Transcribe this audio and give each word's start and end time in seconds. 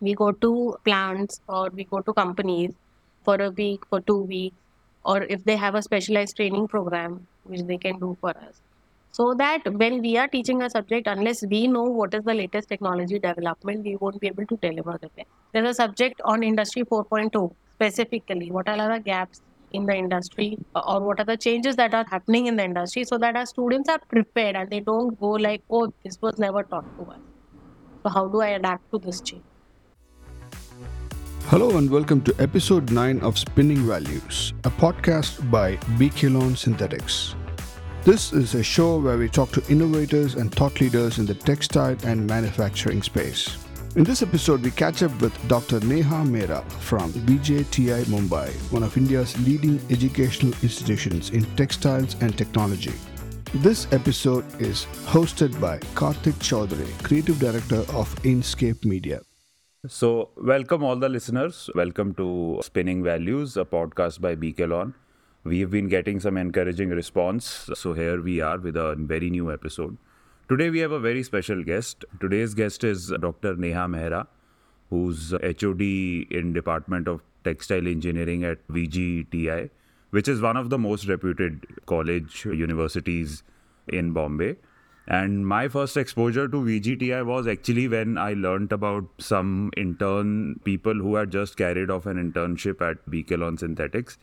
We 0.00 0.14
go 0.14 0.30
to 0.30 0.76
plants 0.84 1.40
or 1.48 1.70
we 1.70 1.84
go 1.84 2.00
to 2.00 2.12
companies 2.12 2.72
for 3.24 3.36
a 3.36 3.50
week, 3.50 3.86
for 3.88 4.00
two 4.02 4.22
weeks, 4.22 4.56
or 5.04 5.22
if 5.22 5.44
they 5.44 5.56
have 5.56 5.74
a 5.74 5.80
specialized 5.80 6.36
training 6.36 6.68
program, 6.68 7.26
which 7.44 7.62
they 7.62 7.78
can 7.78 7.98
do 7.98 8.16
for 8.20 8.30
us. 8.30 8.60
So 9.12 9.32
that 9.34 9.66
when 9.72 10.02
we 10.02 10.18
are 10.18 10.28
teaching 10.28 10.60
a 10.60 10.68
subject, 10.68 11.06
unless 11.06 11.42
we 11.46 11.66
know 11.66 11.84
what 11.84 12.12
is 12.12 12.24
the 12.24 12.34
latest 12.34 12.68
technology 12.68 13.18
development, 13.18 13.84
we 13.84 13.96
won't 13.96 14.20
be 14.20 14.26
able 14.26 14.44
to 14.44 14.56
deliver 14.58 14.98
the 15.00 15.08
best. 15.16 15.28
There's 15.52 15.70
a 15.70 15.74
subject 15.74 16.20
on 16.24 16.42
Industry 16.42 16.82
4.0 16.84 17.54
specifically. 17.76 18.50
What 18.50 18.68
are 18.68 18.76
the 18.76 19.00
gaps 19.00 19.40
in 19.72 19.86
the 19.86 19.94
industry 19.94 20.58
or 20.74 21.00
what 21.00 21.20
are 21.20 21.24
the 21.24 21.38
changes 21.38 21.76
that 21.76 21.94
are 21.94 22.04
happening 22.10 22.46
in 22.46 22.56
the 22.56 22.64
industry 22.64 23.04
so 23.04 23.16
that 23.16 23.34
our 23.34 23.46
students 23.46 23.88
are 23.88 23.98
prepared 23.98 24.56
and 24.56 24.68
they 24.68 24.80
don't 24.80 25.18
go 25.18 25.30
like, 25.30 25.62
oh, 25.70 25.90
this 26.04 26.20
was 26.20 26.38
never 26.38 26.62
taught 26.62 26.84
to 26.98 27.10
us. 27.12 27.20
So, 28.02 28.10
how 28.10 28.28
do 28.28 28.42
I 28.42 28.48
adapt 28.48 28.90
to 28.90 28.98
this 28.98 29.22
change? 29.22 29.42
Hello 31.48 31.78
and 31.78 31.88
welcome 31.88 32.20
to 32.22 32.34
episode 32.40 32.90
9 32.90 33.20
of 33.20 33.38
Spinning 33.38 33.86
Values, 33.86 34.52
a 34.64 34.70
podcast 34.70 35.48
by 35.48 35.76
Beekaylon 35.96 36.56
Synthetics. 36.56 37.36
This 38.02 38.32
is 38.32 38.56
a 38.56 38.64
show 38.64 38.98
where 38.98 39.16
we 39.16 39.28
talk 39.28 39.52
to 39.52 39.62
innovators 39.68 40.34
and 40.34 40.52
thought 40.52 40.80
leaders 40.80 41.20
in 41.20 41.24
the 41.24 41.36
textile 41.36 41.96
and 42.02 42.26
manufacturing 42.26 43.00
space. 43.00 43.64
In 43.94 44.02
this 44.02 44.22
episode, 44.22 44.60
we 44.60 44.72
catch 44.72 45.04
up 45.04 45.20
with 45.20 45.32
Dr. 45.46 45.78
Neha 45.78 46.24
Mehra 46.24 46.68
from 46.80 47.12
VJTI 47.12 48.06
Mumbai, 48.06 48.50
one 48.72 48.82
of 48.82 48.96
India's 48.96 49.38
leading 49.46 49.80
educational 49.88 50.52
institutions 50.64 51.30
in 51.30 51.44
textiles 51.54 52.16
and 52.22 52.36
technology. 52.36 52.92
This 53.54 53.86
episode 53.92 54.44
is 54.60 54.86
hosted 55.04 55.60
by 55.60 55.78
Karthik 55.94 56.40
Chaudhary, 56.40 56.90
Creative 57.04 57.38
Director 57.38 57.82
of 57.96 58.12
Inscape 58.24 58.84
Media. 58.84 59.20
So, 59.88 60.30
welcome 60.36 60.82
all 60.82 60.96
the 60.96 61.08
listeners. 61.08 61.70
Welcome 61.74 62.14
to 62.14 62.60
Spinning 62.62 63.04
Values, 63.04 63.56
a 63.56 63.64
podcast 63.64 64.20
by 64.20 64.34
Beekaylon. 64.34 64.94
We've 65.44 65.70
been 65.70 65.88
getting 65.88 66.18
some 66.18 66.36
encouraging 66.36 66.88
response. 66.88 67.70
So 67.74 67.92
here 67.92 68.20
we 68.20 68.40
are 68.40 68.58
with 68.58 68.76
a 68.76 68.96
very 68.98 69.30
new 69.30 69.52
episode. 69.52 69.96
Today 70.48 70.70
we 70.70 70.80
have 70.80 70.90
a 70.90 70.98
very 70.98 71.22
special 71.22 71.62
guest. 71.62 72.04
Today's 72.20 72.54
guest 72.54 72.82
is 72.84 73.12
Dr. 73.20 73.54
Neha 73.54 73.86
Mehra, 73.86 74.26
who's 74.90 75.30
HOD 75.30 75.82
in 75.82 76.52
Department 76.52 77.06
of 77.06 77.22
Textile 77.44 77.86
Engineering 77.86 78.44
at 78.44 78.66
VJTI, 78.68 79.70
which 80.10 80.26
is 80.26 80.40
one 80.40 80.56
of 80.56 80.70
the 80.70 80.78
most 80.78 81.06
reputed 81.06 81.64
college 81.86 82.44
universities 82.44 83.44
in 83.86 84.12
Bombay. 84.12 84.56
And 85.08 85.46
my 85.46 85.68
first 85.68 85.96
exposure 85.96 86.48
to 86.48 86.56
VJTI 86.56 87.24
was 87.24 87.46
actually 87.46 87.86
when 87.86 88.18
I 88.18 88.32
learnt 88.32 88.72
about 88.72 89.04
some 89.18 89.70
intern 89.76 90.60
people 90.64 90.94
who 90.94 91.14
had 91.14 91.30
just 91.30 91.56
carried 91.56 91.90
off 91.90 92.06
an 92.06 92.16
internship 92.16 92.80
at 92.80 93.06
Beekaylon 93.08 93.60
Synthetics. 93.60 94.18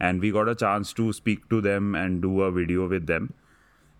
And 0.00 0.20
we 0.20 0.30
got 0.30 0.48
a 0.48 0.54
chance 0.54 0.94
to 0.94 1.12
speak 1.12 1.48
to 1.50 1.60
them 1.60 1.94
and 1.94 2.22
do 2.22 2.40
a 2.40 2.50
video 2.50 2.88
with 2.88 3.06
them. 3.06 3.34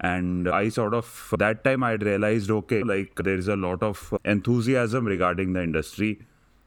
And 0.00 0.48
i 0.48 0.68
sort 0.68 0.94
of 0.94 1.32
that 1.38 1.62
time 1.62 1.84
i 1.84 1.92
realized 1.92 2.50
okay 2.50 2.82
like 2.82 3.14
there 3.22 3.36
is 3.36 3.46
a 3.46 3.54
lot 3.54 3.84
of 3.84 4.12
enthusiasm 4.24 5.06
regarding 5.06 5.52
the 5.52 5.62
industry. 5.62 6.22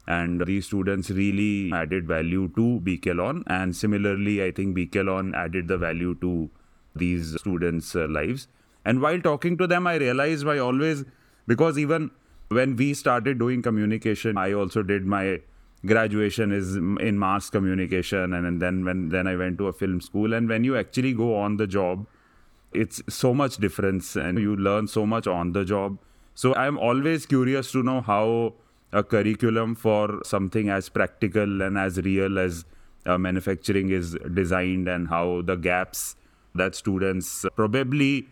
And 0.08 0.46
these 0.46 0.66
students 0.66 1.10
really 1.10 1.72
added 1.72 2.06
value 2.06 2.48
to 2.54 2.80
Beekaylon 2.84 3.42
and 3.48 3.74
similarly 3.76 4.42
i 4.42 4.52
think 4.52 4.76
Beekaylon 4.76 5.34
added 5.34 5.68
the 5.68 5.76
value 5.76 6.14
to 6.20 6.48
these 6.94 7.38
students 7.40 7.94
lives 7.94 8.46
and 8.86 9.02
while 9.06 9.20
talking 9.28 9.58
to 9.62 9.66
them 9.74 9.92
i 9.92 9.96
realized 10.04 10.54
i 10.54 10.58
always 10.68 11.04
because 11.54 11.82
even 11.84 12.10
when 12.60 12.74
we 12.80 12.88
started 13.02 13.38
doing 13.44 13.62
communication 13.68 14.42
i 14.46 14.48
also 14.62 14.82
did 14.94 15.12
my 15.16 15.26
graduation 15.84 16.52
is 16.52 16.76
in 16.76 17.18
mass 17.18 17.48
communication. 17.50 18.32
And, 18.32 18.46
and 18.46 18.60
then 18.60 18.84
when 18.84 19.08
then 19.10 19.26
I 19.26 19.36
went 19.36 19.58
to 19.58 19.68
a 19.68 19.72
film 19.72 20.00
school. 20.00 20.32
And 20.32 20.48
when 20.48 20.64
you 20.64 20.76
actually 20.76 21.12
go 21.12 21.36
on 21.36 21.56
the 21.56 21.66
job 21.66 22.06
it's 22.72 23.00
so 23.08 23.32
much 23.32 23.56
difference. 23.56 24.16
And 24.16 24.38
you 24.38 24.56
learn 24.56 24.86
so 24.86 25.06
much 25.06 25.26
on 25.26 25.52
the 25.52 25.64
job. 25.64 25.98
So 26.34 26.54
I'm 26.54 26.78
always 26.78 27.24
curious 27.24 27.72
to 27.72 27.82
know 27.82 28.00
how 28.02 28.54
a 28.92 29.02
curriculum 29.02 29.74
for 29.74 30.20
something 30.24 30.68
as 30.68 30.88
practical 30.88 31.62
and 31.62 31.78
as 31.78 31.98
real 31.98 32.38
as 32.38 32.64
uh, 33.06 33.16
manufacturing 33.16 33.90
is 33.90 34.16
designed 34.34 34.88
and 34.88 35.08
how 35.08 35.42
the 35.42 35.56
gaps 35.56 36.16
that 36.54 36.74
students 36.74 37.46
probably 37.54 38.28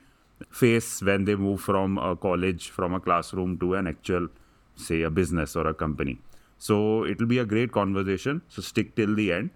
face 0.50 1.02
when 1.02 1.24
they 1.24 1.34
move 1.34 1.60
from 1.60 1.98
a 1.98 2.14
college 2.16 2.70
from 2.70 2.94
a 2.94 3.00
classroom 3.00 3.58
to 3.58 3.74
an 3.74 3.86
actual 3.86 4.28
say 4.76 5.02
a 5.02 5.10
business 5.10 5.56
or 5.56 5.66
a 5.66 5.74
company 5.74 6.18
so 6.58 7.04
it'll 7.04 7.26
be 7.26 7.38
a 7.38 7.44
great 7.44 7.72
conversation. 7.72 8.42
So 8.48 8.62
stick 8.62 8.96
till 8.96 9.14
the 9.14 9.32
end. 9.32 9.50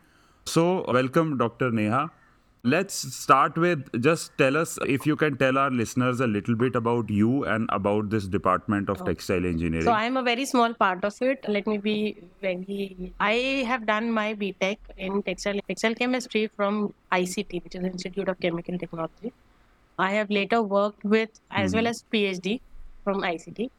So 0.45 0.85
welcome, 0.89 1.39
Dr. 1.39 1.71
Neha. 1.71 2.11
Let's 2.65 2.95
start 3.15 3.57
with 3.57 4.03
just 4.03 4.37
tell 4.37 4.57
us 4.57 4.79
if 4.87 5.07
you 5.07 5.15
can 5.17 5.37
tell 5.39 5.57
our 5.57 5.71
listeners 5.71 6.21
a 6.21 6.27
little 6.27 6.57
bit 6.57 6.75
about 6.75 7.09
you 7.09 7.45
and 7.45 7.69
about 7.73 8.11
this 8.11 8.27
department 8.27 8.91
of 8.91 9.01
oh. 9.01 9.05
textile 9.05 9.47
engineering. 9.47 9.85
So 9.85 9.93
I'm 9.93 10.17
a 10.17 10.23
very 10.23 10.45
small 10.45 10.75
part 10.75 11.05
of 11.05 11.17
it. 11.23 11.49
Let 11.49 11.67
me 11.67 11.79
be 11.79 12.17
very. 12.43 13.15
I 13.21 13.65
have 13.73 13.87
done 13.87 14.11
my 14.13 14.35
BTech 14.35 14.79
in 14.97 15.23
textile 15.23 15.61
textile 15.69 15.95
chemistry 15.95 16.49
from 16.49 16.93
ICT, 17.13 17.63
which 17.65 17.77
is 17.77 17.85
Institute 17.85 18.29
of 18.29 18.41
Chemical 18.41 18.77
Technology. 18.77 19.33
I 19.99 20.13
have 20.13 20.31
later 20.31 20.63
worked 20.63 21.05
with 21.05 21.31
as 21.51 21.73
mm. 21.73 21.77
well 21.77 21.87
as 21.89 22.05
PhD 22.13 22.61
from 23.05 23.23
ICT. 23.23 23.71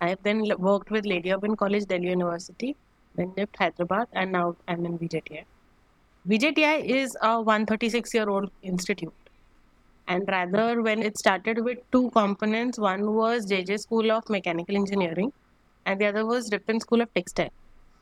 I 0.00 0.08
have 0.10 0.22
then 0.22 0.44
worked 0.58 0.90
with 0.90 1.06
Lady 1.06 1.32
Irwin 1.32 1.56
College, 1.56 1.86
Delhi 1.86 2.08
University, 2.08 2.76
then 3.14 3.32
NIFT 3.36 3.56
Hyderabad, 3.58 4.08
and 4.12 4.32
now 4.32 4.56
I'm 4.66 4.84
in 4.86 4.98
VJTI. 4.98 5.44
VJTI 6.28 6.84
is 6.84 7.16
a 7.22 7.40
136 7.40 8.14
year 8.14 8.28
old 8.28 8.50
institute. 8.62 9.14
And 10.08 10.26
rather, 10.28 10.82
when 10.82 11.02
it 11.02 11.18
started 11.18 11.62
with 11.64 11.78
two 11.92 12.10
components, 12.10 12.78
one 12.78 13.14
was 13.14 13.46
JJ 13.46 13.78
School 13.80 14.10
of 14.10 14.28
Mechanical 14.28 14.74
Engineering, 14.74 15.32
and 15.84 16.00
the 16.00 16.06
other 16.06 16.24
was 16.24 16.50
Ripon 16.50 16.80
School 16.80 17.02
of 17.02 17.12
Textile. 17.14 17.50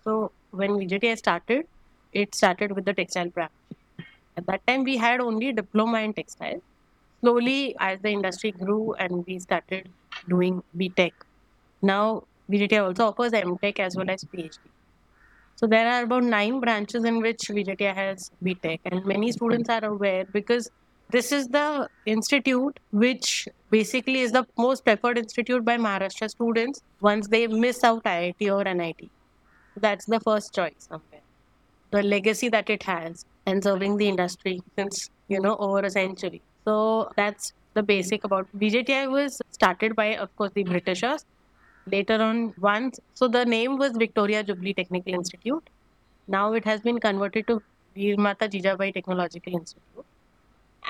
So, 0.04 0.30
when 0.50 0.70
VJTI 0.70 1.16
started, 1.18 1.66
it 2.12 2.34
started 2.34 2.72
with 2.72 2.84
the 2.84 2.94
textile 2.94 3.28
branch. 3.28 3.52
At 4.36 4.46
that 4.46 4.66
time, 4.66 4.84
we 4.84 4.96
had 4.96 5.20
only 5.20 5.52
diploma 5.52 6.00
in 6.00 6.12
textile. 6.12 6.62
Slowly, 7.26 7.74
as 7.80 7.98
the 8.02 8.10
industry 8.10 8.52
grew 8.52 8.92
and 8.94 9.26
we 9.26 9.40
started 9.40 9.88
doing 10.28 10.62
BTech, 10.78 11.10
now, 11.82 12.22
VJTI 12.48 12.84
also 12.84 13.06
offers 13.06 13.32
MTech 13.32 13.80
as 13.80 13.96
well 13.96 14.08
as 14.08 14.22
PhD. 14.22 14.58
So 15.56 15.66
there 15.66 15.88
are 15.88 16.04
about 16.04 16.22
nine 16.22 16.60
branches 16.60 17.02
in 17.04 17.20
which 17.20 17.48
VJTI 17.48 17.94
has 17.94 18.30
BTech, 18.44 18.78
and 18.84 19.04
many 19.04 19.32
students 19.32 19.68
are 19.68 19.84
aware 19.84 20.24
because 20.24 20.70
this 21.10 21.32
is 21.32 21.48
the 21.48 21.88
institute 22.04 22.78
which 22.92 23.48
basically 23.70 24.20
is 24.20 24.30
the 24.30 24.46
most 24.56 24.84
preferred 24.84 25.18
institute 25.18 25.64
by 25.64 25.76
Maharashtra 25.78 26.30
students 26.30 26.80
once 27.00 27.26
they 27.26 27.48
miss 27.48 27.82
out 27.82 28.04
IIT 28.04 28.52
or 28.52 28.62
NIT. 28.72 29.10
That's 29.76 30.04
the 30.04 30.20
first 30.20 30.54
choice 30.54 30.86
somewhere. 30.90 31.22
The 31.90 32.04
legacy 32.04 32.48
that 32.50 32.70
it 32.70 32.84
has 32.84 33.24
and 33.46 33.64
serving 33.64 33.96
the 33.96 34.06
industry 34.06 34.62
since 34.76 35.10
you 35.28 35.40
know 35.40 35.56
over 35.56 35.80
a 35.80 35.90
century. 35.90 36.42
So 36.64 37.10
that's 37.16 37.52
the 37.74 37.82
basic 37.82 38.24
about 38.24 38.48
VJTI 38.56 39.10
was 39.10 39.40
started 39.50 39.94
by 39.94 40.16
of 40.16 40.34
course 40.36 40.52
the 40.54 40.64
Britishers 40.64 41.24
later 41.86 42.20
on 42.20 42.52
once 42.58 42.98
so 43.14 43.28
the 43.28 43.44
name 43.44 43.76
was 43.78 43.92
victoria 43.96 44.42
jubilee 44.42 44.74
technical 44.74 45.14
institute 45.14 45.68
now 46.26 46.52
it 46.52 46.64
has 46.64 46.80
been 46.80 46.98
converted 46.98 47.46
to 47.46 47.62
Veer 47.96 48.16
Mata 48.16 48.48
Jijabai 48.48 48.92
Technological 48.92 49.54
Institute. 49.54 50.04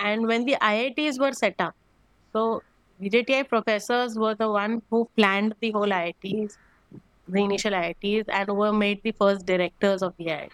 And 0.03 0.27
when 0.27 0.45
the 0.45 0.57
IITs 0.61 1.19
were 1.21 1.33
set 1.33 1.55
up, 1.59 1.75
so 2.33 2.63
VJTI 3.01 3.49
professors 3.49 4.19
were 4.19 4.35
the 4.35 4.51
one 4.51 4.83
who 4.91 5.09
planned 5.17 5.55
the 5.61 5.71
whole 5.71 5.89
IITs, 5.89 6.57
the 7.29 7.43
initial 7.43 7.73
IITs, 7.73 8.25
and 8.29 8.57
were 8.57 8.73
made 8.73 9.03
the 9.03 9.13
first 9.13 9.47
directors 9.47 10.03
of 10.03 10.15
the 10.17 10.27
IITs. 10.27 10.51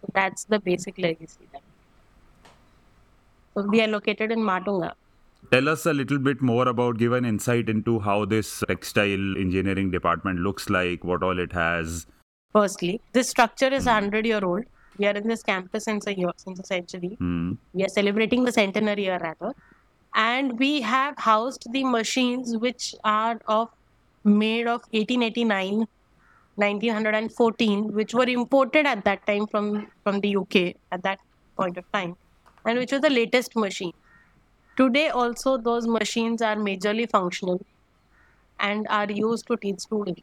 So 0.00 0.08
that's 0.14 0.44
the 0.44 0.60
basic 0.60 0.98
legacy. 0.98 1.48
So 1.52 1.60
we 3.66 3.80
are 3.82 3.88
located 3.88 4.32
in 4.32 4.40
Matunga. 4.40 4.92
Tell 5.50 5.68
us 5.68 5.86
a 5.86 5.92
little 5.92 6.18
bit 6.18 6.42
more 6.42 6.68
about, 6.68 6.98
give 6.98 7.12
an 7.12 7.24
insight 7.24 7.68
into 7.68 8.00
how 8.00 8.24
this 8.24 8.62
textile 8.68 9.36
engineering 9.36 9.90
department 9.90 10.40
looks 10.40 10.68
like, 10.68 11.04
what 11.04 11.22
all 11.22 11.38
it 11.38 11.52
has. 11.52 12.06
Firstly, 12.52 13.00
this 13.12 13.28
structure 13.28 13.68
is 13.68 13.86
100 13.86 14.26
year 14.26 14.44
old. 14.44 14.64
We 14.98 15.06
are 15.06 15.12
in 15.12 15.28
this 15.28 15.42
campus 15.42 15.84
since 15.84 16.06
a 16.06 16.18
year, 16.18 16.32
since 16.36 16.58
a 16.58 16.64
century. 16.64 17.16
Mm. 17.20 17.56
We 17.72 17.84
are 17.84 17.88
celebrating 17.88 18.44
the 18.44 18.52
centenary 18.52 19.04
year 19.04 19.18
rather. 19.22 19.54
And 20.14 20.58
we 20.58 20.80
have 20.80 21.14
housed 21.18 21.66
the 21.72 21.84
machines 21.84 22.56
which 22.56 22.94
are 23.04 23.40
of 23.46 23.68
made 24.24 24.66
of 24.66 24.82
1889 24.90 25.86
1914 26.56 27.92
which 27.92 28.12
were 28.14 28.28
imported 28.28 28.84
at 28.84 29.04
that 29.04 29.24
time 29.26 29.46
from 29.46 29.86
from 30.02 30.20
the 30.20 30.34
uk 30.36 30.56
at 30.90 31.02
that 31.02 31.20
point 31.56 31.78
of 31.78 31.84
time 31.92 32.16
and 32.68 32.78
which 32.84 32.92
was 32.92 33.00
the 33.08 33.10
latest 33.10 33.56
machine 33.56 33.94
Today, 34.78 35.08
also, 35.08 35.56
those 35.58 35.88
machines 35.88 36.40
are 36.40 36.54
majorly 36.54 37.10
functional 37.10 37.60
and 38.60 38.86
are 38.88 39.10
used 39.10 39.48
to 39.48 39.56
teach 39.56 39.80
students. 39.80 40.22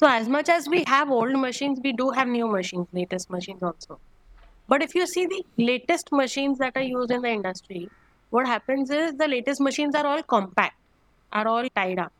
So 0.00 0.08
as 0.08 0.28
much 0.28 0.48
as 0.48 0.68
we 0.68 0.82
have 0.88 1.12
old 1.12 1.38
machines, 1.38 1.78
we 1.84 1.92
do 1.92 2.10
have 2.10 2.26
new 2.26 2.48
machines, 2.48 2.88
latest 2.92 3.30
machines 3.30 3.62
also. 3.62 4.00
But 4.66 4.82
if 4.82 4.96
you 4.96 5.06
see 5.06 5.26
the 5.26 5.44
latest 5.58 6.10
machines 6.10 6.58
that 6.58 6.76
are 6.76 6.82
used 6.82 7.12
in 7.12 7.22
the 7.22 7.28
industry, 7.28 7.88
what 8.30 8.48
happens 8.48 8.90
is 8.90 9.14
the 9.14 9.28
latest 9.28 9.60
machines 9.60 9.94
are 9.94 10.04
all 10.04 10.24
compact, 10.24 10.74
are 11.32 11.46
all 11.46 11.68
tied 11.76 12.00
up, 12.00 12.12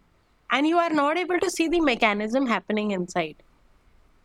and 0.52 0.64
you 0.64 0.78
are 0.78 0.90
not 0.90 1.18
able 1.18 1.40
to 1.40 1.50
see 1.50 1.66
the 1.66 1.80
mechanism 1.80 2.46
happening 2.46 2.92
inside. 2.92 3.34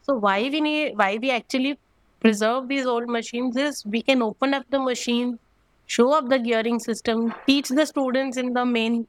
So 0.04 0.14
why 0.14 0.42
we 0.44 0.62
need, 0.62 0.98
why 1.00 1.18
we 1.20 1.32
actually 1.32 1.80
preserve 2.24 2.68
these 2.70 2.86
old 2.88 3.10
machines 3.10 3.58
is 3.58 3.86
we 3.86 4.02
can 4.04 4.24
open 4.24 4.54
up 4.56 4.66
the 4.72 4.80
machine, 4.80 5.40
show 5.86 6.12
up 6.14 6.30
the 6.30 6.40
gearing 6.40 6.80
system, 6.80 7.34
teach 7.48 7.70
the 7.70 7.86
students 7.86 8.38
in 8.38 8.54
the 8.54 8.66
main 8.66 9.08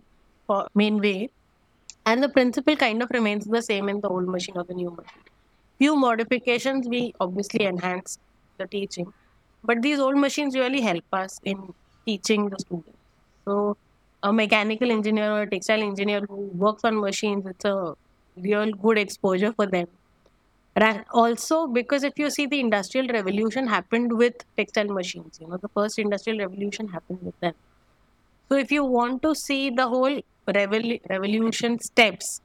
uh, 0.50 0.64
main 0.74 1.00
way, 1.00 1.30
and 2.06 2.22
the 2.22 2.28
principle 2.28 2.76
kind 2.76 3.02
of 3.02 3.10
remains 3.10 3.44
the 3.46 3.62
same 3.62 3.88
in 3.88 4.00
the 4.00 4.08
old 4.08 4.28
machine 4.28 4.56
or 4.56 4.64
the 4.64 4.74
new 4.74 4.90
machine. 4.90 5.24
Few 5.78 5.96
modifications 5.96 6.88
we 6.88 7.14
obviously 7.20 7.66
enhance 7.66 8.18
the 8.58 8.66
teaching, 8.66 9.12
but 9.64 9.82
these 9.82 9.98
old 10.00 10.18
machines 10.18 10.56
really 10.56 10.80
help 10.80 11.04
us 11.12 11.40
in 11.44 11.74
teaching 12.06 12.48
the 12.50 12.58
students. 12.58 12.98
So 13.46 13.76
a 14.22 14.32
mechanical 14.32 14.90
engineer 14.90 15.30
or 15.32 15.42
a 15.42 15.50
textile 15.50 15.82
engineer 15.82 16.22
who 16.28 16.36
works 16.66 16.84
on 16.84 17.00
machines, 17.00 17.46
it's 17.46 17.64
a 17.64 17.94
real 18.36 18.72
good 18.72 18.98
exposure 18.98 19.52
for 19.52 19.66
them. 19.66 19.88
Also, 21.12 21.66
because 21.68 22.02
if 22.02 22.12
you 22.16 22.30
see 22.30 22.46
the 22.46 22.60
industrial 22.60 23.06
revolution 23.08 23.66
happened 23.66 24.12
with 24.16 24.34
textile 24.56 24.88
machines, 24.88 25.38
you 25.40 25.46
know, 25.46 25.58
the 25.62 25.68
first 25.74 25.98
industrial 25.98 26.38
revolution 26.40 26.88
happened 26.88 27.20
with 27.22 27.38
them. 27.40 27.54
So 28.50 28.58
if 28.58 28.70
you 28.72 28.84
want 28.84 29.22
to 29.22 29.34
see 29.34 29.70
the 29.70 29.88
whole 29.88 30.20
revol- 30.48 31.00
revolution 31.10 31.78
steps, 31.80 32.40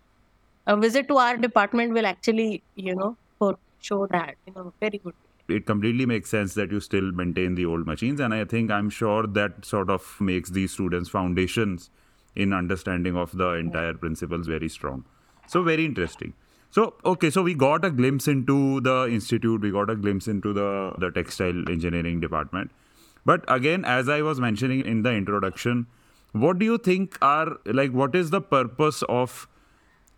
a 0.67 0.77
visit 0.77 1.07
to 1.09 1.17
our 1.17 1.37
department 1.37 1.93
will 1.93 2.05
actually, 2.05 2.63
you 2.75 2.95
know, 2.95 3.17
for 3.39 3.57
show 3.79 4.07
that, 4.11 4.35
you 4.47 4.53
know, 4.55 4.73
very 4.81 4.99
good 4.99 5.15
it 5.47 5.65
completely 5.65 6.05
makes 6.05 6.29
sense 6.29 6.53
that 6.53 6.71
you 6.71 6.79
still 6.79 7.11
maintain 7.11 7.55
the 7.55 7.65
old 7.65 7.87
machines 7.87 8.19
and 8.19 8.33
i 8.35 8.45
think 8.45 8.69
i'm 8.69 8.89
sure 8.89 9.25
that 9.25 9.65
sort 9.65 9.89
of 9.89 10.21
makes 10.21 10.51
these 10.51 10.71
students 10.71 11.09
foundations 11.09 11.89
in 12.35 12.53
understanding 12.53 13.17
of 13.17 13.35
the 13.37 13.49
entire 13.53 13.95
principles 13.95 14.47
very 14.47 14.69
strong. 14.69 15.05
So 15.47 15.63
very 15.63 15.85
interesting 15.85 16.35
so 16.71 16.93
okay 17.03 17.29
so 17.29 17.41
we 17.41 17.53
got 17.53 17.83
a 17.83 17.91
glimpse 17.91 18.27
into 18.27 18.81
the 18.81 19.07
institute 19.09 19.61
we 19.61 19.71
got 19.71 19.89
a 19.89 19.95
glimpse 19.95 20.27
into 20.27 20.53
the 20.53 20.93
the 20.97 21.11
textile 21.11 21.69
engineering 21.69 22.19
department. 22.19 22.71
But 23.25 23.43
again 23.53 23.85
as 23.85 24.09
i 24.09 24.21
was 24.21 24.39
mentioning 24.39 24.85
in 24.85 25.01
the 25.03 25.11
introduction 25.11 25.87
what 26.31 26.59
do 26.59 26.65
you 26.65 26.77
think 26.77 27.17
are 27.21 27.57
like 27.65 27.91
what 27.91 28.15
is 28.15 28.29
the 28.29 28.41
purpose 28.41 29.01
of 29.09 29.47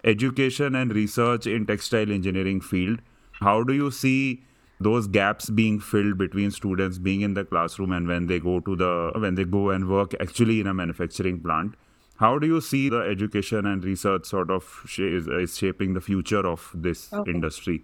education 0.04 0.76
and 0.76 0.94
research 0.94 1.48
in 1.48 1.66
textile 1.66 2.12
engineering 2.12 2.60
field? 2.60 3.02
How 3.34 3.64
do 3.64 3.74
you 3.74 3.92
see 3.92 4.44
those 4.80 5.08
gaps 5.08 5.50
being 5.50 5.80
filled 5.80 6.18
between 6.18 6.52
students 6.52 6.98
being 6.98 7.22
in 7.22 7.34
the 7.36 7.46
classroom 7.46 7.92
and 7.92 8.08
when 8.08 8.28
they 8.28 8.40
go 8.40 8.60
to 8.60 8.76
the 8.76 9.12
when 9.16 9.36
they 9.36 9.46
go 9.46 9.70
and 9.70 9.88
work 9.88 10.16
actually 10.20 10.60
in 10.60 10.68
a 10.68 10.74
manufacturing 10.74 11.40
plant 11.40 11.76
how 12.22 12.38
do 12.38 12.48
you 12.48 12.62
see 12.62 12.88
the 12.88 13.00
education 13.12 13.66
and 13.66 13.84
research 13.84 14.26
sort 14.26 14.52
of 14.52 14.66
is, 14.98 15.28
is 15.28 15.58
shaping 15.58 15.96
the 15.96 16.02
future 16.02 16.46
of 16.46 16.70
this 16.74 17.12
okay. 17.12 17.32
industry? 17.32 17.84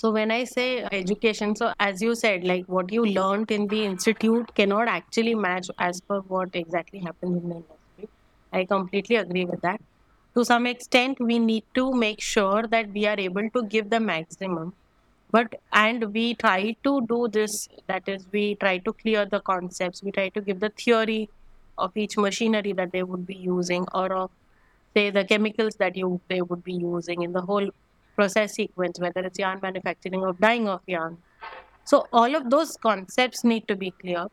So 0.00 0.10
when 0.14 0.30
i 0.30 0.44
say 0.44 0.66
education 0.96 1.56
so 1.60 1.72
as 1.80 2.02
you 2.06 2.14
said 2.22 2.44
like 2.50 2.66
what 2.76 2.92
you 2.96 3.04
learned 3.18 3.50
in 3.56 3.66
the 3.68 3.84
institute 3.84 4.50
cannot 4.54 4.88
actually 4.94 5.34
match 5.44 5.70
as 5.78 6.00
per 6.02 6.18
what 6.32 6.58
exactly 6.60 6.98
happens 6.98 7.42
in 7.42 7.48
the 7.48 7.54
industry. 7.54 8.08
I 8.52 8.64
completely 8.66 9.16
agree 9.16 9.44
with 9.46 9.62
that. 9.62 9.80
To 10.34 10.44
some 10.44 10.66
extent 10.66 11.18
we 11.18 11.38
need 11.38 11.64
to 11.80 11.86
make 12.02 12.20
sure 12.20 12.66
that 12.74 12.92
we 12.98 13.06
are 13.06 13.18
able 13.18 13.48
to 13.56 13.62
give 13.76 13.88
the 13.90 14.00
maximum. 14.00 14.74
But 15.30 15.56
and 15.72 16.04
we 16.12 16.34
try 16.34 16.76
to 16.84 17.00
do 17.14 17.26
this 17.38 17.68
that 17.86 18.14
is 18.16 18.26
we 18.32 18.44
try 18.66 18.76
to 18.90 18.92
clear 18.92 19.24
the 19.24 19.40
concepts 19.40 20.02
we 20.02 20.12
try 20.20 20.28
to 20.38 20.40
give 20.50 20.60
the 20.60 20.72
theory 20.84 21.30
of 21.78 21.96
each 21.96 22.16
machinery 22.16 22.72
that 22.72 22.92
they 22.92 23.02
would 23.02 23.26
be 23.26 23.34
using 23.34 23.86
or 23.94 24.12
of 24.12 24.30
say 24.96 25.10
the 25.10 25.24
chemicals 25.24 25.76
that 25.76 25.96
you 25.96 26.20
they 26.28 26.42
would 26.42 26.62
be 26.64 26.74
using 26.74 27.22
in 27.22 27.32
the 27.32 27.42
whole 27.42 27.68
process 28.16 28.54
sequence 28.54 28.98
whether 29.00 29.20
it's 29.20 29.38
yarn 29.38 29.60
manufacturing 29.62 30.22
or 30.22 30.32
dyeing 30.34 30.68
of 30.68 30.80
yarn. 30.86 31.18
So 31.84 32.06
all 32.12 32.34
of 32.36 32.50
those 32.50 32.76
concepts 32.76 33.44
need 33.44 33.68
to 33.68 33.76
be 33.76 33.92
clear. 33.92 34.26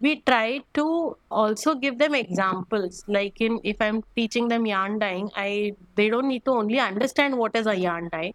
We 0.00 0.22
try 0.22 0.62
to 0.74 1.16
also 1.30 1.74
give 1.74 1.98
them 1.98 2.14
examples. 2.14 3.04
Like 3.08 3.40
in 3.40 3.60
if 3.64 3.76
i'm 3.80 4.02
teaching 4.16 4.48
them 4.48 4.66
yarn 4.66 4.98
dyeing 5.00 5.30
i 5.36 5.72
they 5.96 6.08
don't 6.10 6.28
need 6.28 6.44
to 6.46 6.52
only 6.62 6.80
understand 6.80 7.38
what 7.38 7.56
is 7.56 7.66
a 7.66 7.76
yarn 7.86 8.08
dye 8.12 8.32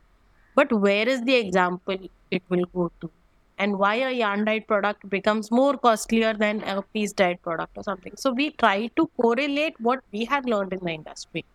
but 0.55 0.71
where 0.73 1.07
is 1.09 1.23
the 1.23 1.35
example 1.35 1.97
it 2.31 2.43
will 2.49 2.65
go 2.73 2.91
to? 3.01 3.11
And 3.59 3.77
why 3.77 3.95
a 3.95 4.11
yarn 4.11 4.45
dyed 4.45 4.67
product 4.67 5.09
becomes 5.09 5.51
more 5.51 5.77
costlier 5.77 6.33
than 6.33 6.63
a 6.63 6.81
piece 6.81 7.11
dyed 7.11 7.41
product 7.41 7.77
or 7.77 7.83
something. 7.83 8.13
So 8.15 8.31
we 8.31 8.51
try 8.51 8.87
to 8.95 9.09
correlate 9.21 9.79
what 9.79 9.99
we 10.13 10.25
have 10.25 10.45
learned 10.45 10.73
in 10.73 10.79
the 10.79 10.91
industry. 10.91 11.45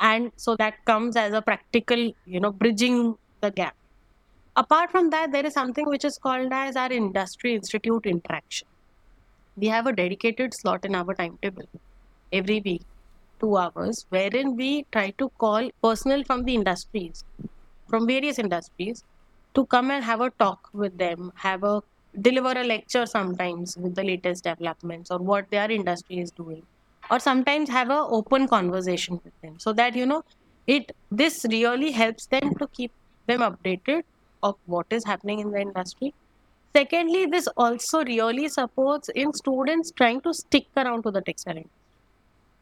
And 0.00 0.32
so 0.36 0.56
that 0.56 0.84
comes 0.86 1.16
as 1.16 1.34
a 1.34 1.42
practical, 1.42 2.12
you 2.24 2.40
know, 2.40 2.50
bridging 2.50 3.16
the 3.42 3.50
gap. 3.50 3.76
Apart 4.56 4.90
from 4.90 5.10
that, 5.10 5.32
there 5.32 5.44
is 5.44 5.52
something 5.52 5.86
which 5.86 6.04
is 6.04 6.18
called 6.18 6.52
as 6.52 6.76
our 6.76 6.90
industry 6.90 7.54
institute 7.54 8.06
interaction. 8.06 8.66
We 9.56 9.66
have 9.68 9.86
a 9.86 9.92
dedicated 9.92 10.54
slot 10.54 10.84
in 10.84 10.94
our 10.94 11.14
timetable 11.14 11.68
every 12.32 12.60
week, 12.64 12.82
two 13.38 13.56
hours, 13.56 14.06
wherein 14.08 14.56
we 14.56 14.86
try 14.92 15.10
to 15.18 15.28
call 15.38 15.70
personnel 15.82 16.24
from 16.24 16.44
the 16.44 16.54
industries 16.54 17.24
from 17.88 18.06
various 18.06 18.38
industries 18.38 19.04
to 19.54 19.66
come 19.66 19.90
and 19.90 20.04
have 20.04 20.20
a 20.20 20.30
talk 20.30 20.68
with 20.72 20.98
them, 20.98 21.32
have 21.36 21.64
a 21.64 21.82
deliver 22.20 22.52
a 22.52 22.64
lecture 22.64 23.06
sometimes 23.06 23.76
with 23.76 23.94
the 23.94 24.04
latest 24.04 24.44
developments 24.44 25.10
or 25.10 25.18
what 25.18 25.50
their 25.50 25.70
industry 25.70 26.18
is 26.18 26.30
doing, 26.30 26.62
or 27.10 27.18
sometimes 27.18 27.68
have 27.68 27.90
a 27.90 27.98
open 28.18 28.48
conversation 28.48 29.20
with 29.24 29.32
them, 29.42 29.58
so 29.58 29.72
that 29.72 29.96
you 29.96 30.06
know 30.06 30.22
it 30.66 30.92
this 31.10 31.44
really 31.50 31.90
helps 31.92 32.26
them 32.26 32.54
to 32.56 32.68
keep 32.68 32.92
them 33.26 33.40
updated 33.40 34.02
of 34.42 34.56
what 34.66 34.86
is 34.90 35.04
happening 35.04 35.40
in 35.40 35.50
the 35.50 35.60
industry. 35.60 36.14
Secondly, 36.76 37.26
this 37.26 37.48
also 37.56 38.04
really 38.04 38.48
supports 38.48 39.08
in 39.10 39.32
students 39.32 39.92
trying 39.92 40.20
to 40.22 40.34
stick 40.34 40.66
around 40.76 41.02
to 41.04 41.10
the 41.10 41.22
textile 41.22 41.56
industry 41.56 41.70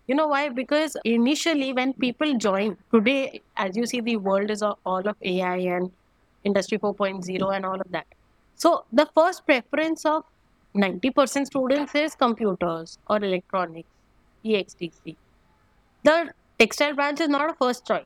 you 0.06 0.15
know 0.15 0.27
why? 0.29 0.49
Because 0.49 0.97
initially, 1.05 1.73
when 1.73 1.93
people 1.94 2.35
join 2.37 2.77
today, 2.93 3.41
as 3.56 3.77
you 3.77 3.87
see, 3.87 4.00
the 4.00 4.17
world 4.17 4.50
is 4.50 4.62
all 4.62 4.77
of 4.85 5.17
AI 5.23 5.56
and 5.77 5.91
Industry 6.44 6.79
4.0 6.79 7.56
and 7.56 7.67
all 7.67 7.81
of 7.81 7.91
that. 7.91 8.06
So, 8.55 8.84
the 8.93 9.06
first 9.15 9.46
preference 9.46 10.05
of 10.05 10.25
90% 10.75 11.46
students 11.46 11.94
is 11.94 12.15
computers 12.15 12.99
or 13.08 13.17
electronics, 13.17 13.89
EXTC. 14.44 15.17
The 16.05 16.32
textile 16.58 16.94
branch 16.94 17.20
is 17.20 17.29
not 17.29 17.51
a 17.51 17.55
first 17.55 17.87
choice, 17.87 18.05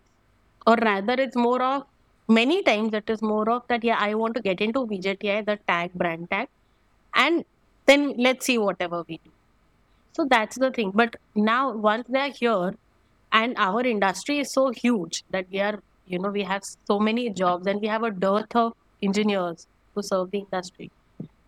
or 0.66 0.76
rather, 0.76 1.14
it's 1.14 1.36
more 1.36 1.62
of 1.62 1.84
many 2.28 2.62
times 2.62 2.92
it 2.94 3.08
is 3.08 3.22
more 3.22 3.48
of 3.48 3.62
that, 3.68 3.84
yeah, 3.84 3.96
I 3.98 4.14
want 4.14 4.34
to 4.34 4.42
get 4.42 4.60
into 4.60 4.86
VJTI, 4.86 5.46
the 5.46 5.58
tag, 5.68 5.92
brand 5.94 6.30
tag, 6.30 6.48
and 7.14 7.44
then 7.86 8.14
let's 8.18 8.46
see 8.46 8.58
whatever 8.58 9.04
we 9.08 9.20
do. 9.24 9.30
So 10.12 10.24
that's 10.24 10.56
the 10.56 10.70
thing. 10.70 10.92
But 10.94 11.16
now, 11.34 11.72
once 11.72 12.06
they're 12.08 12.30
here, 12.30 12.74
and 13.32 13.54
our 13.58 13.82
industry 13.82 14.38
is 14.38 14.52
so 14.52 14.70
huge 14.70 15.24
that 15.30 15.46
we 15.50 15.60
are, 15.60 15.82
you 16.06 16.18
know, 16.18 16.30
we 16.30 16.42
have 16.42 16.62
so 16.86 16.98
many 16.98 17.30
jobs 17.30 17.66
and 17.66 17.80
we 17.80 17.88
have 17.88 18.02
a 18.02 18.10
dearth 18.10 18.54
of 18.54 18.72
engineers 19.02 19.66
to 19.94 20.02
serve 20.02 20.30
the 20.30 20.38
industry. 20.38 20.90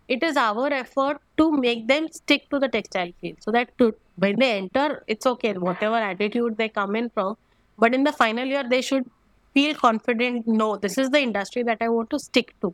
It 0.07 0.23
is 0.23 0.37
our 0.37 0.67
effort 0.73 1.21
to 1.37 1.51
make 1.51 1.87
them 1.87 2.07
stick 2.11 2.49
to 2.49 2.59
the 2.59 2.67
textile 2.67 3.11
field 3.21 3.37
so 3.41 3.51
that 3.51 3.77
to, 3.77 3.93
when 4.17 4.39
they 4.39 4.57
enter, 4.57 5.03
it's 5.07 5.25
okay, 5.25 5.53
whatever 5.53 5.95
attitude 5.95 6.57
they 6.57 6.69
come 6.69 6.95
in 6.95 7.09
from. 7.09 7.37
But 7.77 7.93
in 7.93 8.03
the 8.03 8.11
final 8.11 8.45
year, 8.45 8.63
they 8.67 8.81
should 8.81 9.09
feel 9.53 9.75
confident 9.75 10.47
no, 10.47 10.77
this 10.77 10.97
is 10.97 11.09
the 11.11 11.19
industry 11.21 11.63
that 11.63 11.77
I 11.81 11.89
want 11.89 12.09
to 12.11 12.19
stick 12.19 12.53
to. 12.61 12.73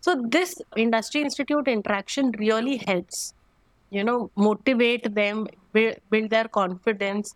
So, 0.00 0.22
this 0.28 0.54
industry 0.76 1.20
institute 1.22 1.68
interaction 1.68 2.32
really 2.38 2.78
helps 2.78 3.34
you 3.90 4.04
know 4.04 4.30
motivate 4.36 5.14
them 5.14 5.46
build 5.72 6.30
their 6.30 6.48
confidence 6.48 7.34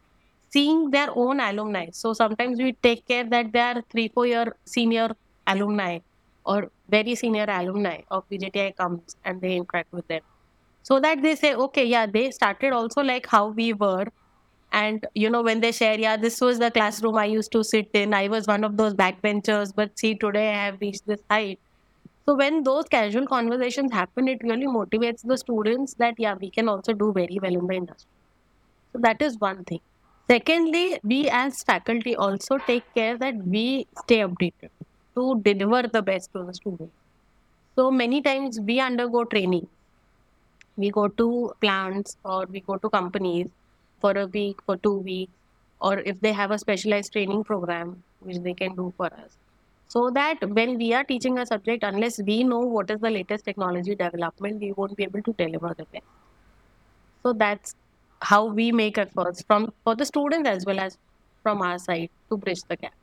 seeing 0.55 0.91
their 0.91 1.09
own 1.25 1.41
alumni. 1.41 1.87
So 1.93 2.13
sometimes 2.15 2.59
we 2.61 2.73
take 2.89 3.07
care 3.07 3.25
that 3.35 3.53
they 3.53 3.61
are 3.71 3.83
three 3.93 4.09
four 4.15 4.27
year 4.27 4.47
senior 4.67 5.09
alumni 5.47 5.99
or 6.45 6.71
very 6.89 7.15
senior 7.17 7.47
alumni 7.49 7.99
of 8.11 8.25
VJTI 8.31 8.73
comes 8.73 9.17
and 9.25 9.41
they 9.41 9.57
interact 9.57 9.93
with 9.93 10.07
them. 10.09 10.23
So 10.83 11.01
that 11.01 11.23
they 11.23 11.37
say 11.37 11.55
okay 11.55 11.85
yeah 11.87 12.07
they 12.07 12.31
started 12.31 12.73
also 12.73 13.03
like 13.03 13.27
how 13.27 13.49
we 13.49 13.73
were. 13.73 14.07
And 14.73 15.07
you 15.15 15.31
know 15.31 15.43
when 15.43 15.61
they 15.61 15.73
share 15.73 15.99
yeah 16.01 16.17
this 16.17 16.41
was 16.41 16.59
the 16.61 16.71
classroom 16.71 17.17
i 17.19 17.27
used 17.27 17.53
to 17.53 17.65
sit 17.65 17.91
in. 17.95 18.15
I 18.15 18.29
was 18.29 18.47
one 18.47 18.65
of 18.65 18.77
those 18.79 18.95
backbenchers 18.95 19.73
but 19.77 19.99
see 19.99 20.15
today 20.17 20.49
i 20.51 20.65
have 20.67 20.79
reached 20.81 21.07
this 21.07 21.23
height. 21.31 21.61
So 22.29 22.35
when 22.37 22.63
those 22.65 22.85
casual 22.87 23.27
conversations 23.27 23.93
happen, 23.93 24.29
it 24.29 24.39
really 24.43 24.67
motivates 24.67 25.23
the 25.25 25.39
students 25.39 25.95
that 25.99 26.15
yeah, 26.19 26.35
we 26.41 26.51
can 26.51 26.69
also 26.69 26.93
do 26.93 27.13
very 27.15 27.39
well 27.43 27.55
in 27.55 27.67
the 27.67 27.75
industry. 27.75 28.09
So 28.93 29.01
that 29.03 29.23
is 29.23 29.39
one 29.39 29.65
thing. 29.65 29.81
Secondly, 30.29 30.99
we 31.03 31.29
as 31.29 31.63
faculty 31.63 32.17
also 32.17 32.57
take 32.59 32.83
care 32.95 33.19
that 33.19 33.37
we 33.47 33.87
stay 34.03 34.21
updated 34.21 34.71
to 35.15 35.41
deliver 35.43 35.87
the 35.87 36.03
best 36.03 36.33
to 36.33 36.45
the 36.45 36.55
students. 36.55 36.95
So 37.77 37.91
many 37.91 38.23
times 38.23 38.59
we 38.61 38.81
undergo 38.81 39.25
training. 39.25 39.67
We 40.77 40.91
go 40.91 41.09
to 41.09 41.53
plants 41.61 42.17
or 42.25 42.47
we 42.47 42.61
go 42.61 42.77
to 42.77 42.89
companies 42.89 43.49
for 44.01 44.13
a 44.13 44.27
week, 44.27 44.61
for 44.65 44.77
two 44.79 44.99
weeks, 44.99 45.33
or 45.81 45.99
if 45.99 46.21
they 46.21 46.33
have 46.33 46.51
a 46.51 46.59
specialized 46.59 47.13
training 47.13 47.45
program 47.45 48.03
which 48.21 48.39
they 48.39 48.55
can 48.55 48.75
do 48.75 48.93
for 48.97 49.07
us. 49.07 49.37
So 49.89 50.11
that 50.11 50.49
when 50.49 50.79
we 50.79 50.95
are 50.95 51.05
teaching 51.05 51.39
a 51.39 51.47
subject, 51.47 51.85
unless 51.85 52.21
we 52.23 52.43
know 52.45 52.61
what 52.61 52.91
is 52.91 53.01
the 53.01 53.11
latest 53.11 53.45
technology 53.45 53.95
development, 53.95 54.61
we 54.61 54.73
won't 54.73 54.97
be 54.97 55.05
able 55.05 55.23
to 55.23 55.33
deliver 55.35 55.75
the 55.77 55.85
best. 55.85 56.05
So 57.23 57.33
that's 57.33 57.75
how 58.25 58.45
we 58.45 58.73
make 58.73 58.99
efforts 58.99 59.43
from 59.43 59.73
for 59.85 59.95
the 59.95 60.07
students 60.11 60.49
as 60.49 60.67
well 60.67 60.81
as 60.81 60.99
from 61.43 61.63
our 61.63 61.79
side 61.79 62.11
to 62.31 62.37
bridge 62.37 62.63
the 62.69 62.77
gap. 62.77 62.95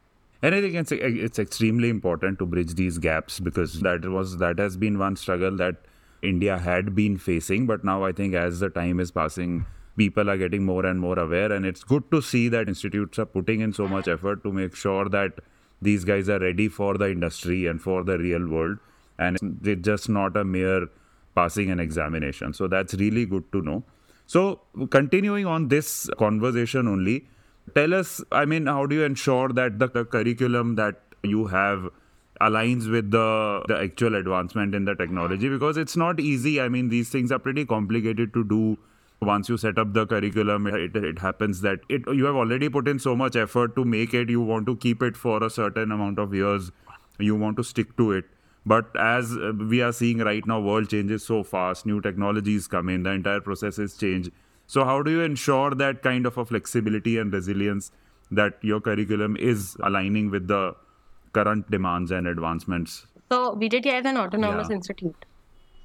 And 0.44 0.56
I 0.56 0.62
think 0.62 0.74
it's, 0.74 0.92
it's 0.92 1.40
extremely 1.40 1.90
important 1.90 2.40
to 2.40 2.46
bridge 2.48 2.74
these 2.74 2.98
gaps 2.98 3.40
because 3.40 3.80
that 3.82 4.06
was 4.06 4.38
that 4.38 4.58
has 4.58 4.78
been 4.78 4.98
one 4.98 5.16
struggle 5.16 5.56
that 5.58 5.76
India 6.24 6.58
had 6.58 6.96
been 6.96 7.18
facing. 7.18 7.68
But 7.68 7.84
now 7.84 8.04
I 8.04 8.12
think 8.12 8.34
as 8.34 8.60
the 8.60 8.70
time 8.70 9.00
is 9.00 9.12
passing, 9.12 9.66
people 9.98 10.30
are 10.30 10.38
getting 10.38 10.66
more 10.66 10.86
and 10.86 11.00
more 11.00 11.20
aware, 11.20 11.52
and 11.52 11.66
it's 11.66 11.84
good 11.84 12.10
to 12.12 12.22
see 12.22 12.48
that 12.50 12.68
institutes 12.68 13.20
are 13.20 13.26
putting 13.26 13.62
in 13.62 13.74
so 13.74 13.88
much 13.88 14.08
effort 14.08 14.44
to 14.44 14.52
make 14.52 14.76
sure 14.76 15.08
that 15.10 15.40
these 15.82 16.04
guys 16.06 16.30
are 16.30 16.40
ready 16.40 16.68
for 16.68 16.98
the 16.98 17.12
industry 17.12 17.68
and 17.68 17.82
for 17.82 18.04
the 18.04 18.18
real 18.18 18.48
world, 18.48 18.80
and 19.20 19.36
it's 19.36 19.62
they're 19.62 19.76
just 19.76 20.10
not 20.10 20.36
a 20.38 20.44
mere 20.44 20.88
passing 21.36 21.72
an 21.72 21.80
examination. 21.80 22.54
So 22.54 22.68
that's 22.68 22.96
really 22.96 23.26
good 23.26 23.52
to 23.52 23.62
know. 23.62 23.84
So 24.32 24.62
continuing 24.92 25.46
on 25.46 25.68
this 25.68 26.10
conversation 26.18 26.88
only 26.88 27.16
tell 27.78 27.94
us 27.96 28.12
i 28.42 28.44
mean 28.52 28.70
how 28.74 28.86
do 28.92 28.96
you 29.00 29.04
ensure 29.08 29.50
that 29.58 29.78
the, 29.80 30.06
curriculum 30.14 30.76
that 30.76 31.02
you 31.32 31.48
have 31.48 31.90
aligns 32.46 32.90
with 32.94 33.12
the 33.16 33.26
the 33.72 33.78
actual 33.88 34.16
advancement 34.16 34.74
in 34.80 34.86
the 34.86 34.96
technology? 34.96 35.50
Because 35.50 35.82
it's 35.84 35.98
not 35.98 36.22
easy. 36.22 36.54
I 36.62 36.70
mean 36.70 36.88
these 36.96 37.10
things 37.10 37.34
are 37.38 37.40
pretty 37.50 37.66
complicated 37.66 38.34
to 38.40 38.46
do. 38.56 38.78
Once 39.32 39.50
you 39.50 39.58
set 39.64 39.78
up 39.84 39.94
the 40.00 40.08
curriculum 40.14 40.68
it, 40.68 40.96
it 40.96 41.20
happens 41.20 41.60
that 41.68 41.82
it 41.90 42.08
you 42.22 42.32
have 42.32 42.42
already 42.44 42.70
put 42.70 42.88
in 42.88 43.00
so 43.08 43.18
much 43.24 43.36
effort 43.36 43.76
to 43.82 43.86
make 43.96 44.20
it. 44.22 44.30
You 44.30 44.50
want 44.54 44.66
to 44.74 44.78
keep 44.88 45.04
it 45.10 45.18
for 45.26 45.44
a 45.44 45.50
certain 45.50 45.92
amount 45.98 46.20
of 46.28 46.34
years. 46.34 46.72
You 47.32 47.36
want 47.36 47.58
to 47.58 47.72
stick 47.74 47.98
to 47.98 48.14
it 48.14 48.36
but 48.66 48.86
as 48.96 49.36
we 49.70 49.82
are 49.82 49.92
seeing 49.92 50.20
right 50.20 50.46
now 50.46 50.60
world 50.60 50.90
changes 50.90 51.24
so 51.24 51.44
fast 51.44 51.86
new 51.86 52.00
technologies 52.00 52.68
come 52.68 52.90
in 52.90 53.04
the 53.04 53.10
entire 53.10 53.42
processes 53.42 53.98
change 53.98 54.30
so, 54.74 54.86
how 54.86 55.02
do 55.04 55.12
you 55.12 55.22
ensure 55.22 55.72
that 55.72 56.02
kind 56.02 56.26
of 56.26 56.38
a 56.38 56.46
flexibility 56.46 57.18
and 57.18 57.34
resilience 57.34 57.92
that 58.32 58.54
your 58.62 58.80
curriculum 58.80 59.36
is 59.36 59.76
aligning 59.84 60.30
with 60.32 60.48
the 60.48 60.76
current 61.34 61.70
demands 61.70 62.10
and 62.10 62.26
advancements? 62.26 63.06
So, 63.30 63.58
VJTI 63.58 64.00
is 64.00 64.06
an 64.06 64.16
autonomous 64.16 64.70
yeah. 64.70 64.78
institute. 64.78 65.26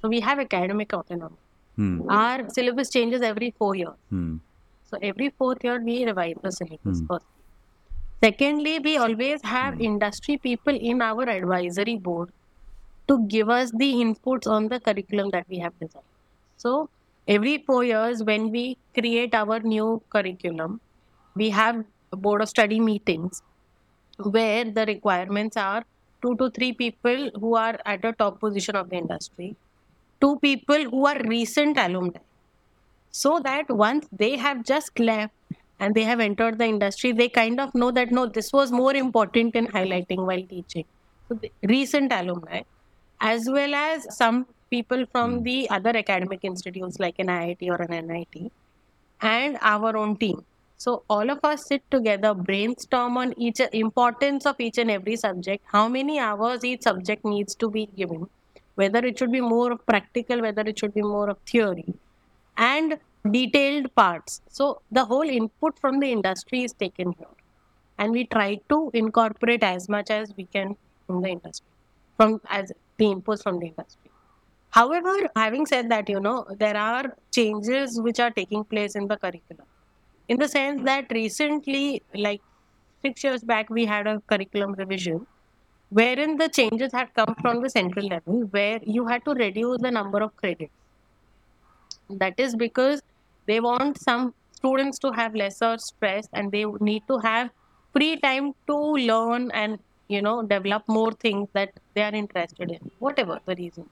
So, 0.01 0.07
we 0.07 0.21
have 0.21 0.39
academic 0.39 0.93
autonomy. 0.93 1.35
Hmm. 1.75 2.09
Our 2.09 2.49
syllabus 2.49 2.89
changes 2.89 3.21
every 3.21 3.53
four 3.57 3.75
years. 3.75 3.97
Hmm. 4.09 4.37
So, 4.85 4.97
every 5.01 5.31
fourth 5.37 5.65
year, 5.65 5.83
we 5.83 6.05
revise 6.05 6.37
the 6.41 6.53
syllabus 6.53 6.99
hmm. 6.99 7.07
first. 7.07 7.25
Secondly, 8.23 8.79
we 8.79 8.95
always 8.95 9.41
have 9.43 9.81
industry 9.81 10.37
people 10.37 10.73
in 10.93 11.01
our 11.01 11.23
advisory 11.23 11.97
board 11.97 12.31
to 13.07 13.25
give 13.27 13.49
us 13.49 13.71
the 13.71 13.93
inputs 13.93 14.47
on 14.47 14.67
the 14.67 14.79
curriculum 14.79 15.29
that 15.31 15.45
we 15.49 15.59
have 15.59 15.77
designed. 15.79 16.03
So, 16.57 16.89
every 17.27 17.57
four 17.67 17.83
years 17.83 18.23
when 18.23 18.51
we 18.51 18.77
create 18.93 19.35
our 19.35 19.59
new 19.59 20.01
curriculum 20.09 20.79
we 21.35 21.49
have 21.49 21.83
board 22.11 22.41
of 22.41 22.49
study 22.49 22.79
meetings 22.79 23.41
where 24.35 24.63
the 24.77 24.85
requirements 24.85 25.57
are 25.57 25.83
two 26.21 26.35
to 26.37 26.49
three 26.51 26.71
people 26.73 27.29
who 27.39 27.55
are 27.55 27.79
at 27.85 28.05
a 28.05 28.13
top 28.13 28.39
position 28.39 28.75
of 28.75 28.89
the 28.89 28.95
industry 28.95 29.55
two 30.21 30.39
people 30.39 30.85
who 30.93 31.05
are 31.05 31.19
recent 31.25 31.77
alumni 31.77 32.23
so 33.11 33.39
that 33.39 33.69
once 33.69 34.07
they 34.11 34.35
have 34.37 34.63
just 34.63 34.97
left 34.99 35.33
and 35.79 35.93
they 35.93 36.03
have 36.03 36.19
entered 36.19 36.57
the 36.57 36.65
industry 36.65 37.11
they 37.11 37.29
kind 37.29 37.59
of 37.59 37.75
know 37.75 37.91
that 37.91 38.11
no 38.11 38.25
this 38.25 38.51
was 38.53 38.71
more 38.71 38.95
important 38.95 39.55
in 39.55 39.67
highlighting 39.67 40.25
while 40.25 40.45
teaching 40.55 40.85
so 41.27 41.39
recent 41.75 42.11
alumni 42.21 42.61
as 43.19 43.49
well 43.49 43.73
as 43.73 44.15
some 44.15 44.45
people 44.69 45.05
from 45.11 45.37
hmm. 45.37 45.43
the 45.43 45.69
other 45.69 45.95
academic 45.95 46.43
institutes 46.43 46.99
like 46.99 47.19
an 47.19 47.27
IIT 47.27 47.69
or 47.69 47.81
an 47.81 48.07
NIT 48.07 48.51
and 49.21 49.57
our 49.61 49.95
own 49.97 50.15
team. 50.17 50.43
So 50.77 51.03
all 51.09 51.29
of 51.31 51.39
us 51.43 51.65
sit 51.65 51.89
together, 51.89 52.35
brainstorm 52.35 53.17
on 53.17 53.33
each 53.35 53.59
importance 53.73 54.45
of 54.45 54.59
each 54.59 54.77
and 54.77 54.91
every 54.91 55.15
subject, 55.15 55.63
how 55.71 55.87
many 55.87 56.19
hours 56.19 56.63
each 56.63 56.83
subject 56.83 57.25
needs 57.25 57.55
to 57.55 57.69
be 57.69 57.87
given, 57.95 58.29
whether 58.75 58.99
it 58.99 59.17
should 59.17 59.31
be 59.31 59.41
more 59.41 59.71
of 59.71 59.83
practical, 59.87 60.39
whether 60.41 60.61
it 60.61 60.77
should 60.77 60.93
be 60.93 61.01
more 61.01 61.31
of 61.31 61.39
theory, 61.47 61.95
and 62.57 62.99
detailed 63.31 63.93
parts. 63.95 64.41
So 64.49 64.81
the 64.91 65.03
whole 65.03 65.23
input 65.23 65.79
from 65.79 65.99
the 65.99 66.11
industry 66.11 66.63
is 66.63 66.73
taken 66.73 67.13
here. 67.13 67.27
And 67.97 68.11
we 68.11 68.25
try 68.25 68.59
to 68.69 68.91
incorporate 68.93 69.63
as 69.63 69.89
much 69.89 70.11
as 70.11 70.31
we 70.37 70.45
can 70.45 70.75
from 71.07 71.23
the 71.23 71.29
industry, 71.29 71.65
from 72.17 72.39
as 72.47 72.71
the 72.97 73.05
inputs 73.05 73.43
from 73.43 73.59
the 73.59 73.67
industry. 73.67 74.11
However, 74.69 75.29
having 75.35 75.65
said 75.65 75.89
that, 75.89 76.09
you 76.09 76.19
know, 76.19 76.45
there 76.59 76.77
are 76.77 77.15
changes 77.33 77.99
which 78.01 78.19
are 78.19 78.31
taking 78.31 78.63
place 78.63 78.95
in 78.95 79.07
the 79.07 79.17
curriculum. 79.17 79.65
In 80.27 80.37
the 80.37 80.47
sense 80.47 80.83
that 80.83 81.07
recently, 81.11 82.03
like 82.13 82.41
six 83.01 83.23
years 83.23 83.43
back, 83.43 83.69
we 83.69 83.85
had 83.85 84.07
a 84.07 84.21
curriculum 84.27 84.73
revision 84.73 85.25
wherein 85.89 86.37
the 86.37 86.49
changes 86.49 86.91
had 86.91 87.13
come 87.13 87.33
from 87.41 87.61
the 87.61 87.69
central 87.69 88.05
level 88.07 88.41
where 88.51 88.79
you 88.83 89.07
had 89.07 89.23
to 89.25 89.31
reduce 89.31 89.81
the 89.81 89.91
number 89.91 90.19
of 90.21 90.35
credits. 90.35 90.71
That 92.09 92.39
is 92.39 92.55
because 92.55 93.01
they 93.45 93.59
want 93.59 93.99
some 94.01 94.33
students 94.51 94.99
to 94.99 95.11
have 95.11 95.35
lesser 95.35 95.77
stress 95.77 96.27
and 96.33 96.51
they 96.51 96.65
need 96.79 97.03
to 97.07 97.17
have 97.19 97.49
free 97.93 98.17
time 98.17 98.53
to 98.67 98.75
learn 98.75 99.51
and 99.51 99.79
you 100.07 100.21
know 100.21 100.41
develop 100.43 100.83
more 100.87 101.11
things 101.11 101.47
that 101.53 101.71
they 101.93 102.03
are 102.03 102.15
interested 102.23 102.71
in 102.71 102.91
whatever 102.99 103.39
the 103.45 103.55
reason 103.55 103.89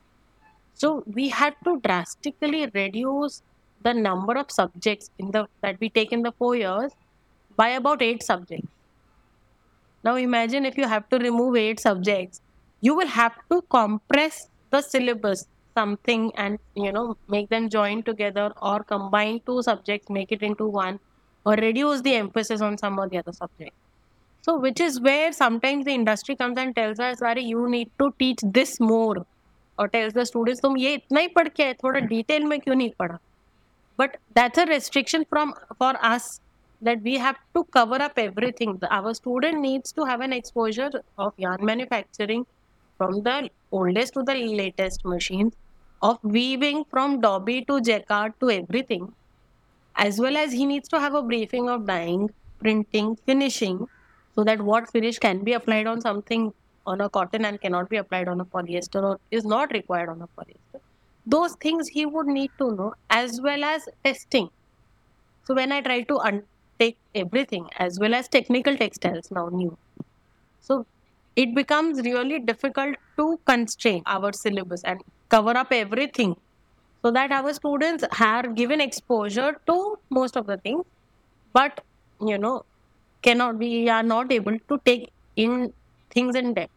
so 0.74 1.04
we 1.08 1.30
had 1.30 1.56
to 1.66 1.80
drastically 1.82 2.70
reduce 2.74 3.42
the 3.82 3.94
number 3.94 4.34
of 4.38 4.52
subjects 4.52 5.10
in 5.20 5.32
the 5.32 5.48
that 5.62 5.80
we 5.80 5.90
take 5.90 6.12
in 6.12 6.22
the 6.24 6.32
four 6.34 6.56
years 6.56 6.92
by 7.56 7.70
about 7.70 8.02
eight 8.02 8.24
subjects. 8.24 8.68
Now 10.04 10.16
imagine 10.16 10.66
if 10.66 10.78
you 10.78 10.88
have 10.88 11.10
to 11.10 11.18
remove 11.18 11.56
eight 11.56 11.80
subjects, 11.80 12.42
you 12.82 12.96
will 12.96 13.08
have 13.08 13.36
to 13.52 13.62
compress 13.70 14.50
the 14.72 14.82
syllabus 14.82 15.48
something 15.78 16.32
and 16.36 16.60
you 16.76 16.92
know 16.92 17.18
make 17.28 17.50
them 17.50 17.70
join 17.70 18.04
together 18.04 18.52
or 18.62 18.84
combine 18.84 19.42
two 19.46 19.62
subjects, 19.62 20.10
make 20.10 20.32
it 20.32 20.42
into 20.44 20.68
one, 20.68 21.00
or 21.46 21.54
reduce 21.56 22.02
the 22.02 22.16
emphasis 22.16 22.62
on 22.62 22.78
some 22.78 23.00
or 23.00 23.10
the 23.10 23.18
other 23.18 23.34
subject. 23.34 23.74
So 24.45 24.59
which 24.59 24.81
is 24.81 25.01
where 25.01 25.33
sometimes 25.33 25.85
the 25.85 25.93
industry 25.93 26.37
comes 26.37 26.59
and 26.59 26.75
tells 26.75 26.99
us, 26.99 27.19
Sorry, 27.19 27.45
you 27.45 27.69
need 27.69 27.91
to 27.99 28.13
teach 28.19 28.41
this 28.59 28.81
more 28.81 29.27
और 29.81 29.89
tells 29.89 30.15
the 30.15 30.23
students 30.25 30.61
तुम 30.63 30.77
ये 30.77 30.93
इतना 30.95 31.21
ही 31.21 31.29
पढ़ 31.37 31.49
के 31.49 31.63
आए 31.63 31.75
थोड़ा 31.83 32.01
detail 32.09 32.45
में 32.45 32.59
क्यों 32.61 32.75
नहीं 32.75 32.91
पढ़ा 32.99 33.19
but 33.99 34.17
that's 34.39 34.59
a 34.59 34.65
restriction 34.71 35.23
from 35.31 35.53
for 35.79 35.95
us 36.09 36.27
that 36.83 37.03
we 37.07 37.15
have 37.23 37.39
to 37.57 37.63
cover 37.77 37.97
up 38.03 38.19
everything. 38.19 38.79
Our 38.91 39.13
student 39.15 39.61
needs 39.61 39.93
to 39.97 40.05
have 40.11 40.23
an 40.27 40.33
exposure 40.33 40.91
of 41.19 41.35
yarn 41.45 41.65
manufacturing 41.71 42.47
from 43.01 43.23
the 43.27 43.51
oldest 43.73 44.15
to 44.15 44.23
the 44.23 44.37
latest 44.61 45.05
machines, 45.05 45.53
of 46.03 46.19
weaving 46.23 46.85
from 46.91 47.21
Dobby 47.21 47.57
to 47.67 47.81
Jacquard 47.89 48.33
to 48.41 48.51
everything, 48.51 49.13
as 49.95 50.19
well 50.19 50.37
as 50.37 50.53
he 50.53 50.65
needs 50.65 50.89
to 50.89 51.01
have 51.01 51.15
a 51.15 51.23
briefing 51.23 51.69
of 51.69 51.87
dyeing, 51.87 52.31
printing, 52.61 53.17
finishing, 53.27 53.87
so 54.36 54.44
that 54.44 54.62
what 54.62 54.90
finish 54.92 55.18
can 55.20 55.44
be 55.44 55.54
applied 55.54 55.88
on 55.88 56.02
something 56.02 56.52
on 56.86 57.02
a 57.02 57.10
cotton 57.10 57.46
and 57.46 57.60
cannot 57.62 57.90
be 57.90 57.98
applied 57.98 58.28
on 58.28 58.40
a 58.42 58.46
polyester 58.46 59.04
or 59.04 59.20
is 59.32 59.46
not 59.46 59.72
required 59.74 60.10
on 60.10 60.22
a 60.22 60.28
polyester. 60.40 60.82
Those 61.26 61.56
things 61.62 61.88
he 61.90 62.06
would 62.06 62.28
need 62.28 62.52
to 62.60 62.72
know 62.76 62.94
as 63.10 63.40
well 63.42 63.64
as 63.64 63.88
testing. 64.04 64.50
So 65.46 65.56
when 65.56 65.72
I 65.72 65.82
try 65.82 66.02
to 66.04 66.20
un- 66.20 66.48
take 66.80 66.98
everything 67.14 67.68
as 67.78 68.00
well 68.00 68.14
as 68.14 68.28
technical 68.28 68.76
textiles 68.78 69.30
now 69.32 69.50
new. 69.50 69.78
So 70.62 70.86
it 71.36 71.56
becomes 71.56 72.02
really 72.02 72.40
difficult 72.40 72.96
to 73.20 73.40
constrain 73.46 74.04
our 74.06 74.34
syllabus 74.34 74.84
and 74.84 75.02
cover 75.30 75.58
up 75.58 75.70
everything 75.72 76.36
so 77.06 77.12
that 77.12 77.32
our 77.32 77.54
students 77.54 78.06
are 78.22 78.44
given 78.50 78.82
exposure 78.82 79.56
to 79.68 79.98
most 80.12 80.38
of 80.38 80.48
the 80.48 80.58
things 80.58 80.84
but 81.54 81.82
you 82.22 82.38
know 82.38 82.64
cannot 83.28 83.58
we 83.58 83.90
are 83.90 84.04
not 84.04 84.32
able 84.32 84.58
to 84.70 84.80
take 84.86 85.10
in 85.36 85.74
things 86.12 86.36
in 86.36 86.54
depth 86.54 86.72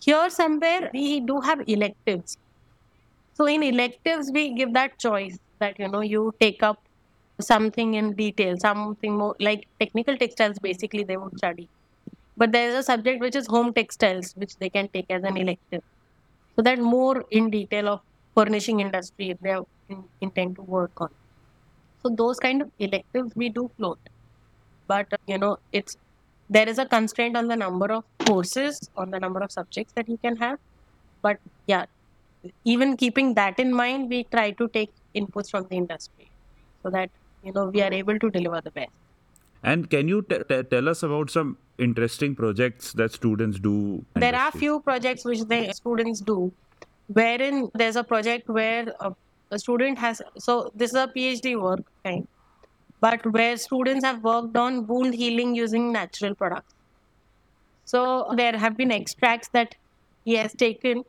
here, 0.00 0.30
somewhere, 0.30 0.90
we 0.94 1.20
do 1.20 1.40
have 1.40 1.60
electives. 1.66 2.36
So, 3.34 3.46
in 3.46 3.62
electives, 3.62 4.30
we 4.32 4.54
give 4.54 4.72
that 4.74 4.98
choice 4.98 5.38
that 5.58 5.78
you 5.78 5.88
know 5.88 6.00
you 6.00 6.32
take 6.40 6.62
up 6.62 6.78
something 7.40 7.94
in 7.94 8.14
detail, 8.16 8.56
something 8.58 9.16
more 9.18 9.36
like 9.40 9.68
technical 9.80 10.16
textiles, 10.16 10.58
basically, 10.60 11.04
they 11.04 11.16
would 11.16 11.36
study. 11.38 11.68
But 12.36 12.52
there 12.52 12.68
is 12.70 12.76
a 12.76 12.82
subject 12.84 13.20
which 13.20 13.36
is 13.36 13.46
home 13.48 13.74
textiles, 13.74 14.32
which 14.36 14.56
they 14.58 14.70
can 14.70 14.88
take 14.90 15.06
as 15.10 15.24
an 15.24 15.36
elective. 15.38 15.82
So 16.56 16.62
that 16.62 16.78
more 16.80 17.24
in 17.30 17.50
detail 17.50 17.88
of 17.88 18.00
furnishing 18.36 18.80
industry 18.80 19.30
if 19.30 19.40
they 19.40 19.56
in, 19.88 20.04
intend 20.20 20.56
to 20.56 20.62
work 20.62 20.92
on. 21.00 21.10
So 22.02 22.10
those 22.10 22.38
kind 22.40 22.62
of 22.62 22.70
electives 22.78 23.32
we 23.36 23.48
do 23.48 23.70
float, 23.76 24.00
but 24.92 25.12
uh, 25.12 25.24
you 25.32 25.38
know 25.38 25.52
it's 25.72 25.96
there 26.56 26.68
is 26.68 26.78
a 26.84 26.86
constraint 26.94 27.36
on 27.36 27.46
the 27.46 27.56
number 27.56 27.92
of 27.96 28.04
courses, 28.26 28.80
on 28.96 29.10
the 29.10 29.20
number 29.20 29.40
of 29.40 29.52
subjects 29.52 29.92
that 29.94 30.08
you 30.08 30.18
can 30.18 30.36
have. 30.36 30.58
But 31.22 31.38
yeah, 31.66 31.84
even 32.64 32.96
keeping 32.96 33.34
that 33.34 33.60
in 33.60 33.72
mind, 33.72 34.10
we 34.10 34.24
try 34.24 34.50
to 34.62 34.68
take 34.68 34.90
inputs 35.14 35.50
from 35.50 35.66
the 35.70 35.76
industry 35.76 36.28
so 36.82 36.90
that 36.90 37.10
you 37.44 37.52
know 37.52 37.66
we 37.66 37.82
are 37.82 37.92
able 37.92 38.18
to 38.18 38.30
deliver 38.30 38.60
the 38.60 38.72
best. 38.72 38.90
And 39.62 39.90
can 39.90 40.08
you 40.08 40.22
t- 40.22 40.42
t- 40.48 40.62
tell 40.74 40.88
us 40.88 41.02
about 41.02 41.30
some 41.30 41.56
interesting 41.78 42.34
projects 42.34 42.92
that 42.94 43.12
students 43.12 43.60
do? 43.60 44.04
There 44.14 44.34
are 44.34 44.50
few 44.50 44.80
projects 44.80 45.24
which 45.24 45.42
the 45.54 45.72
students 45.72 46.20
do, 46.20 46.52
wherein 47.08 47.70
there's 47.74 47.96
a 47.96 48.04
project 48.04 48.48
where 48.48 48.94
a, 49.00 49.12
a 49.50 49.58
student 49.58 49.98
has 49.98 50.22
so 50.38 50.60
this 50.74 50.90
is 50.90 50.96
a 50.96 51.08
PhD 51.16 51.60
work 51.60 51.80
kind, 52.04 52.26
but 53.00 53.24
where 53.32 53.56
students 53.56 54.04
have 54.04 54.22
worked 54.22 54.56
on 54.56 54.86
wound 54.86 55.14
healing 55.14 55.54
using 55.54 55.92
natural 55.92 56.34
products. 56.34 56.74
So 57.84 58.32
there 58.36 58.56
have 58.56 58.76
been 58.76 58.92
extracts 58.92 59.48
that 59.48 59.74
he 60.24 60.34
has 60.34 60.52
taken 60.52 61.04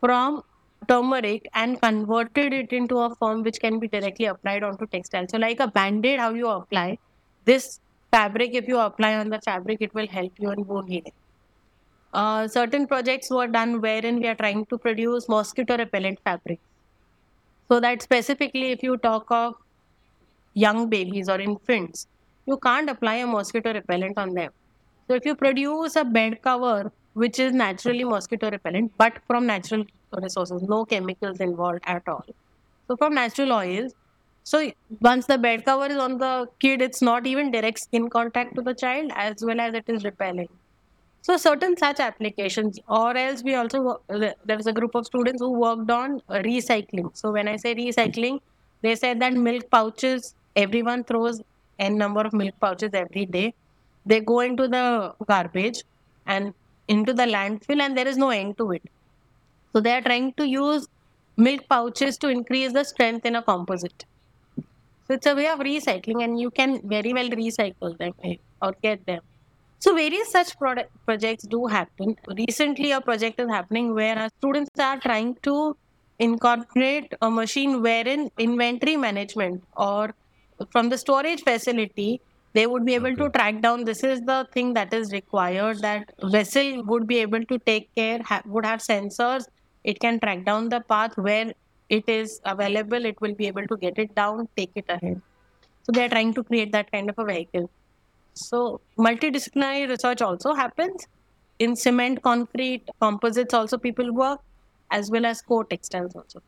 from 0.00 0.42
turmeric 0.88 1.48
and 1.54 1.80
converted 1.80 2.52
it 2.52 2.72
into 2.72 2.98
a 2.98 3.14
form 3.14 3.42
which 3.42 3.60
can 3.60 3.78
be 3.78 3.88
directly 3.88 4.26
applied 4.26 4.62
onto 4.62 4.86
textile. 4.86 5.26
So 5.28 5.38
like 5.38 5.60
a 5.60 5.68
band-aid, 5.68 6.18
how 6.18 6.34
you 6.34 6.48
apply 6.48 6.98
this 7.44 7.80
fabric, 8.10 8.54
if 8.54 8.68
you 8.68 8.78
apply 8.78 9.16
on 9.16 9.30
the 9.30 9.40
fabric, 9.40 9.78
it 9.80 9.94
will 9.94 10.06
help 10.06 10.32
you 10.38 10.50
in 10.50 10.66
wound 10.66 10.88
healing. 10.88 11.12
Uh, 12.12 12.46
certain 12.46 12.86
projects 12.86 13.30
were 13.30 13.48
done 13.48 13.80
wherein 13.80 14.20
we 14.20 14.28
are 14.28 14.36
trying 14.36 14.64
to 14.66 14.78
produce 14.78 15.28
mosquito 15.28 15.76
repellent 15.76 16.18
fabric. 16.24 16.60
So 17.68 17.80
that 17.80 18.02
specifically, 18.02 18.70
if 18.72 18.82
you 18.82 18.96
talk 18.98 19.26
of 19.30 19.54
young 20.54 20.88
babies 20.88 21.28
or 21.28 21.40
infants, 21.40 22.06
you 22.46 22.56
can't 22.56 22.88
apply 22.88 23.16
a 23.16 23.26
mosquito 23.26 23.72
repellent 23.72 24.16
on 24.18 24.34
them. 24.34 24.50
So 25.08 25.14
if 25.14 25.26
you 25.26 25.34
produce 25.34 25.96
a 25.96 26.04
bed 26.04 26.40
cover 26.42 26.90
which 27.12 27.38
is 27.38 27.52
naturally 27.52 28.04
mosquito 28.04 28.50
repellent, 28.50 28.92
but 28.98 29.18
from 29.26 29.46
natural 29.46 29.84
resources, 30.20 30.62
no 30.62 30.84
chemicals 30.84 31.40
involved 31.40 31.82
at 31.84 32.02
all. 32.08 32.24
So 32.88 32.96
from 32.96 33.14
natural 33.14 33.52
oils. 33.52 33.92
So 34.42 34.72
once 35.00 35.26
the 35.26 35.38
bed 35.38 35.64
cover 35.64 35.86
is 35.86 35.96
on 35.96 36.18
the 36.18 36.48
kid, 36.60 36.82
it's 36.82 37.00
not 37.00 37.26
even 37.26 37.50
direct 37.50 37.78
skin 37.78 38.10
contact 38.10 38.54
to 38.56 38.62
the 38.62 38.74
child 38.74 39.10
as 39.14 39.42
well 39.42 39.60
as 39.60 39.74
it 39.74 39.84
is 39.88 40.04
repelling. 40.04 40.48
So 41.22 41.38
certain 41.38 41.76
such 41.78 42.00
applications, 42.00 42.78
or 42.86 43.16
else 43.16 43.42
we 43.42 43.54
also 43.54 44.02
there 44.08 44.56
was 44.56 44.66
a 44.66 44.72
group 44.74 44.94
of 44.94 45.06
students 45.06 45.40
who 45.40 45.52
worked 45.52 45.90
on 45.90 46.20
recycling. 46.28 47.16
So 47.16 47.32
when 47.32 47.48
I 47.48 47.56
say 47.56 47.74
recycling, 47.74 48.40
they 48.82 48.94
said 48.96 49.20
that 49.20 49.32
milk 49.32 49.70
pouches 49.70 50.34
everyone 50.56 51.04
throws 51.04 51.40
n 51.78 51.98
number 51.98 52.20
of 52.20 52.32
milk 52.32 52.54
pouches 52.60 52.90
every 52.92 53.26
day. 53.26 53.54
They 54.06 54.20
go 54.20 54.40
into 54.40 54.68
the 54.68 55.14
garbage 55.26 55.82
and 56.26 56.54
into 56.88 57.12
the 57.12 57.24
landfill, 57.24 57.80
and 57.80 57.96
there 57.96 58.06
is 58.06 58.16
no 58.16 58.30
end 58.30 58.58
to 58.58 58.72
it. 58.72 58.82
So 59.72 59.80
they 59.80 59.92
are 59.92 60.02
trying 60.02 60.32
to 60.34 60.46
use 60.46 60.88
milk 61.36 61.68
pouches 61.68 62.18
to 62.18 62.28
increase 62.28 62.72
the 62.72 62.84
strength 62.84 63.26
in 63.26 63.36
a 63.36 63.42
composite. 63.42 64.04
So 65.06 65.14
it's 65.14 65.26
a 65.26 65.34
way 65.34 65.48
of 65.48 65.58
recycling, 65.58 66.22
and 66.24 66.40
you 66.40 66.50
can 66.50 66.80
very 66.88 67.12
well 67.12 67.28
recycle 67.28 67.96
them 67.98 68.12
eh, 68.22 68.36
or 68.62 68.74
get 68.82 69.04
them. 69.06 69.20
So 69.78 69.94
various 69.94 70.30
such 70.30 70.58
product 70.58 70.90
projects 71.04 71.44
do 71.44 71.66
happen. 71.66 72.16
Recently, 72.38 72.92
a 72.92 73.00
project 73.00 73.40
is 73.40 73.48
happening 73.48 73.94
where 73.94 74.18
our 74.18 74.30
students 74.38 74.78
are 74.78 74.98
trying 74.98 75.36
to 75.42 75.76
incorporate 76.18 77.12
a 77.20 77.30
machine 77.30 77.82
wherein 77.82 78.30
inventory 78.38 78.96
management 78.96 79.62
or 79.76 80.14
from 80.70 80.88
the 80.88 80.98
storage 80.98 81.42
facility 81.42 82.20
they 82.54 82.66
would 82.66 82.84
be 82.84 82.94
able 82.94 83.16
to 83.16 83.28
track 83.30 83.60
down 83.62 83.84
this 83.84 84.04
is 84.04 84.20
the 84.22 84.46
thing 84.52 84.74
that 84.74 84.92
is 84.94 85.12
required 85.12 85.80
that 85.80 86.12
vessel 86.34 86.84
would 86.84 87.06
be 87.06 87.18
able 87.18 87.44
to 87.46 87.58
take 87.66 87.88
care 87.96 88.20
ha- 88.22 88.42
would 88.46 88.64
have 88.64 88.78
sensors. 88.80 89.44
It 89.82 89.98
can 90.00 90.20
track 90.20 90.44
down 90.44 90.68
the 90.68 90.80
path 90.80 91.12
where 91.16 91.52
it 91.88 92.08
is 92.08 92.40
available. 92.44 93.04
It 93.04 93.20
will 93.20 93.34
be 93.34 93.48
able 93.48 93.66
to 93.66 93.76
get 93.76 93.98
it 93.98 94.14
down 94.14 94.46
take 94.56 94.70
it 94.76 94.84
ahead. 94.88 95.20
So 95.84 95.92
they 95.92 96.04
are 96.04 96.08
trying 96.08 96.34
to 96.34 96.44
create 96.44 96.72
that 96.72 96.90
kind 96.92 97.10
of 97.10 97.16
a 97.18 97.24
vehicle. 97.24 97.70
So 98.34 98.82
multidisciplinary 98.98 99.88
research 99.88 100.22
also 100.22 100.54
happens. 100.54 101.06
In 101.58 101.76
cement, 101.76 102.22
concrete, 102.22 102.88
composites. 103.00 103.54
Also, 103.54 103.78
people 103.78 104.12
work 104.14 104.40
as 104.90 105.10
well 105.10 105.26
as 105.26 105.42
core 105.42 105.64
textiles 105.64 106.14
also. 106.16 106.40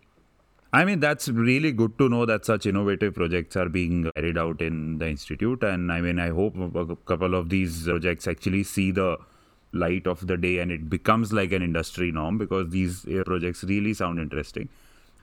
I 0.73 0.85
mean, 0.85 1.01
that's 1.01 1.29
really 1.29 1.73
good 1.73 1.97
to 1.99 2.09
know 2.09 2.27
that 2.27 2.45
such 2.45 2.67
innovative 2.67 3.15
projects 3.15 3.57
are 3.57 3.69
being 3.69 4.11
carried 4.15 4.37
out 4.37 4.61
in 4.61 4.99
the 4.99 5.09
institute. 5.09 5.63
And 5.63 5.93
I 5.93 6.01
mean, 6.01 6.19
I 6.19 6.31
hope 6.31 6.57
a 6.57 6.97
couple 6.97 7.35
of 7.35 7.49
these 7.49 7.85
projects 7.85 8.27
actually 8.27 8.65
see 8.65 8.91
the 8.91 9.19
light 9.73 10.07
of 10.07 10.27
the 10.27 10.37
day 10.37 10.59
and 10.59 10.71
it 10.71 10.89
becomes 10.89 11.33
like 11.33 11.53
an 11.53 11.63
industry 11.63 12.11
norm 12.11 12.39
because 12.39 12.71
these 12.71 13.07
uh, 13.07 13.23
projects 13.25 13.65
really 13.65 13.95
sound 13.95 14.19
interesting. 14.19 14.69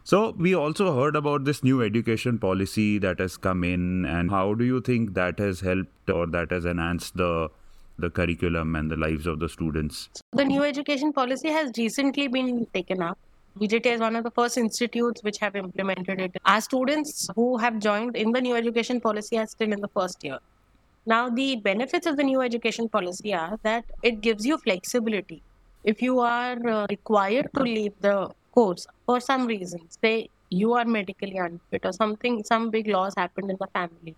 So, 0.06 0.32
we 0.32 0.54
also 0.54 1.00
heard 1.00 1.16
about 1.16 1.46
this 1.46 1.64
new 1.64 1.82
education 1.82 2.38
policy 2.38 2.98
that 2.98 3.20
has 3.20 3.38
come 3.38 3.64
in, 3.64 4.04
and 4.04 4.30
how 4.30 4.54
do 4.54 4.66
you 4.66 4.82
think 4.82 5.14
that 5.14 5.40
has 5.40 5.62
helped 5.62 6.10
or 6.10 6.28
that 6.28 6.52
has 6.52 6.66
enhanced 6.66 7.16
the 7.16 7.50
the 7.98 8.10
curriculum 8.10 8.76
and 8.76 8.92
the 8.92 8.98
lives 8.98 9.26
of 9.26 9.40
the 9.40 9.48
students? 9.48 10.10
The 10.34 10.44
new 10.44 10.64
education 10.64 11.14
policy 11.14 11.48
has 11.50 11.72
recently 11.78 12.28
been 12.28 12.68
taken 12.74 13.02
up. 13.02 13.18
VJTI 13.60 13.94
is 13.94 14.00
one 14.00 14.16
of 14.16 14.24
the 14.24 14.32
first 14.32 14.58
institutes 14.58 15.22
which 15.22 15.38
have 15.38 15.56
implemented 15.56 16.20
it. 16.20 16.36
Our 16.44 16.60
students 16.60 17.30
who 17.36 17.58
have 17.58 17.78
joined 17.78 18.16
in 18.16 18.32
the 18.32 18.42
new 18.42 18.56
education 18.56 19.00
policy 19.00 19.38
are 19.38 19.46
still 19.46 19.72
in 19.72 19.80
the 19.80 19.88
first 19.90 20.24
year. 20.24 20.40
Now, 21.06 21.30
the 21.30 21.58
benefits 21.58 22.08
of 22.08 22.18
the 22.18 22.24
new 22.24 22.42
education 22.42 22.90
policy 22.90 23.34
are 23.34 23.60
that 23.62 23.86
it 24.02 24.22
gives 24.22 24.44
you 24.44 24.58
flexibility. 24.58 25.44
If 25.84 26.02
you 26.02 26.20
are 26.20 26.58
uh, 26.68 26.88
required 26.90 27.50
to 27.56 27.62
leave 27.62 27.94
the 28.00 28.32
course 28.54 28.88
for 29.06 29.20
some 29.20 29.46
reason, 29.46 29.82
say 30.02 30.30
you 30.50 30.74
are 30.74 30.86
medically 30.86 31.38
unfit 31.38 31.86
or 31.86 31.94
something, 31.94 32.44
some 32.44 32.72
big 32.72 32.88
loss 32.88 33.14
happened 33.16 33.52
in 33.52 33.58
the 33.60 33.68
family. 33.68 34.16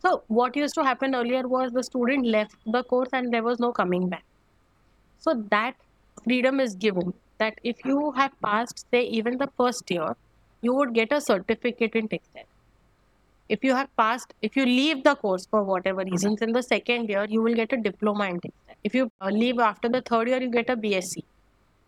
So, 0.00 0.24
what 0.26 0.56
used 0.56 0.74
to 0.74 0.84
happen 0.84 1.14
earlier 1.14 1.48
was 1.48 1.72
the 1.72 1.82
student 1.82 2.26
left 2.26 2.56
the 2.66 2.84
course 2.84 3.08
and 3.14 3.32
there 3.32 3.42
was 3.42 3.58
no 3.58 3.72
coming 3.72 4.10
back. 4.10 4.24
So, 5.20 5.42
that 5.50 5.74
freedom 6.24 6.60
is 6.60 6.74
given 6.74 7.14
that 7.44 7.60
if 7.62 7.84
you 7.84 8.10
have 8.22 8.40
passed, 8.48 8.84
say, 8.90 9.04
even 9.20 9.38
the 9.44 9.50
first 9.62 9.90
year, 9.90 10.10
you 10.62 10.74
would 10.74 10.94
get 10.94 11.12
a 11.20 11.20
certificate 11.20 12.02
in 12.02 12.08
textile 12.16 12.50
if 13.48 13.62
you 13.62 13.74
have 13.74 13.88
passed 13.96 14.32
if 14.40 14.56
you 14.56 14.64
leave 14.64 15.04
the 15.04 15.14
course 15.14 15.46
for 15.46 15.62
whatever 15.62 16.04
reasons 16.10 16.40
in 16.40 16.52
the 16.52 16.62
second 16.62 17.08
year 17.08 17.26
you 17.28 17.42
will 17.42 17.54
get 17.54 17.72
a 17.72 17.76
diploma 17.76 18.26
in 18.26 18.40
textile 18.40 18.76
if 18.82 18.94
you 18.94 19.10
uh, 19.20 19.28
leave 19.28 19.58
after 19.58 19.88
the 19.88 20.00
third 20.00 20.28
year 20.28 20.40
you 20.40 20.50
get 20.50 20.70
a 20.70 20.76
bsc 20.76 21.22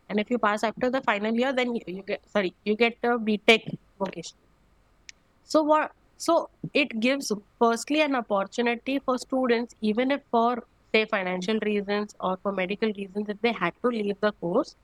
and 0.08 0.20
if 0.20 0.30
you 0.30 0.38
pass 0.38 0.62
after 0.62 0.90
the 0.90 1.00
final 1.00 1.34
year 1.34 1.52
then 1.52 1.74
you, 1.74 2.02
get 2.02 2.20
sorry 2.30 2.54
you 2.64 2.76
get 2.76 2.96
a 3.02 3.18
btech 3.18 3.76
vocation. 3.98 4.36
So 5.44 5.62
what 5.62 5.92
so 6.18 6.50
it 6.74 7.00
gives 7.00 7.32
firstly 7.58 8.02
an 8.02 8.14
opportunity 8.14 8.98
for 8.98 9.18
students 9.18 9.74
even 9.80 10.10
if 10.10 10.20
for 10.30 10.64
say 10.92 11.04
financial 11.06 11.58
reasons 11.62 12.14
or 12.20 12.36
for 12.42 12.52
medical 12.52 12.92
reasons 12.92 13.28
if 13.28 13.40
they 13.40 13.52
had 13.52 13.72
to 13.82 13.88
leave 13.88 14.20
the 14.20 14.32
course 14.32 14.76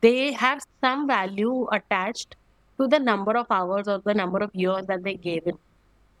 they 0.00 0.32
have 0.32 0.62
some 0.80 1.06
value 1.06 1.66
attached 1.72 2.36
to 2.78 2.86
the 2.88 2.98
number 2.98 3.36
of 3.36 3.46
hours 3.50 3.88
or 3.88 3.98
the 3.98 4.14
number 4.14 4.38
of 4.38 4.54
years 4.54 4.86
that 4.86 5.02
they 5.02 5.14
gave 5.14 5.46
in 5.46 5.58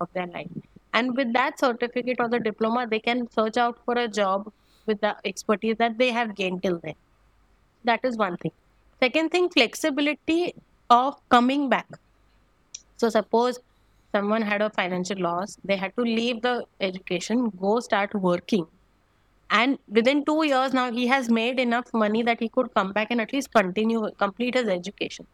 of 0.00 0.08
their 0.14 0.26
life. 0.26 0.50
And 0.94 1.16
with 1.16 1.32
that 1.34 1.58
certificate 1.58 2.16
or 2.20 2.28
the 2.28 2.40
diploma, 2.40 2.86
they 2.86 3.00
can 3.00 3.30
search 3.30 3.56
out 3.56 3.78
for 3.84 3.96
a 3.98 4.08
job 4.08 4.52
with 4.86 5.00
the 5.00 5.16
expertise 5.24 5.76
that 5.78 5.98
they 5.98 6.10
have 6.10 6.34
gained 6.34 6.62
till 6.62 6.78
then. 6.78 6.94
That 7.84 8.00
is 8.04 8.16
one 8.16 8.36
thing. 8.38 8.52
Second 9.02 9.30
thing, 9.30 9.50
flexibility 9.50 10.54
of 10.90 11.16
coming 11.28 11.68
back. 11.68 11.88
So, 12.96 13.08
suppose 13.08 13.58
someone 14.12 14.42
had 14.42 14.62
a 14.62 14.70
financial 14.70 15.18
loss, 15.20 15.56
they 15.64 15.76
had 15.76 15.94
to 15.96 16.02
leave 16.02 16.42
the 16.42 16.64
education, 16.80 17.50
go 17.50 17.80
start 17.80 18.14
working. 18.14 18.66
And 19.50 19.78
within 19.88 20.24
two 20.24 20.44
years 20.44 20.72
now, 20.72 20.90
he 20.92 21.06
has 21.06 21.30
made 21.30 21.60
enough 21.60 21.92
money 21.94 22.22
that 22.22 22.40
he 22.40 22.48
could 22.48 22.74
come 22.74 22.92
back 22.92 23.08
and 23.10 23.20
at 23.20 23.32
least 23.32 23.52
continue, 23.52 24.10
complete 24.18 24.54
his 24.54 24.68
education. 24.68 25.26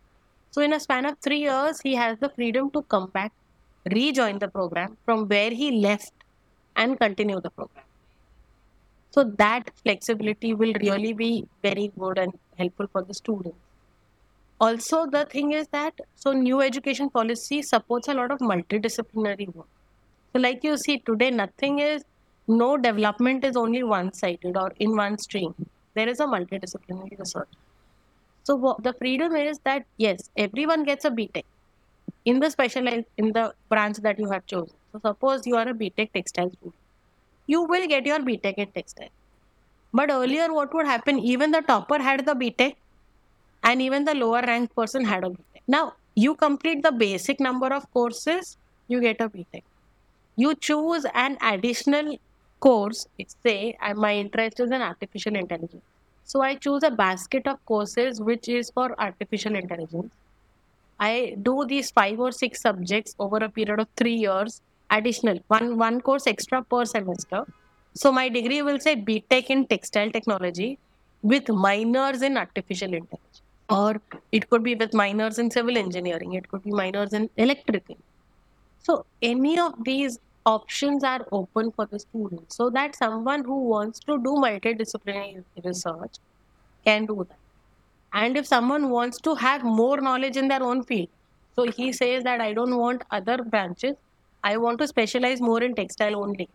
So, 0.50 0.60
in 0.60 0.72
a 0.72 0.80
span 0.80 1.06
of 1.06 1.18
three 1.20 1.40
years, 1.40 1.80
he 1.80 1.94
has 1.94 2.18
the 2.18 2.28
freedom 2.28 2.70
to 2.72 2.82
come 2.82 3.08
back, 3.10 3.32
rejoin 3.90 4.38
the 4.38 4.48
program 4.48 4.98
from 5.04 5.28
where 5.28 5.50
he 5.50 5.70
left, 5.80 6.12
and 6.76 6.98
continue 6.98 7.40
the 7.40 7.50
program. 7.50 7.84
So, 9.10 9.24
that 9.24 9.70
flexibility 9.82 10.54
will 10.54 10.72
really 10.80 11.12
be 11.12 11.46
very 11.62 11.92
good 11.98 12.18
and 12.18 12.38
helpful 12.58 12.88
for 12.88 13.02
the 13.02 13.14
student. 13.14 13.54
Also, 14.60 15.06
the 15.06 15.24
thing 15.26 15.52
is 15.52 15.68
that 15.68 16.00
so 16.14 16.32
new 16.32 16.60
education 16.60 17.10
policy 17.10 17.62
supports 17.62 18.08
a 18.08 18.14
lot 18.14 18.30
of 18.30 18.38
multidisciplinary 18.38 19.54
work. 19.54 19.66
So, 20.32 20.40
like 20.40 20.64
you 20.64 20.76
see 20.76 20.98
today, 20.98 21.30
nothing 21.30 21.78
is 21.80 22.04
no 22.52 22.76
development 22.76 23.44
is 23.44 23.56
only 23.56 23.82
one-sided 23.82 24.56
or 24.56 24.72
in 24.78 24.96
one 24.96 25.18
stream. 25.18 25.54
There 25.94 26.08
is 26.08 26.20
a 26.20 26.24
multidisciplinary 26.24 27.18
research. 27.18 27.48
So 28.44 28.56
what 28.56 28.82
the 28.82 28.92
freedom 28.92 29.34
is 29.36 29.58
that 29.64 29.84
yes, 29.96 30.30
everyone 30.36 30.84
gets 30.84 31.04
a 31.04 31.10
BTech 31.10 31.44
in 32.24 32.40
the 32.40 32.50
specialized 32.50 33.06
in 33.16 33.32
the 33.32 33.54
branch 33.68 33.98
that 33.98 34.18
you 34.18 34.30
have 34.30 34.46
chosen. 34.46 34.74
So 34.92 35.00
suppose 35.04 35.46
you 35.46 35.56
are 35.56 35.68
a 35.68 35.74
BTech 35.74 36.12
textile 36.12 36.50
student, 36.50 36.74
you 37.46 37.62
will 37.62 37.86
get 37.86 38.06
your 38.06 38.18
BTech 38.18 38.54
in 38.54 38.70
textile. 38.72 39.08
But 39.94 40.10
earlier, 40.10 40.52
what 40.52 40.74
would 40.74 40.86
happen? 40.86 41.18
Even 41.18 41.50
the 41.50 41.60
topper 41.60 41.98
had 41.98 42.24
the 42.26 42.34
BTech, 42.34 42.76
and 43.62 43.82
even 43.82 44.04
the 44.04 44.14
lower 44.14 44.42
ranked 44.42 44.74
person 44.74 45.04
had 45.04 45.24
a 45.24 45.28
BTech. 45.30 45.62
Now 45.68 45.94
you 46.14 46.34
complete 46.34 46.82
the 46.82 46.92
basic 46.92 47.40
number 47.40 47.68
of 47.68 47.90
courses, 47.92 48.56
you 48.88 49.00
get 49.00 49.20
a 49.20 49.28
BTech. 49.28 49.62
You 50.36 50.54
choose 50.54 51.06
an 51.14 51.38
additional 51.42 52.16
course. 52.68 53.06
Say, 53.44 53.76
my 53.94 54.14
interest 54.24 54.60
is 54.60 54.70
in 54.70 54.82
artificial 54.90 55.36
intelligence 55.44 55.82
so 56.24 56.40
I 56.40 56.54
choose 56.54 56.82
a 56.82 56.90
basket 56.90 57.46
of 57.46 57.64
courses 57.66 58.20
which 58.20 58.48
is 58.48 58.70
for 58.70 58.94
artificial 58.98 59.54
intelligence. 59.54 60.14
I 60.98 61.36
do 61.42 61.66
these 61.66 61.90
five 61.90 62.20
or 62.20 62.32
six 62.32 62.60
subjects 62.60 63.14
over 63.18 63.38
a 63.38 63.48
period 63.48 63.80
of 63.80 63.88
three 63.96 64.14
years, 64.14 64.60
additional 64.90 65.40
one 65.48 65.76
one 65.76 66.00
course 66.00 66.26
extra 66.26 66.62
per 66.62 66.84
semester. 66.84 67.44
So 67.94 68.12
my 68.12 68.28
degree 68.28 68.62
will 68.62 68.80
say 68.80 68.96
BTech 68.96 69.50
in 69.50 69.66
textile 69.66 70.10
technology 70.10 70.78
with 71.22 71.48
minors 71.48 72.22
in 72.22 72.36
artificial 72.36 72.94
intelligence. 72.94 73.42
Or 73.68 74.00
it 74.30 74.48
could 74.48 74.62
be 74.62 74.74
with 74.74 74.94
minors 74.94 75.38
in 75.38 75.50
civil 75.50 75.76
engineering, 75.76 76.34
it 76.34 76.48
could 76.48 76.62
be 76.62 76.70
minors 76.70 77.12
in 77.12 77.28
electrical. 77.36 77.96
So 78.82 79.04
any 79.20 79.58
of 79.58 79.84
these 79.84 80.18
options 80.44 81.04
are 81.04 81.26
open 81.32 81.70
for 81.72 81.86
the 81.86 81.98
student 81.98 82.52
so 82.52 82.70
that 82.70 82.96
someone 82.96 83.44
who 83.44 83.64
wants 83.68 84.00
to 84.00 84.18
do 84.18 84.34
multidisciplinary 84.44 85.44
research 85.64 86.16
can 86.84 87.06
do 87.06 87.26
that. 87.28 87.38
And 88.12 88.36
if 88.36 88.46
someone 88.46 88.90
wants 88.90 89.20
to 89.20 89.34
have 89.34 89.62
more 89.62 90.00
knowledge 90.00 90.36
in 90.36 90.48
their 90.48 90.62
own 90.62 90.82
field, 90.82 91.08
so 91.54 91.70
he 91.70 91.92
says 91.92 92.24
that 92.24 92.40
I 92.40 92.52
don't 92.52 92.76
want 92.76 93.02
other 93.10 93.38
branches, 93.38 93.96
I 94.44 94.56
want 94.56 94.78
to 94.78 94.88
specialize 94.88 95.40
more 95.40 95.62
in 95.62 95.74
textile 95.74 96.16
only. 96.16 96.48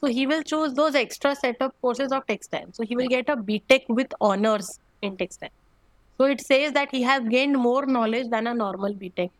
So 0.00 0.08
he 0.08 0.26
will 0.26 0.42
choose 0.42 0.74
those 0.74 0.94
extra 0.94 1.34
set 1.34 1.56
of 1.60 1.72
courses 1.80 2.12
of 2.12 2.26
textile. 2.26 2.66
So 2.72 2.84
he 2.84 2.96
will 2.96 3.08
get 3.08 3.28
a 3.28 3.36
BTech 3.36 3.88
with 3.88 4.12
honors 4.20 4.78
in 5.00 5.16
textile. 5.16 5.50
So 6.18 6.24
it 6.24 6.40
says 6.40 6.72
that 6.72 6.90
he 6.90 7.02
has 7.02 7.22
gained 7.28 7.56
more 7.56 7.86
knowledge 7.86 8.30
than 8.30 8.46
a 8.46 8.54
normal 8.54 8.94
BTech 8.94 9.30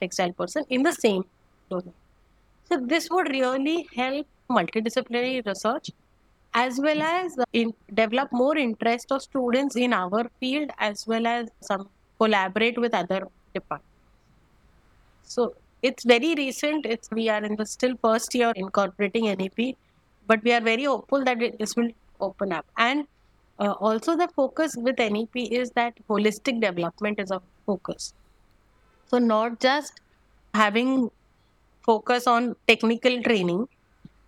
textile 0.00 0.32
person 0.32 0.64
in 0.68 0.82
the 0.82 0.92
same 0.92 1.24
domain. 1.70 1.94
So 2.68 2.78
this 2.78 3.08
would 3.10 3.28
really 3.30 3.88
help 3.94 4.26
multidisciplinary 4.50 5.44
research 5.46 5.90
as 6.54 6.78
well 6.78 7.02
as 7.02 7.36
in 7.52 7.72
develop 7.92 8.32
more 8.32 8.56
interest 8.56 9.12
of 9.12 9.22
students 9.22 9.76
in 9.76 9.92
our 9.92 10.30
field 10.40 10.70
as 10.78 11.06
well 11.06 11.26
as 11.26 11.48
some 11.60 11.88
collaborate 12.18 12.78
with 12.78 12.94
other 12.94 13.28
departments. 13.54 13.86
So 15.22 15.54
it's 15.82 16.04
very 16.04 16.34
recent. 16.34 16.86
It's 16.86 17.10
we 17.10 17.28
are 17.28 17.42
in 17.42 17.56
the 17.56 17.66
still 17.66 17.94
first 18.02 18.34
year 18.34 18.52
incorporating 18.56 19.24
NEP, 19.24 19.76
but 20.26 20.42
we 20.42 20.52
are 20.52 20.60
very 20.60 20.84
hopeful 20.84 21.24
that 21.24 21.42
it, 21.42 21.58
this 21.58 21.76
will 21.76 21.90
open 22.20 22.52
up. 22.52 22.66
And 22.76 23.06
uh, 23.58 23.72
also 23.72 24.16
the 24.16 24.28
focus 24.28 24.74
with 24.76 24.98
NEP 24.98 25.36
is 25.36 25.70
that 25.72 25.94
holistic 26.08 26.60
development 26.60 27.20
is 27.20 27.30
a 27.30 27.40
focus. 27.66 28.14
So 29.06 29.18
not 29.18 29.60
just 29.60 30.00
having 30.54 31.10
focus 31.84 32.26
on 32.26 32.54
technical 32.66 33.22
training 33.22 33.66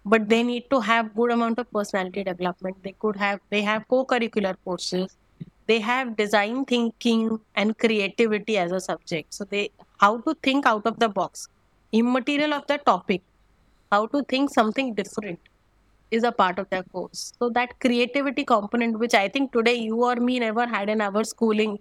but 0.04 0.28
they 0.28 0.42
need 0.42 0.68
to 0.70 0.80
have 0.80 1.14
good 1.14 1.30
amount 1.30 1.58
of 1.58 1.70
personality 1.70 2.24
development. 2.24 2.76
They 2.82 2.94
could 2.98 3.16
have 3.16 3.40
they 3.50 3.62
have 3.62 3.86
co-curricular 3.88 4.56
courses. 4.64 5.16
They 5.66 5.78
have 5.80 6.16
design 6.16 6.64
thinking 6.64 7.38
and 7.54 7.78
creativity 7.78 8.56
as 8.58 8.72
a 8.72 8.80
subject. 8.80 9.34
So 9.34 9.44
they 9.44 9.70
how 9.98 10.18
to 10.22 10.34
think 10.42 10.66
out 10.66 10.86
of 10.86 10.98
the 10.98 11.08
box. 11.08 11.48
Immaterial 11.92 12.54
of 12.54 12.66
the 12.66 12.78
topic. 12.78 13.22
How 13.92 14.06
to 14.06 14.22
think 14.24 14.50
something 14.50 14.94
different 14.94 15.38
is 16.10 16.24
a 16.24 16.32
part 16.32 16.58
of 16.58 16.68
their 16.70 16.82
course. 16.84 17.32
So 17.38 17.50
that 17.50 17.78
creativity 17.80 18.44
component 18.44 18.98
which 18.98 19.14
i 19.14 19.28
think 19.28 19.52
today 19.52 19.74
you 19.74 20.04
or 20.04 20.16
me 20.16 20.38
never 20.38 20.66
had 20.66 20.88
in 20.88 21.00
our 21.00 21.24
schooling 21.24 21.78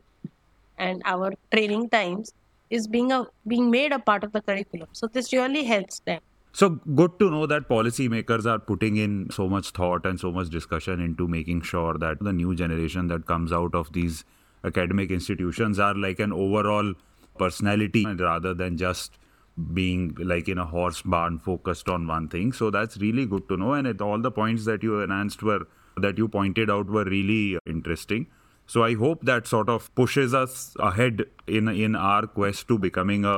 and 0.78 1.02
our 1.06 1.34
training 1.52 1.90
times 1.90 2.34
is 2.70 2.88
being 2.88 3.12
a 3.12 3.26
being 3.48 3.70
made 3.72 3.92
a 3.92 4.00
part 4.00 4.24
of 4.24 4.32
the 4.32 4.42
curriculum. 4.42 4.88
So 4.92 5.08
this 5.08 5.32
really 5.34 5.64
helps 5.64 6.00
them. 6.02 6.22
So 6.52 6.70
good 6.70 7.20
to 7.20 7.30
know 7.30 7.46
that 7.46 7.70
policymakers 7.70 8.46
are 8.46 8.60
putting 8.60 8.98
in 8.98 9.30
so 9.32 9.48
much 9.48 9.70
thought 9.70 10.06
and 10.06 10.20
so 10.20 10.32
much 10.32 10.50
discussion 10.50 11.00
into 11.00 11.28
making 11.28 11.62
sure 11.62 11.98
that 12.00 12.20
the 12.22 12.34
new 12.34 12.56
generation 12.56 13.08
that 13.10 13.28
comes 13.28 13.52
out 13.52 13.76
of 13.76 13.94
these 13.94 14.26
academic 14.64 15.12
institutions 15.12 15.80
are 15.80 15.94
like 15.96 16.20
an 16.20 16.34
overall 16.34 16.94
personality 17.38 18.06
rather 18.06 18.54
than 18.54 18.78
just 18.78 19.20
being 19.74 20.16
like 20.20 20.48
in 20.48 20.58
a 20.58 20.66
horse 20.66 21.02
barn 21.02 21.38
focused 21.38 21.88
on 21.88 22.08
one 22.08 22.28
thing. 22.28 22.52
So 22.52 22.72
that's 22.72 22.98
really 22.98 23.26
good 23.26 23.48
to 23.50 23.58
know. 23.58 23.74
And 23.74 24.02
all 24.02 24.20
the 24.20 24.32
points 24.32 24.66
that 24.66 24.84
you 24.84 25.02
announced 25.02 25.44
were 25.44 25.68
that 25.98 26.18
you 26.18 26.28
pointed 26.28 26.70
out 26.70 26.88
were 26.88 27.06
really 27.06 27.58
interesting. 27.66 28.28
So 28.70 28.84
I 28.84 28.94
hope 28.94 29.24
that 29.24 29.48
sort 29.48 29.68
of 29.68 29.94
pushes 29.96 30.34
us 30.40 30.76
ahead 30.80 31.22
in 31.48 31.70
in 31.70 31.96
our 32.08 32.28
quest 32.34 32.68
to 32.72 32.78
becoming 32.78 33.24
a 33.26 33.36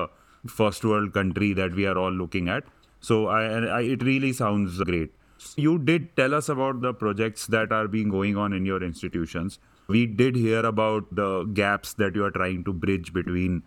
first 0.54 0.84
world 0.84 1.14
country 1.18 1.54
that 1.60 1.74
we 1.74 1.86
are 1.92 1.98
all 1.98 2.16
looking 2.22 2.50
at. 2.56 2.66
So 3.10 3.28
I, 3.28 3.44
I, 3.76 3.82
it 3.94 4.04
really 4.04 4.32
sounds 4.34 4.80
great. 4.90 5.14
You 5.56 5.78
did 5.80 6.10
tell 6.18 6.36
us 6.36 6.50
about 6.50 6.82
the 6.82 6.94
projects 6.94 7.48
that 7.48 7.72
are 7.72 7.88
being 7.88 8.10
going 8.10 8.36
on 8.46 8.52
in 8.52 8.66
your 8.66 8.84
institutions. 8.84 9.58
We 9.88 10.06
did 10.06 10.36
hear 10.36 10.66
about 10.72 11.16
the 11.16 11.46
gaps 11.62 11.94
that 11.94 12.14
you 12.14 12.26
are 12.26 12.32
trying 12.32 12.66
to 12.66 12.74
bridge 12.74 13.14
between 13.14 13.64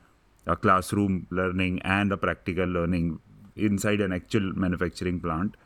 a 0.46 0.56
classroom 0.56 1.26
learning 1.30 1.80
and 1.82 2.12
a 2.12 2.18
practical 2.18 2.66
learning 2.66 3.20
inside 3.56 4.02
an 4.02 4.12
actual 4.12 4.52
manufacturing 4.66 5.18
plant. 5.18 5.56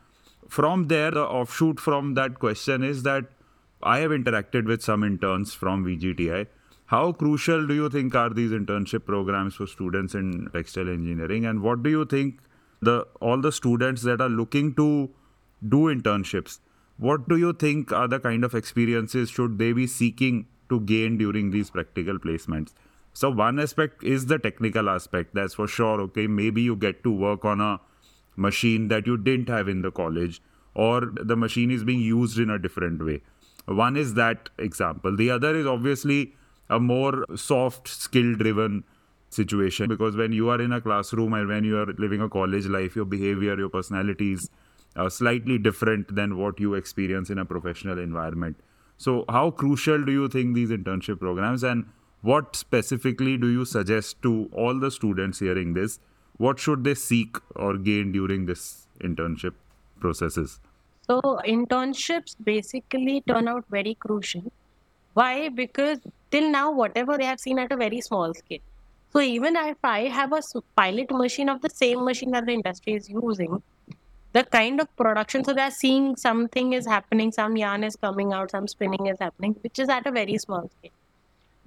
From 0.47 0.87
there, 0.87 1.11
the 1.11 1.25
offshoot 1.25 1.85
from 1.89 2.13
that 2.13 2.39
question 2.39 2.83
is 2.83 3.03
that 3.03 3.25
I 3.81 3.99
have 3.99 4.11
interacted 4.11 4.65
with 4.65 4.81
some 4.81 5.03
interns 5.03 5.53
from 5.53 5.85
VJTI. 5.85 6.47
How 6.87 7.13
crucial 7.13 7.65
do 7.65 7.73
you 7.73 7.89
think 7.89 8.13
are 8.13 8.29
these 8.29 8.51
internship 8.51 9.05
programs 9.05 9.55
for 9.55 9.67
students 9.67 10.15
in 10.15 10.49
textile 10.51 10.89
engineering? 10.89 11.45
And 11.45 11.61
what 11.61 11.83
do 11.83 11.89
you 11.89 12.03
think 12.05 12.39
the 12.81 13.07
all 13.21 13.39
the 13.39 13.51
students 13.51 14.01
that 14.01 14.19
are 14.19 14.29
looking 14.29 14.73
to 14.75 15.09
do 15.67 15.77
internships? 15.93 16.59
What 16.97 17.29
do 17.29 17.37
you 17.37 17.53
think 17.53 17.93
are 17.93 18.07
the 18.07 18.19
kind 18.19 18.43
of 18.43 18.53
experiences 18.53 19.29
should 19.29 19.57
they 19.57 19.71
be 19.71 19.87
seeking 19.87 20.47
to 20.69 20.81
gain 20.81 21.17
during 21.17 21.51
these 21.51 21.69
practical 21.69 22.19
placements? 22.19 22.73
So 23.13 23.29
one 23.29 23.59
aspect 23.59 24.03
is 24.03 24.25
the 24.25 24.39
technical 24.39 24.89
aspect. 24.89 25.33
That's 25.35 25.53
for 25.53 25.67
sure. 25.67 26.01
Okay, 26.01 26.27
maybe 26.27 26.61
you 26.61 26.75
get 26.75 27.03
to 27.03 27.11
work 27.11 27.45
on 27.45 27.61
a 27.61 27.79
machine 28.35 28.89
that 28.89 29.07
you 29.07 29.15
didn't 29.15 29.47
have 29.47 29.69
in 29.69 29.83
the 29.83 29.91
college, 29.91 30.41
or 30.73 31.13
the 31.15 31.37
machine 31.37 31.71
is 31.71 31.83
being 31.83 32.01
used 32.01 32.39
in 32.39 32.49
a 32.49 32.59
different 32.59 33.05
way 33.05 33.21
one 33.75 33.95
is 33.95 34.13
that 34.15 34.49
example. 34.57 35.15
The 35.15 35.31
other 35.31 35.55
is 35.55 35.65
obviously 35.65 36.33
a 36.69 36.79
more 36.79 37.25
soft, 37.35 37.87
skill 37.87 38.35
driven 38.35 38.83
situation 39.29 39.87
because 39.87 40.15
when 40.15 40.31
you 40.31 40.49
are 40.49 40.59
in 40.61 40.71
a 40.71 40.81
classroom 40.81 41.33
and 41.33 41.47
when 41.47 41.63
you 41.63 41.77
are 41.77 41.85
living 41.97 42.21
a 42.21 42.29
college 42.29 42.65
life, 42.65 42.95
your 42.95 43.05
behavior, 43.05 43.55
your 43.57 43.69
personality 43.69 44.33
is 44.33 44.49
uh, 44.95 45.09
slightly 45.09 45.57
different 45.57 46.13
than 46.15 46.37
what 46.37 46.59
you 46.59 46.73
experience 46.73 47.29
in 47.29 47.37
a 47.37 47.45
professional 47.45 47.99
environment. 47.99 48.57
So, 48.97 49.23
how 49.29 49.51
crucial 49.51 50.03
do 50.03 50.11
you 50.11 50.27
think 50.27 50.55
these 50.55 50.69
internship 50.71 51.19
programs 51.19 51.63
and 51.63 51.85
what 52.21 52.55
specifically 52.55 53.37
do 53.37 53.47
you 53.47 53.63
suggest 53.63 54.21
to 54.23 54.49
all 54.51 54.77
the 54.77 54.91
students 54.91 55.39
hearing 55.39 55.73
this? 55.73 55.99
What 56.37 56.59
should 56.59 56.83
they 56.83 56.95
seek 56.95 57.37
or 57.55 57.77
gain 57.77 58.11
during 58.11 58.45
this 58.45 58.87
internship 59.01 59.53
processes? 59.99 60.59
So 61.09 61.21
internships 61.43 62.35
basically 62.43 63.23
turn 63.27 63.47
out 63.47 63.65
very 63.71 63.95
crucial. 63.95 64.51
Why? 65.13 65.49
Because 65.49 65.97
till 66.29 66.51
now, 66.51 66.71
whatever 66.71 67.17
they 67.17 67.25
have 67.25 67.39
seen 67.39 67.57
at 67.57 67.71
a 67.71 67.75
very 67.75 67.99
small 67.99 68.31
scale. 68.35 68.59
So 69.11 69.19
even 69.19 69.55
if 69.55 69.77
I 69.83 70.01
have 70.01 70.33
a 70.33 70.41
pilot 70.77 71.09
machine 71.09 71.49
of 71.49 71.61
the 71.61 71.69
same 71.71 72.05
machine 72.05 72.29
that 72.31 72.45
the 72.45 72.51
industry 72.51 72.93
is 72.93 73.09
using, 73.09 73.63
the 74.33 74.43
kind 74.43 74.79
of 74.79 74.95
production, 74.95 75.43
so 75.43 75.51
they're 75.51 75.71
seeing 75.71 76.15
something 76.15 76.73
is 76.73 76.85
happening, 76.85 77.31
some 77.31 77.57
yarn 77.57 77.83
is 77.83 77.95
coming 77.95 78.31
out, 78.31 78.51
some 78.51 78.67
spinning 78.67 79.07
is 79.07 79.17
happening, 79.19 79.55
which 79.61 79.79
is 79.79 79.89
at 79.89 80.05
a 80.05 80.11
very 80.11 80.37
small 80.37 80.69
scale. 80.77 80.91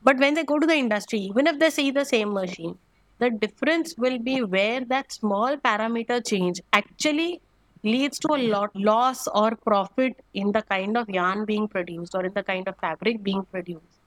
But 0.04 0.18
when 0.18 0.34
they 0.34 0.44
go 0.44 0.60
to 0.60 0.66
the 0.68 0.76
industry, 0.76 1.18
even 1.18 1.48
if 1.48 1.58
they 1.58 1.70
see 1.70 1.90
the 1.90 2.04
same 2.04 2.32
machine, 2.32 2.78
the 3.18 3.30
difference 3.30 3.96
will 3.98 4.20
be 4.20 4.40
where 4.44 4.84
that 4.84 5.12
small 5.12 5.56
parameter 5.56 6.24
change 6.24 6.60
actually 6.72 7.40
leads 7.82 8.18
to 8.18 8.34
a 8.34 8.40
lot 8.54 8.74
loss 8.74 9.26
or 9.28 9.54
profit 9.56 10.16
in 10.34 10.52
the 10.52 10.62
kind 10.62 10.96
of 10.96 11.08
yarn 11.08 11.44
being 11.44 11.66
produced 11.68 12.14
or 12.14 12.24
in 12.24 12.32
the 12.32 12.42
kind 12.42 12.68
of 12.68 12.76
fabric 12.76 13.22
being 13.22 13.42
produced 13.44 13.98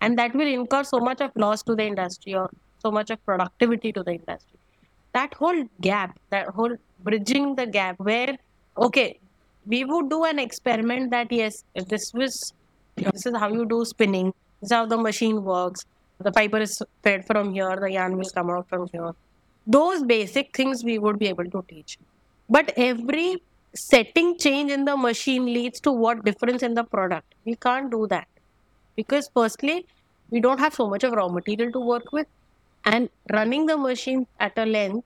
and 0.00 0.18
that 0.18 0.34
will 0.34 0.46
incur 0.46 0.84
so 0.84 1.00
much 1.00 1.20
of 1.20 1.30
loss 1.34 1.62
to 1.62 1.74
the 1.74 1.84
industry 1.84 2.34
or 2.34 2.50
so 2.78 2.90
much 2.90 3.10
of 3.10 3.24
productivity 3.24 3.92
to 3.92 4.02
the 4.02 4.12
industry 4.12 4.58
that 5.14 5.32
whole 5.34 5.64
gap, 5.80 6.18
that 6.30 6.48
whole 6.48 6.76
bridging 7.02 7.54
the 7.54 7.66
gap 7.66 7.98
where, 7.98 8.36
okay, 8.76 9.18
we 9.66 9.84
would 9.84 10.10
do 10.10 10.24
an 10.24 10.38
experiment 10.38 11.10
that 11.12 11.32
yes, 11.32 11.64
this 11.88 12.12
was 12.12 12.52
this 12.96 13.26
is 13.26 13.36
how 13.36 13.48
you 13.48 13.64
do 13.64 13.84
spinning, 13.84 14.32
this 14.60 14.70
is 14.70 14.72
how 14.72 14.86
the 14.86 14.98
machine 14.98 15.42
works. 15.42 15.86
The 16.18 16.32
fiber 16.32 16.58
is 16.58 16.80
fed 17.02 17.26
from 17.26 17.52
here, 17.54 17.76
the 17.80 17.90
yarn 17.92 18.16
will 18.16 18.30
come 18.34 18.50
out 18.50 18.68
from 18.68 18.88
here. 18.92 19.12
Those 19.66 20.02
basic 20.02 20.54
things 20.54 20.84
we 20.84 20.98
would 20.98 21.18
be 21.18 21.26
able 21.28 21.44
to 21.44 21.64
teach. 21.68 21.98
But 22.48 22.72
every 22.76 23.42
setting 23.74 24.38
change 24.38 24.70
in 24.70 24.84
the 24.84 24.96
machine 24.96 25.46
leads 25.46 25.80
to 25.80 25.92
what 25.92 26.24
difference 26.24 26.62
in 26.62 26.74
the 26.74 26.84
product. 26.84 27.34
We 27.44 27.56
can't 27.56 27.90
do 27.90 28.06
that. 28.08 28.28
Because 28.96 29.30
firstly, 29.34 29.86
we 30.30 30.40
don't 30.40 30.58
have 30.58 30.74
so 30.74 30.88
much 30.88 31.04
of 31.04 31.12
raw 31.12 31.28
material 31.28 31.72
to 31.72 31.80
work 31.80 32.12
with 32.12 32.26
and 32.84 33.08
running 33.32 33.66
the 33.66 33.76
machine 33.76 34.26
at 34.38 34.56
a 34.58 34.66
length 34.66 35.04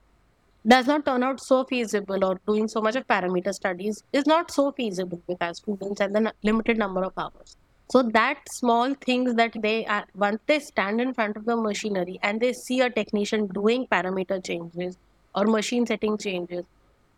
does 0.66 0.86
not 0.86 1.04
turn 1.06 1.22
out 1.22 1.40
so 1.40 1.64
feasible 1.64 2.24
or 2.24 2.40
doing 2.46 2.68
so 2.68 2.80
much 2.80 2.96
of 2.96 3.06
parameter 3.06 3.52
studies 3.54 4.02
is 4.12 4.26
not 4.26 4.50
so 4.50 4.72
feasible 4.72 5.20
with 5.26 5.40
our 5.40 5.54
students 5.54 6.00
and 6.00 6.14
the 6.14 6.32
limited 6.42 6.76
number 6.78 7.02
of 7.04 7.12
hours 7.16 7.56
so 7.90 8.02
that 8.02 8.38
small 8.50 8.94
things 8.94 9.34
that 9.34 9.54
they 9.62 9.86
are 9.86 10.04
once 10.14 10.40
they 10.46 10.58
stand 10.58 11.00
in 11.00 11.14
front 11.14 11.36
of 11.36 11.44
the 11.46 11.56
machinery 11.56 12.18
and 12.22 12.40
they 12.40 12.52
see 12.52 12.80
a 12.80 12.90
technician 12.90 13.46
doing 13.48 13.86
parameter 13.86 14.44
changes 14.44 14.98
or 15.34 15.44
machine 15.46 15.86
setting 15.86 16.18
changes 16.18 16.64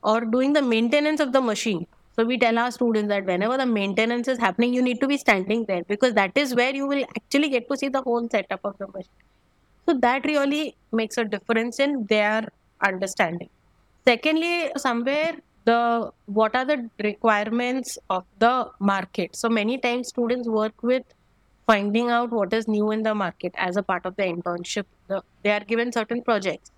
or 0.02 0.20
doing 0.20 0.52
the 0.52 0.62
maintenance 0.62 1.20
of 1.20 1.32
the 1.32 1.40
machine 1.40 1.86
so 2.16 2.24
we 2.24 2.36
tell 2.38 2.58
our 2.58 2.70
students 2.70 3.08
that 3.08 3.24
whenever 3.24 3.56
the 3.56 3.66
maintenance 3.66 4.28
is 4.28 4.38
happening 4.38 4.74
you 4.74 4.82
need 4.82 5.00
to 5.00 5.08
be 5.08 5.16
standing 5.16 5.64
there 5.66 5.82
because 5.84 6.14
that 6.14 6.36
is 6.36 6.54
where 6.54 6.74
you 6.74 6.86
will 6.86 7.04
actually 7.16 7.48
get 7.48 7.68
to 7.68 7.76
see 7.76 7.88
the 7.88 8.02
whole 8.02 8.28
setup 8.28 8.60
of 8.64 8.76
the 8.78 8.86
machine 8.88 9.20
so 9.86 9.94
that 9.98 10.24
really 10.24 10.76
makes 10.92 11.18
a 11.18 11.24
difference 11.24 11.80
in 11.80 12.06
their 12.06 12.48
understanding. 12.80 13.48
Secondly, 14.06 14.70
somewhere 14.76 15.36
the 15.64 16.10
what 16.26 16.54
are 16.54 16.64
the 16.64 16.88
requirements 17.02 17.98
of 18.08 18.24
the 18.38 18.70
market? 18.78 19.34
So 19.36 19.48
many 19.48 19.78
times 19.78 20.08
students 20.08 20.48
work 20.48 20.82
with 20.82 21.02
finding 21.66 22.08
out 22.10 22.30
what 22.30 22.52
is 22.52 22.66
new 22.68 22.90
in 22.90 23.02
the 23.02 23.14
market 23.14 23.52
as 23.56 23.76
a 23.76 23.82
part 23.82 24.06
of 24.06 24.16
the 24.16 24.22
internship. 24.22 24.84
The, 25.08 25.22
they 25.42 25.50
are 25.50 25.60
given 25.60 25.92
certain 25.92 26.22
projects 26.22 26.70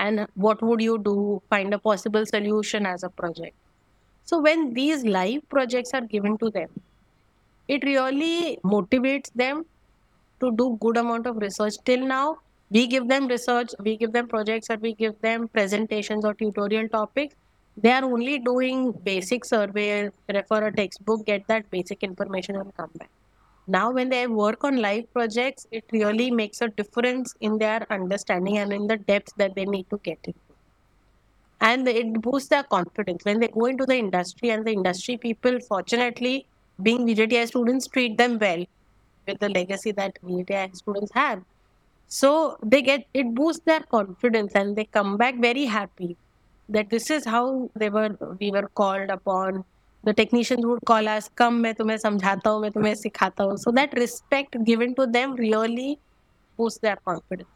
and 0.00 0.26
what 0.34 0.62
would 0.62 0.80
you 0.80 0.98
do? 0.98 1.42
Find 1.50 1.74
a 1.74 1.78
possible 1.78 2.26
solution 2.26 2.86
as 2.86 3.02
a 3.04 3.10
project. 3.10 3.54
So 4.24 4.40
when 4.40 4.74
these 4.74 5.04
live 5.04 5.48
projects 5.48 5.92
are 5.94 6.00
given 6.00 6.38
to 6.38 6.50
them, 6.50 6.68
it 7.68 7.84
really 7.84 8.58
motivates 8.64 9.32
them 9.34 9.64
to 10.40 10.50
do 10.60 10.78
good 10.80 10.96
amount 10.96 11.26
of 11.26 11.36
research 11.36 11.74
till 11.84 12.06
now 12.06 12.38
we 12.70 12.86
give 12.86 13.08
them 13.08 13.28
research 13.28 13.74
we 13.88 13.96
give 14.02 14.12
them 14.16 14.28
projects 14.28 14.70
or 14.70 14.76
we 14.86 14.94
give 14.94 15.20
them 15.28 15.46
presentations 15.58 16.24
or 16.24 16.34
tutorial 16.42 16.88
topics 16.88 17.34
they 17.76 17.92
are 17.98 18.04
only 18.04 18.38
doing 18.50 18.92
basic 19.10 19.44
survey 19.44 20.10
refer 20.38 20.60
a 20.68 20.72
textbook 20.80 21.24
get 21.26 21.46
that 21.48 21.70
basic 21.70 22.02
information 22.10 22.56
and 22.56 22.74
come 22.76 22.90
back 22.94 23.10
now 23.78 23.90
when 23.90 24.08
they 24.14 24.26
work 24.26 24.64
on 24.64 24.76
live 24.86 25.06
projects 25.12 25.66
it 25.70 25.84
really 25.92 26.30
makes 26.30 26.60
a 26.60 26.68
difference 26.80 27.34
in 27.40 27.58
their 27.58 27.80
understanding 27.98 28.58
and 28.58 28.72
in 28.72 28.86
the 28.86 28.96
depth 29.12 29.32
that 29.36 29.54
they 29.54 29.66
need 29.74 29.88
to 29.90 29.98
get 30.10 30.18
into 30.24 30.38
and 31.60 31.86
it 31.88 32.12
boosts 32.22 32.48
their 32.48 32.62
confidence 32.62 33.24
when 33.24 33.38
they 33.40 33.48
go 33.48 33.66
into 33.66 33.84
the 33.84 33.96
industry 33.96 34.50
and 34.50 34.64
the 34.66 34.72
industry 34.72 35.16
people 35.16 35.60
fortunately 35.60 36.46
being 36.82 37.06
VJTI 37.06 37.46
students 37.48 37.86
treat 37.86 38.16
them 38.16 38.38
well 38.38 38.64
with 39.26 39.38
the 39.40 39.48
legacy 39.48 39.92
that 39.92 40.18
VJTI 40.22 40.74
students 40.76 41.12
have. 41.14 41.42
So 42.08 42.56
they 42.62 42.82
get 42.82 43.06
it 43.14 43.34
boosts 43.34 43.62
their 43.64 43.80
confidence 43.80 44.52
and 44.54 44.74
they 44.76 44.84
come 44.84 45.16
back 45.16 45.38
very 45.38 45.66
happy 45.66 46.16
that 46.68 46.90
this 46.90 47.10
is 47.10 47.24
how 47.24 47.70
they 47.74 47.90
were 47.90 48.16
we 48.40 48.50
were 48.50 48.68
called 48.74 49.10
upon. 49.10 49.64
The 50.04 50.14
technicians 50.14 50.64
would 50.64 50.80
call 50.86 51.08
us, 51.08 51.28
come 51.36 51.60
मैं 51.62 51.74
तुम्हें 51.74 51.96
समझाता 51.98 52.50
हूँ 52.50 52.60
मैं 52.62 52.70
तुम्हें 52.72 52.94
सिखाता 52.94 53.44
हूँ. 53.44 53.56
So 53.64 53.70
that 53.72 53.92
respect 53.94 54.56
given 54.64 54.94
to 54.94 55.06
them 55.06 55.34
really 55.36 55.98
boosts 56.58 56.80
their 56.80 56.96
confidence. 57.08 57.48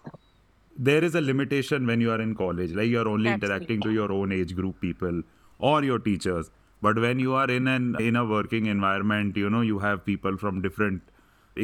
there 0.76 1.04
is 1.04 1.14
a 1.14 1.20
limitation 1.20 1.86
when 1.86 2.00
you 2.00 2.10
are 2.10 2.20
in 2.20 2.34
college 2.34 2.72
like 2.72 2.88
you 2.88 2.98
are 3.00 3.06
only 3.08 3.30
Absolutely. 3.30 3.48
interacting 3.48 3.80
to 3.82 3.92
your 3.92 4.10
own 4.12 4.32
age 4.32 4.54
group 4.56 4.80
people 4.80 5.20
or 5.58 5.84
your 5.84 5.98
teachers 6.06 6.50
but 6.82 6.98
when 6.98 7.20
you 7.20 7.34
are 7.34 7.48
in 7.56 7.68
an 7.68 7.94
in 8.00 8.16
a 8.16 8.24
working 8.24 8.66
environment 8.66 9.36
you 9.36 9.48
know 9.48 9.60
you 9.60 9.78
have 9.78 10.04
people 10.04 10.36
from 10.36 10.60
different 10.62 11.00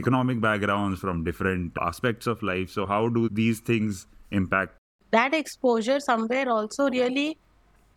economic 0.03 0.41
backgrounds 0.41 1.01
from 1.01 1.25
different 1.25 1.73
aspects 1.89 2.29
of 2.35 2.45
life 2.51 2.71
so 2.71 2.87
how 2.87 3.09
do 3.09 3.29
these 3.41 3.59
things 3.73 4.07
impact 4.31 4.79
that 5.11 5.35
exposure 5.35 5.99
somewhere 5.99 6.49
also 6.49 6.89
really 6.91 7.27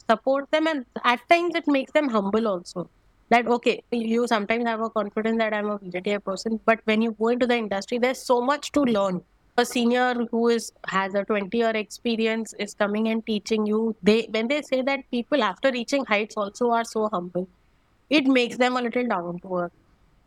support 0.09 0.49
them 0.51 0.67
and 0.67 0.85
at 1.03 1.19
times 1.29 1.55
it 1.55 1.67
makes 1.67 1.91
them 1.91 2.09
humble 2.09 2.47
also. 2.47 2.89
That 3.29 3.47
okay 3.47 3.83
you 3.91 4.27
sometimes 4.27 4.65
have 4.67 4.81
a 4.81 4.89
confidence 4.89 5.39
that 5.39 5.53
i'm 5.53 5.69
a 5.69 5.79
VJTI 5.79 6.23
person 6.23 6.59
but 6.65 6.79
when 6.85 7.01
you 7.01 7.11
go 7.19 7.29
into 7.29 7.47
the 7.47 7.57
industry 7.57 7.97
there's 7.97 8.25
so 8.25 8.41
much 8.41 8.71
to 8.73 8.81
learn. 8.81 9.21
A 9.57 9.65
senior 9.65 10.15
who 10.31 10.47
is 10.49 10.71
has 10.87 11.13
a 11.15 11.23
20 11.25 11.57
year 11.57 11.71
experience 11.75 12.53
is 12.59 12.73
coming 12.73 13.07
and 13.09 13.25
teaching 13.25 13.65
you. 13.67 13.95
They 14.01 14.27
when 14.31 14.47
they 14.47 14.61
say 14.63 14.81
that 14.81 15.09
people 15.11 15.43
after 15.43 15.71
reaching 15.71 16.05
heights 16.05 16.35
also 16.37 16.71
are 16.71 16.83
so 16.85 17.09
humble 17.11 17.47
it 18.09 18.25
makes 18.27 18.57
them 18.57 18.77
a 18.77 18.81
little 18.81 19.07
down 19.07 19.39
to 19.41 19.57
earth. 19.57 19.71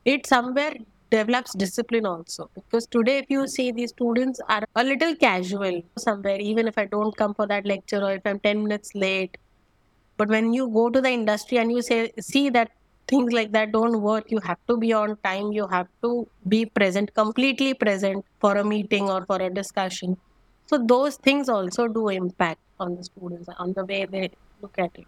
It 0.05 0.27
somewhere 0.27 0.75
develops 1.11 1.55
discipline 1.55 2.07
also. 2.07 2.51
Because 2.55 2.87
today 2.87 3.19
if 3.19 3.27
you 3.29 3.47
see 3.47 3.73
these 3.73 3.91
students 3.91 4.41
are 4.49 4.65
a 4.75 4.85
little 4.85 5.15
casual 5.17 5.83
somewhere 5.99 6.39
even 6.41 6.67
if 6.69 6.77
i 6.79 6.85
don't 6.87 7.17
come 7.17 7.35
for 7.35 7.47
that 7.47 7.67
lecture 7.67 8.03
or 8.03 8.13
if 8.15 8.23
i'm 8.27 8.41
10 8.41 8.63
minutes 8.65 8.95
late 8.95 9.37
but 10.17 10.29
when 10.29 10.53
you 10.53 10.69
go 10.69 10.89
to 10.91 11.01
the 11.01 11.11
industry 11.11 11.59
and 11.59 11.71
you 11.71 11.83
say 11.83 12.13
see 12.21 12.49
that 12.51 12.71
things 13.09 13.33
like 13.33 13.53
that 13.53 13.73
don't 13.73 14.01
work 14.03 14.31
you 14.31 14.41
have 14.41 14.59
to 14.69 14.77
be 14.77 14.93
on 14.93 15.17
time 15.25 15.53
you 15.53 15.67
have 15.69 15.89
to 16.03 16.29
be 16.49 16.65
present 16.67 17.13
completely 17.15 17.73
present 17.75 18.25
for 18.41 18.57
a 18.57 18.65
meeting 18.65 19.09
or 19.09 19.25
for 19.27 19.41
a 19.41 19.51
discussion. 19.51 20.17
So 20.67 20.79
those 20.79 21.17
things 21.17 21.49
also 21.49 21.87
do 21.87 22.09
impact 22.09 22.61
on 22.81 22.97
the 22.97 23.05
students 23.05 23.49
on 23.59 23.73
the 23.73 23.85
way 23.85 24.05
they 24.05 24.31
look 24.61 24.77
at 24.79 24.91
it. 24.95 25.07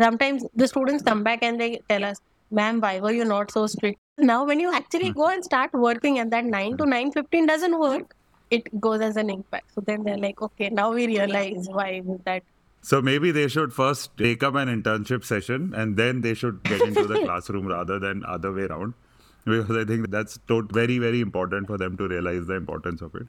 Sometimes 0.00 0.44
the 0.54 0.66
students 0.66 1.04
come 1.04 1.22
back 1.22 1.42
and 1.42 1.60
they 1.60 1.80
tell 1.88 2.04
us 2.04 2.20
ma'am 2.50 2.80
why 2.80 2.98
were 3.00 3.12
you 3.12 3.24
not 3.24 3.52
so 3.52 3.66
strict? 3.66 4.00
Now 4.18 4.44
when 4.44 4.58
you 4.58 4.74
actually 4.74 5.10
hmm. 5.10 5.18
go 5.18 5.28
and 5.28 5.44
start 5.44 5.72
working 5.72 6.18
and 6.18 6.32
that 6.32 6.44
9 6.44 6.76
to 6.78 6.84
9.15 6.84 7.46
doesn't 7.46 7.78
work 7.78 8.16
it 8.50 8.80
goes 8.80 9.00
as 9.00 9.16
an 9.16 9.30
impact. 9.30 9.72
So 9.72 9.80
then 9.80 10.02
they're 10.02 10.18
like 10.18 10.42
okay 10.42 10.70
now 10.70 10.92
we 10.92 11.06
realize 11.06 11.68
why 11.70 12.02
was 12.04 12.18
that 12.24 12.42
so 12.80 13.02
maybe 13.02 13.30
they 13.30 13.46
should 13.48 13.72
first 13.72 14.16
take 14.16 14.42
up 14.42 14.54
an 14.54 14.68
internship 14.68 15.24
session 15.24 15.72
and 15.74 15.96
then 15.96 16.22
they 16.22 16.34
should 16.34 16.62
get 16.64 16.80
into 16.80 17.06
the 17.06 17.20
classroom 17.24 17.66
rather 17.66 17.98
than 17.98 18.24
other 18.24 18.52
way 18.52 18.62
around. 18.62 18.94
Because 19.44 19.76
i 19.76 19.84
think 19.84 20.10
that's 20.10 20.38
tot- 20.48 20.70
very 20.70 20.98
very 20.98 21.20
important 21.20 21.66
for 21.66 21.78
them 21.78 21.96
to 21.96 22.08
realize 22.08 22.46
the 22.46 22.54
importance 22.54 23.00
of 23.00 23.14
it. 23.14 23.26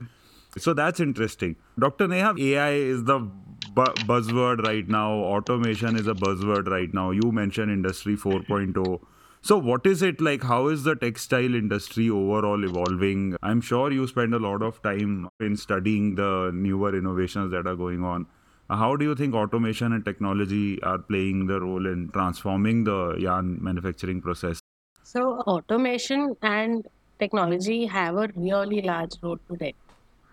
So 0.57 0.73
that's 0.73 0.99
interesting. 0.99 1.55
Dr 1.79 2.07
neha 2.07 2.33
ai 2.37 2.71
is 2.71 3.05
the 3.05 3.19
bu- 3.19 3.95
buzzword 4.11 4.65
right 4.65 4.87
now. 4.87 5.11
Automation 5.11 5.95
is 5.95 6.07
a 6.07 6.13
buzzword 6.13 6.67
right 6.67 6.93
now. 6.93 7.11
You 7.11 7.31
mentioned 7.31 7.71
industry 7.71 8.15
4.0 8.17 8.99
so 9.43 9.57
what 9.57 9.87
is 9.87 10.03
it 10.03 10.21
like? 10.21 10.43
How 10.43 10.67
is 10.67 10.83
the 10.83 10.95
textile 10.95 11.55
industry 11.55 12.11
overall 12.11 12.63
evolving? 12.63 13.35
I'm 13.41 13.59
sure 13.59 13.91
you 13.91 14.05
spend 14.05 14.35
a 14.35 14.39
lot 14.39 14.61
of 14.61 14.79
time 14.83 15.29
in 15.39 15.57
studying 15.57 16.13
the 16.13 16.51
newer 16.53 16.95
innovations 16.95 17.51
that 17.51 17.65
are 17.65 17.75
going 17.75 18.03
on 18.03 18.27
Uh, 18.71 18.77
how 18.77 18.95
do 18.95 19.03
you 19.03 19.13
think 19.13 19.36
automation 19.36 19.91
and 19.91 20.05
technology 20.05 20.81
are 20.81 20.97
playing 20.97 21.45
the 21.45 21.60
role 21.60 21.86
in 21.86 22.10
transforming 22.13 22.86
the 22.86 23.15
yarn 23.19 23.57
manufacturing 23.62 24.21
process? 24.21 24.62
So, 25.03 25.39
automation 25.41 26.36
and 26.41 26.88
technology 27.19 27.86
have 27.86 28.15
a 28.15 28.29
really 28.34 28.81
large 28.81 29.15
role 29.21 29.39
today. 29.49 29.73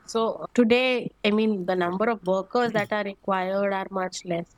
So, 0.06 0.46
today, 0.54 1.10
I 1.24 1.32
mean, 1.32 1.66
the 1.66 1.74
number 1.74 2.08
of 2.08 2.24
workers 2.24 2.70
that 2.72 2.92
are 2.92 3.02
required 3.02 3.72
are 3.72 3.88
much 3.90 4.24
less. 4.24 4.54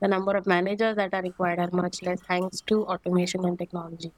The 0.00 0.08
number 0.08 0.36
of 0.36 0.48
managers 0.48 0.96
that 0.96 1.14
are 1.14 1.22
required 1.22 1.60
are 1.60 1.70
much 1.72 2.02
less 2.02 2.20
thanks 2.22 2.62
to 2.62 2.84
automation 2.84 3.44
and 3.44 3.56
technology. 3.56 4.10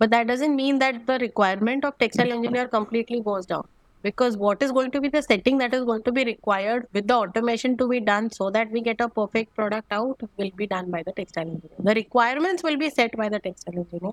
But 0.00 0.10
that 0.10 0.26
doesn't 0.26 0.56
mean 0.56 0.80
that 0.80 1.06
the 1.06 1.18
requirement 1.20 1.84
of 1.84 1.96
textile 1.98 2.32
engineer 2.32 2.66
completely 2.66 3.20
goes 3.20 3.46
down. 3.46 3.68
Because 4.04 4.36
what 4.36 4.62
is 4.62 4.70
going 4.70 4.90
to 4.92 5.00
be 5.00 5.08
the 5.08 5.22
setting 5.22 5.58
that 5.58 5.74
is 5.74 5.84
going 5.84 6.02
to 6.04 6.12
be 6.12 6.24
required 6.24 6.86
with 6.92 7.08
the 7.08 7.14
automation 7.14 7.76
to 7.78 7.88
be 7.88 8.00
done 8.00 8.30
so 8.30 8.50
that 8.50 8.70
we 8.70 8.82
get 8.82 9.00
a 9.00 9.08
perfect 9.08 9.54
product 9.56 9.90
out 9.90 10.20
will 10.36 10.50
be 10.54 10.66
done 10.66 10.90
by 10.90 11.02
the 11.02 11.12
textile 11.12 11.48
engineer. 11.48 11.78
The 11.78 11.94
requirements 11.94 12.62
will 12.62 12.76
be 12.76 12.90
set 12.90 13.16
by 13.16 13.28
the 13.30 13.40
textile 13.40 13.78
engineer. 13.78 14.12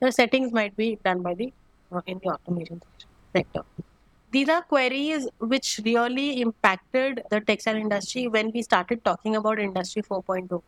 The 0.00 0.12
settings 0.12 0.52
might 0.52 0.76
be 0.76 0.98
done 1.04 1.22
by 1.22 1.34
the 1.34 1.52
uh, 1.92 2.00
in 2.06 2.20
the 2.24 2.30
automation 2.30 2.82
sector. 3.34 3.62
These 4.30 4.48
are 4.48 4.62
queries 4.62 5.28
which 5.38 5.80
really 5.84 6.40
impacted 6.40 7.22
the 7.30 7.40
textile 7.40 7.76
industry 7.76 8.28
when 8.28 8.52
we 8.52 8.62
started 8.62 9.04
talking 9.04 9.36
about 9.36 9.58
Industry 9.58 10.02
4.0 10.02 10.62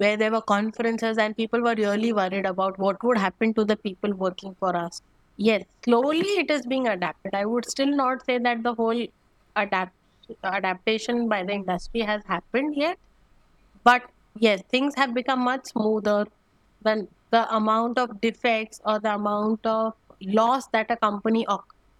where 0.00 0.16
there 0.16 0.30
were 0.32 0.40
conferences 0.40 1.18
and 1.18 1.36
people 1.36 1.60
were 1.60 1.74
really 1.74 2.12
worried 2.12 2.46
about 2.46 2.78
what 2.78 3.02
would 3.04 3.18
happen 3.18 3.52
to 3.52 3.64
the 3.66 3.76
people 3.76 4.14
working 4.14 4.54
for 4.58 4.74
us. 4.74 5.02
Yes, 5.36 5.64
slowly 5.84 6.20
it 6.42 6.50
is 6.50 6.66
being 6.66 6.86
adapted. 6.86 7.34
I 7.34 7.46
would 7.46 7.64
still 7.68 7.94
not 7.96 8.24
say 8.24 8.38
that 8.38 8.62
the 8.62 8.74
whole 8.74 9.06
adapt 9.56 9.94
adaptation 10.44 11.28
by 11.28 11.42
the 11.42 11.52
industry 11.52 12.02
has 12.02 12.22
happened 12.26 12.74
yet. 12.76 12.98
But 13.84 14.02
yes, 14.36 14.62
things 14.70 14.94
have 14.96 15.14
become 15.14 15.40
much 15.44 15.66
smoother 15.66 16.26
than 16.82 17.08
the 17.30 17.54
amount 17.54 17.98
of 17.98 18.20
defects 18.20 18.80
or 18.84 19.00
the 19.00 19.14
amount 19.14 19.66
of 19.66 19.94
loss 20.22 20.68
that 20.72 20.90
a 20.90 20.96
company 20.98 21.46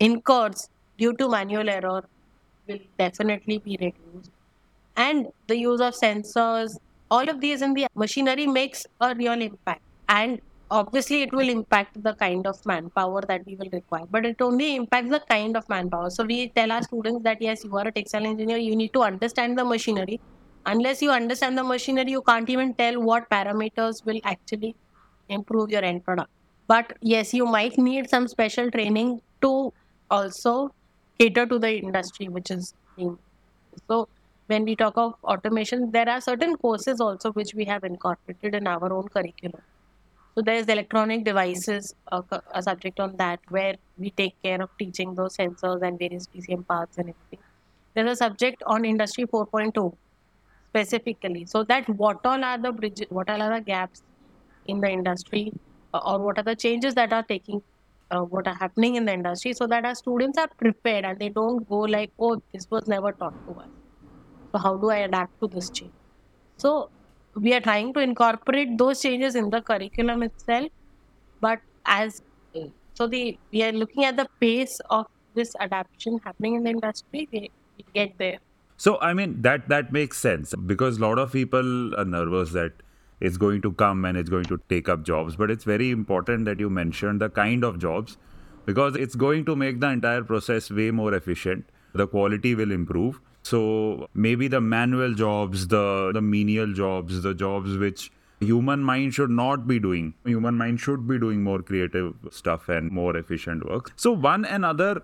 incurs 0.00 0.68
due 0.98 1.14
to 1.16 1.28
manual 1.28 1.68
error 1.70 2.02
will 2.68 2.78
definitely 2.98 3.58
be 3.58 3.76
reduced. 3.80 4.30
And 4.96 5.28
the 5.48 5.56
use 5.58 5.80
of 5.80 5.94
sensors, 5.94 6.76
all 7.10 7.28
of 7.28 7.40
these 7.40 7.62
in 7.62 7.74
the 7.74 7.86
machinery 7.94 8.46
makes 8.46 8.86
a 9.00 9.14
real 9.14 9.40
impact. 9.40 9.82
And 10.08 10.40
obviously 10.70 11.22
it 11.22 11.32
will 11.32 11.48
impact 11.48 12.00
the 12.02 12.14
kind 12.14 12.46
of 12.46 12.64
manpower 12.64 13.20
that 13.22 13.44
we 13.44 13.56
will 13.56 13.70
require 13.72 14.04
but 14.10 14.24
it 14.24 14.40
only 14.40 14.76
impacts 14.76 15.10
the 15.10 15.20
kind 15.28 15.56
of 15.56 15.68
manpower. 15.68 16.10
So 16.10 16.24
we 16.24 16.48
tell 16.48 16.70
our 16.72 16.82
students 16.82 17.24
that 17.24 17.42
yes 17.42 17.64
you 17.64 17.76
are 17.76 17.88
a 17.88 17.92
textile 17.92 18.26
engineer. 18.26 18.56
You 18.56 18.76
need 18.76 18.92
to 18.92 19.02
understand 19.02 19.58
the 19.58 19.64
machinery. 19.64 20.20
Unless 20.66 21.02
you 21.02 21.10
understand 21.10 21.58
the 21.58 21.64
machinery 21.64 22.10
you 22.12 22.22
can't 22.22 22.48
even 22.48 22.74
tell 22.74 23.00
what 23.02 23.28
parameters 23.30 24.04
will 24.04 24.20
actually 24.24 24.76
improve 25.28 25.70
your 25.70 25.82
end 25.82 26.04
product. 26.04 26.30
But 26.68 26.92
yes 27.00 27.34
you 27.34 27.46
might 27.46 27.76
need 27.76 28.08
some 28.08 28.28
special 28.28 28.70
training 28.70 29.20
to 29.42 29.72
also 30.10 30.72
cater 31.18 31.46
to 31.46 31.58
the 31.58 31.76
industry 31.78 32.28
which 32.28 32.50
is 32.50 32.74
in. 32.96 33.18
so 33.88 34.08
when 34.46 34.64
we 34.64 34.74
talk 34.74 34.96
of 34.96 35.14
automation 35.24 35.90
there 35.92 36.08
are 36.08 36.20
certain 36.20 36.56
courses 36.56 37.00
also 37.00 37.32
which 37.32 37.54
we 37.54 37.64
have 37.64 37.84
incorporated 37.84 38.54
in 38.54 38.66
our 38.66 38.92
own 38.92 39.08
curriculum 39.08 39.62
so 40.34 40.42
there's 40.42 40.66
electronic 40.66 41.24
devices, 41.24 41.94
a, 42.12 42.22
a 42.54 42.62
subject 42.62 43.00
on 43.00 43.16
that 43.16 43.40
where 43.48 43.74
we 43.98 44.10
take 44.10 44.40
care 44.42 44.62
of 44.62 44.70
teaching 44.78 45.14
those 45.14 45.36
sensors 45.36 45.82
and 45.82 45.98
various 45.98 46.28
PCM 46.28 46.66
parts 46.66 46.98
and 46.98 47.10
everything. 47.10 47.44
There's 47.94 48.12
a 48.12 48.16
subject 48.16 48.62
on 48.66 48.84
Industry 48.84 49.24
4.0 49.24 49.96
specifically. 50.68 51.46
So 51.46 51.64
that 51.64 51.88
what 51.88 52.24
all 52.24 52.44
are 52.44 52.58
the 52.58 52.72
bridges, 52.72 53.06
what 53.10 53.28
all 53.28 53.42
are 53.42 53.58
the 53.58 53.60
gaps 53.60 54.02
in 54.66 54.80
the 54.80 54.88
industry, 54.88 55.52
uh, 55.92 56.00
or 56.06 56.20
what 56.20 56.38
are 56.38 56.44
the 56.44 56.54
changes 56.54 56.94
that 56.94 57.12
are 57.12 57.24
taking, 57.24 57.60
uh, 58.12 58.20
what 58.20 58.46
are 58.46 58.54
happening 58.54 58.94
in 58.94 59.04
the 59.04 59.12
industry, 59.12 59.52
so 59.52 59.66
that 59.66 59.84
our 59.84 59.96
students 59.96 60.38
are 60.38 60.48
prepared 60.56 61.04
and 61.04 61.18
they 61.18 61.28
don't 61.28 61.68
go 61.68 61.80
like, 61.80 62.12
oh, 62.20 62.40
this 62.52 62.68
was 62.70 62.86
never 62.86 63.12
taught 63.12 63.34
to 63.46 63.60
us. 63.60 63.68
So 64.52 64.58
how 64.58 64.76
do 64.76 64.90
I 64.90 64.98
adapt 64.98 65.40
to 65.40 65.48
this 65.48 65.70
change? 65.70 65.92
So 66.56 66.90
we 67.34 67.54
are 67.54 67.60
trying 67.60 67.92
to 67.94 68.00
incorporate 68.00 68.76
those 68.78 69.00
changes 69.00 69.34
in 69.34 69.50
the 69.50 69.60
curriculum 69.60 70.22
itself 70.22 70.68
but 71.40 71.60
as 71.86 72.22
so 72.94 73.06
the 73.06 73.38
we 73.52 73.62
are 73.62 73.72
looking 73.72 74.04
at 74.04 74.16
the 74.16 74.26
pace 74.40 74.80
of 74.90 75.06
this 75.34 75.54
adaptation 75.60 76.20
happening 76.24 76.54
in 76.54 76.64
the 76.64 76.70
industry 76.70 77.28
we, 77.32 77.50
we 77.78 77.84
get 77.94 78.16
there. 78.18 78.38
So 78.76 78.98
i 79.00 79.12
mean 79.14 79.42
that 79.42 79.68
that 79.68 79.92
makes 79.92 80.18
sense 80.18 80.54
because 80.66 80.98
a 80.98 81.00
lot 81.00 81.18
of 81.18 81.32
people 81.32 81.94
are 81.96 82.04
nervous 82.04 82.52
that 82.52 82.72
it's 83.20 83.36
going 83.36 83.60
to 83.62 83.72
come 83.72 84.04
and 84.04 84.16
it's 84.16 84.30
going 84.30 84.44
to 84.44 84.58
take 84.68 84.88
up 84.88 85.02
jobs 85.04 85.36
but 85.36 85.50
it's 85.50 85.64
very 85.64 85.90
important 85.90 86.46
that 86.46 86.58
you 86.58 86.70
mentioned 86.70 87.20
the 87.20 87.28
kind 87.28 87.64
of 87.64 87.78
jobs 87.78 88.16
because 88.66 88.96
it's 88.96 89.14
going 89.14 89.44
to 89.44 89.56
make 89.56 89.80
the 89.80 89.88
entire 89.88 90.22
process 90.22 90.70
way 90.70 90.90
more 90.90 91.14
efficient. 91.14 91.68
The 91.92 92.06
quality 92.06 92.54
will 92.54 92.70
improve 92.70 93.20
so 93.42 94.08
maybe 94.14 94.48
the 94.48 94.60
manual 94.60 95.14
jobs, 95.14 95.68
the, 95.68 96.10
the 96.12 96.20
menial 96.20 96.72
jobs, 96.72 97.22
the 97.22 97.34
jobs 97.34 97.76
which 97.76 98.10
human 98.40 98.82
mind 98.82 99.14
should 99.14 99.30
not 99.30 99.66
be 99.66 99.78
doing. 99.78 100.14
Human 100.24 100.56
mind 100.56 100.80
should 100.80 101.06
be 101.06 101.18
doing 101.18 101.42
more 101.42 101.62
creative 101.62 102.14
stuff 102.30 102.68
and 102.68 102.90
more 102.90 103.16
efficient 103.16 103.68
work. 103.68 103.92
So 103.96 104.12
one 104.12 104.44
another 104.44 105.02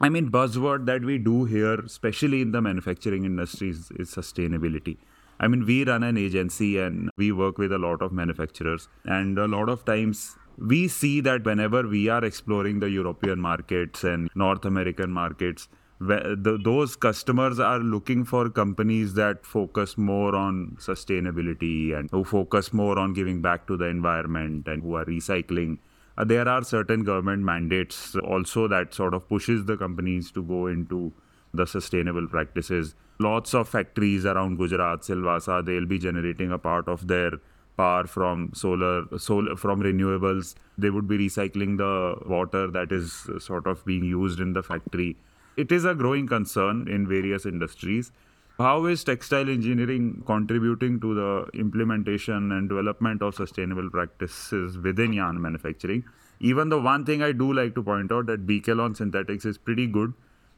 I 0.00 0.08
mean 0.08 0.30
buzzword 0.30 0.86
that 0.86 1.04
we 1.04 1.18
do 1.18 1.44
here, 1.44 1.74
especially 1.74 2.42
in 2.42 2.50
the 2.50 2.60
manufacturing 2.60 3.24
industries, 3.24 3.92
is 3.92 4.10
sustainability. 4.10 4.96
I 5.38 5.48
mean, 5.48 5.64
we 5.64 5.84
run 5.84 6.02
an 6.02 6.16
agency 6.16 6.78
and 6.78 7.10
we 7.16 7.30
work 7.30 7.58
with 7.58 7.72
a 7.72 7.78
lot 7.78 8.02
of 8.02 8.12
manufacturers, 8.12 8.88
and 9.04 9.38
a 9.38 9.46
lot 9.46 9.68
of 9.68 9.84
times 9.84 10.36
we 10.58 10.88
see 10.88 11.20
that 11.20 11.44
whenever 11.44 11.86
we 11.86 12.08
are 12.08 12.24
exploring 12.24 12.80
the 12.80 12.90
European 12.90 13.40
markets 13.40 14.02
and 14.02 14.28
North 14.34 14.64
American 14.64 15.10
markets, 15.10 15.68
those 16.04 16.96
customers 16.96 17.60
are 17.60 17.78
looking 17.78 18.24
for 18.24 18.50
companies 18.50 19.14
that 19.14 19.44
focus 19.44 19.96
more 19.96 20.34
on 20.34 20.76
sustainability 20.80 21.96
and 21.96 22.10
who 22.10 22.24
focus 22.24 22.72
more 22.72 22.98
on 22.98 23.12
giving 23.12 23.40
back 23.40 23.66
to 23.66 23.76
the 23.76 23.86
environment 23.86 24.66
and 24.66 24.82
who 24.82 24.94
are 24.94 25.04
recycling. 25.04 25.78
Uh, 26.18 26.24
there 26.24 26.48
are 26.48 26.62
certain 26.62 27.04
government 27.04 27.42
mandates 27.42 28.16
also 28.16 28.68
that 28.68 28.92
sort 28.92 29.14
of 29.14 29.28
pushes 29.28 29.64
the 29.64 29.76
companies 29.76 30.30
to 30.30 30.42
go 30.42 30.66
into 30.66 31.12
the 31.54 31.66
sustainable 31.66 32.26
practices. 32.26 32.94
Lots 33.18 33.54
of 33.54 33.68
factories 33.68 34.26
around 34.26 34.56
gujarat 34.56 35.02
silvassa 35.02 35.64
they'll 35.64 35.86
be 35.86 35.98
generating 35.98 36.50
a 36.50 36.58
part 36.58 36.88
of 36.88 37.06
their 37.06 37.32
power 37.76 38.06
from 38.06 38.50
solar 38.54 39.06
solar 39.18 39.56
from 39.56 39.82
renewables. 39.82 40.54
They 40.76 40.90
would 40.90 41.06
be 41.06 41.18
recycling 41.18 41.78
the 41.78 42.16
water 42.26 42.70
that 42.70 42.92
is 42.92 43.28
sort 43.38 43.66
of 43.66 43.84
being 43.84 44.04
used 44.04 44.40
in 44.40 44.52
the 44.52 44.62
factory 44.62 45.16
it 45.56 45.72
is 45.72 45.84
a 45.84 45.94
growing 45.94 46.26
concern 46.26 46.88
in 46.88 47.06
various 47.06 47.46
industries. 47.46 48.12
How 48.58 48.84
is 48.86 49.02
textile 49.02 49.48
engineering 49.48 50.22
contributing 50.26 51.00
to 51.00 51.14
the 51.14 51.58
implementation 51.58 52.52
and 52.52 52.68
development 52.68 53.22
of 53.22 53.34
sustainable 53.34 53.90
practices 53.90 54.78
within 54.78 55.12
yarn 55.12 55.40
manufacturing? 55.40 56.04
Even 56.40 56.68
the 56.68 56.80
one 56.80 57.04
thing 57.04 57.22
I 57.22 57.32
do 57.32 57.52
like 57.52 57.74
to 57.76 57.82
point 57.82 58.12
out 58.12 58.26
that 58.26 58.46
Beekaylon 58.46 58.96
Synthetics 58.96 59.44
is 59.44 59.58
pretty 59.58 59.86
good. 59.86 60.12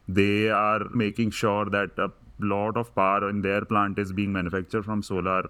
They 0.08 0.48
are 0.48 0.80
making 0.90 1.30
sure 1.30 1.66
that 1.66 1.90
a 1.98 2.10
lot 2.40 2.76
of 2.76 2.94
power 2.94 3.28
in 3.30 3.42
their 3.42 3.64
plant 3.64 3.98
is 3.98 4.12
being 4.12 4.32
manufactured 4.32 4.84
from 4.84 5.02
solar 5.02 5.44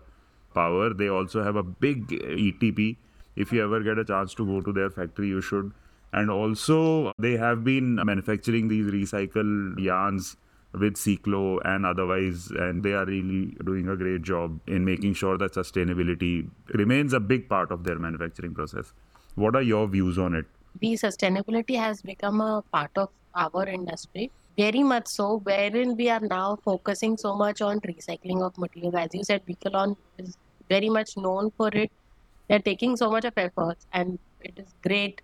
power. 0.54 0.92
They 0.92 1.09
also 1.09 1.42
have 1.42 1.57
a 1.57 1.62
big 1.62 2.09
ETP. 2.09 2.96
If 3.37 3.52
you 3.52 3.64
ever 3.64 3.80
get 3.80 3.98
a 3.98 4.04
chance 4.04 4.35
to 4.35 4.46
go 4.46 4.61
to 4.61 4.72
their 4.72 4.90
factory, 4.90 5.28
you 5.28 5.40
should 5.40 5.72
and 6.14 6.31
also, 6.31 7.12
they 7.18 7.37
have 7.37 7.64
been 7.64 7.96
manufacturing 7.96 8.68
these 8.68 8.87
recycled 8.87 9.79
yarns 9.79 10.37
with 10.72 10.94
Ciclo 10.94 11.61
and 11.64 11.85
otherwise, 11.85 12.50
and 12.50 12.83
they 12.83 12.92
are 12.92 13.05
really 13.05 13.57
doing 13.64 13.88
a 13.88 13.96
great 13.96 14.22
job 14.22 14.61
in 14.66 14.85
making 14.85 15.14
sure 15.14 15.37
that 15.38 15.55
sustainability 15.55 16.48
remains 16.74 17.12
a 17.12 17.20
big 17.20 17.48
part 17.48 17.72
of 17.72 17.83
their 17.83 17.98
manufacturing 17.98 18.55
process. 18.55 18.92
What 19.35 19.57
are 19.57 19.62
your 19.62 19.88
views 19.88 20.16
on 20.16 20.35
it? 20.35 20.46
The 20.81 20.92
sustainability 20.94 21.77
has 21.77 22.00
become 22.03 22.40
a 22.40 22.62
part 22.72 22.90
of 22.96 23.11
our 23.35 23.66
industry, 23.66 24.31
very 24.57 24.85
much 24.85 25.09
so, 25.09 25.40
wherein 25.42 25.96
we 25.96 26.09
are 26.11 26.20
now 26.20 26.59
focusing 26.64 27.16
so 27.16 27.35
much 27.37 27.61
on 27.61 27.81
recycling 27.81 28.42
of 28.42 28.57
materials. 28.57 28.94
As 28.94 29.09
you 29.12 29.24
said, 29.24 29.44
Beekaylon 29.46 29.96
is 30.18 30.37
very 30.68 30.88
much 30.88 31.16
known 31.16 31.53
for 31.57 31.68
it. 31.74 31.90
They're 32.48 32.61
taking 32.61 32.96
so 32.96 33.11
much 33.11 33.24
of 33.24 33.33
efforts, 33.37 33.87
and 33.92 34.18
it 34.40 34.59
is 34.59 34.74
great 34.83 35.22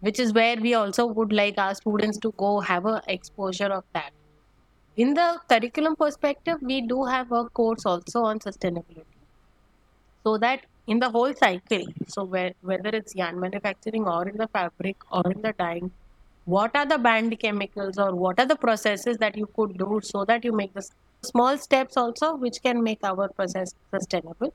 which 0.00 0.18
is 0.18 0.32
where 0.32 0.56
we 0.56 0.74
also 0.74 1.06
would 1.06 1.32
like 1.32 1.58
our 1.58 1.74
students 1.74 2.18
to 2.18 2.32
go 2.36 2.60
have 2.60 2.86
a 2.86 3.02
exposure 3.06 3.72
of 3.78 3.84
that. 3.92 4.10
In 4.96 5.14
the 5.14 5.40
curriculum 5.48 5.96
perspective 5.96 6.58
we 6.60 6.80
do 6.80 7.04
have 7.04 7.32
a 7.32 7.44
course 7.44 7.86
also 7.86 8.22
on 8.24 8.38
sustainability. 8.38 9.04
So 10.24 10.36
that 10.38 10.66
in 10.86 10.98
the 10.98 11.10
whole 11.10 11.32
cycle 11.34 11.84
so 12.08 12.24
where, 12.24 12.52
whether 12.62 12.90
it's 12.90 13.14
yarn 13.14 13.38
manufacturing 13.38 14.06
or 14.06 14.28
in 14.28 14.36
the 14.36 14.48
fabric 14.48 14.96
or 15.10 15.22
in 15.30 15.40
the 15.42 15.54
dyeing 15.56 15.90
what 16.44 16.74
are 16.74 16.86
the 16.86 16.98
banned 16.98 17.38
chemicals 17.38 17.98
or 17.98 18.14
what 18.14 18.40
are 18.40 18.46
the 18.46 18.56
processes 18.56 19.18
that 19.18 19.36
you 19.36 19.46
could 19.54 19.76
do 19.78 20.00
so 20.02 20.24
that 20.24 20.44
you 20.44 20.52
make 20.52 20.72
the 20.74 20.84
small 21.22 21.58
steps 21.58 21.96
also 21.96 22.34
which 22.34 22.62
can 22.62 22.82
make 22.82 22.98
our 23.04 23.28
process 23.28 23.74
sustainable? 23.92 24.52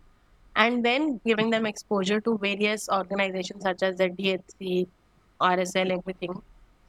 And 0.55 0.84
then 0.84 1.21
giving 1.25 1.49
them 1.51 1.65
exposure 1.65 2.19
to 2.21 2.38
various 2.38 2.89
organizations 2.89 3.63
such 3.63 3.84
as 3.84 3.97
ZDHC, 3.97 4.88
RSL, 5.39 5.97
everything, 5.97 6.41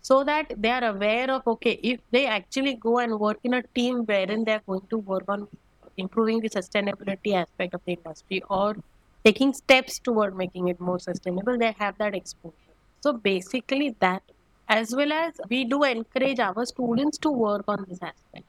so 0.02 0.22
that 0.24 0.52
they 0.56 0.70
are 0.70 0.85
aware 0.85 1.30
of 1.30 1.46
okay, 1.46 1.78
if 1.82 2.00
they 2.11 2.26
actually 2.26 2.74
go 2.74 2.98
and 2.98 3.18
work 3.18 3.38
in 3.44 3.54
a 3.54 3.62
team 3.74 4.04
wherein 4.04 4.44
they 4.44 4.52
are 4.52 4.62
going 4.66 4.87
to 4.90 4.98
work 4.98 5.24
on 5.28 5.48
improving 5.96 6.40
the 6.40 6.50
sustainability 6.50 7.35
aspect 7.35 7.74
of 7.74 7.80
the 7.87 7.92
industry 7.92 8.42
or 8.50 8.76
taking 9.24 9.52
steps 9.52 9.99
toward 9.99 10.36
making 10.36 10.68
it 10.68 10.80
more 10.80 10.99
sustainable, 10.99 11.59
they 11.59 11.72
have 11.78 11.99
that 11.99 12.14
exposure. 12.14 12.74
So 13.01 13.12
basically, 13.12 13.97
that 14.01 14.22
as 14.68 14.94
well 14.94 15.12
as 15.12 15.34
we 15.49 15.64
do 15.64 15.82
encourage 15.84 16.40
our 16.40 16.64
students 16.66 17.18
to 17.18 17.30
work 17.30 17.64
on 17.68 17.84
this 17.88 17.99
aspect. 18.03 18.47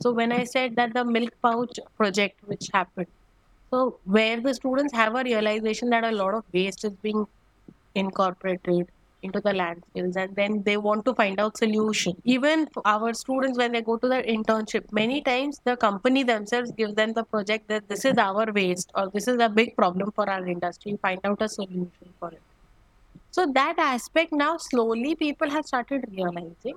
So 0.00 0.12
when 0.12 0.32
I 0.32 0.44
said 0.44 0.76
that 0.76 0.94
the 0.94 1.04
milk 1.04 1.32
pouch 1.42 1.78
project 1.96 2.40
which 2.46 2.68
happened, 2.72 3.06
so 3.70 3.98
where 4.04 4.40
the 4.40 4.54
students 4.54 4.92
have 4.92 5.14
a 5.14 5.22
realization 5.22 5.90
that 5.90 6.04
a 6.04 6.12
lot 6.12 6.34
of 6.34 6.44
waste 6.52 6.84
is 6.84 6.92
being 7.02 7.26
incorporated 7.94 8.88
into 9.24 9.40
the 9.40 9.52
landfills 9.60 10.16
and 10.16 10.36
then 10.36 10.62
they 10.62 10.76
want 10.76 11.04
to 11.04 11.14
find 11.14 11.40
out 11.40 11.56
solution. 11.56 12.16
Even 12.24 12.68
our 12.84 13.12
students 13.14 13.58
when 13.58 13.72
they 13.72 13.82
go 13.82 13.96
to 13.96 14.08
the 14.08 14.22
internship 14.36 14.90
many 14.92 15.20
times 15.22 15.60
the 15.64 15.76
company 15.76 16.22
themselves 16.22 16.72
gives 16.72 16.94
them 16.94 17.12
the 17.12 17.24
project 17.24 17.68
that 17.68 17.88
this 17.88 18.04
is 18.04 18.18
our 18.18 18.46
waste 18.52 18.90
or 18.94 19.10
this 19.10 19.28
is 19.28 19.40
a 19.40 19.48
big 19.48 19.76
problem 19.76 20.12
for 20.12 20.28
our 20.30 20.46
industry. 20.46 20.98
Find 21.02 21.20
out 21.24 21.42
a 21.42 21.48
solution 21.48 22.12
for 22.20 22.30
it. 22.30 22.42
So 23.30 23.46
that 23.52 23.78
aspect 23.78 24.32
now 24.32 24.56
slowly 24.58 25.14
people 25.16 25.50
have 25.50 25.66
started 25.66 26.04
realizing 26.10 26.76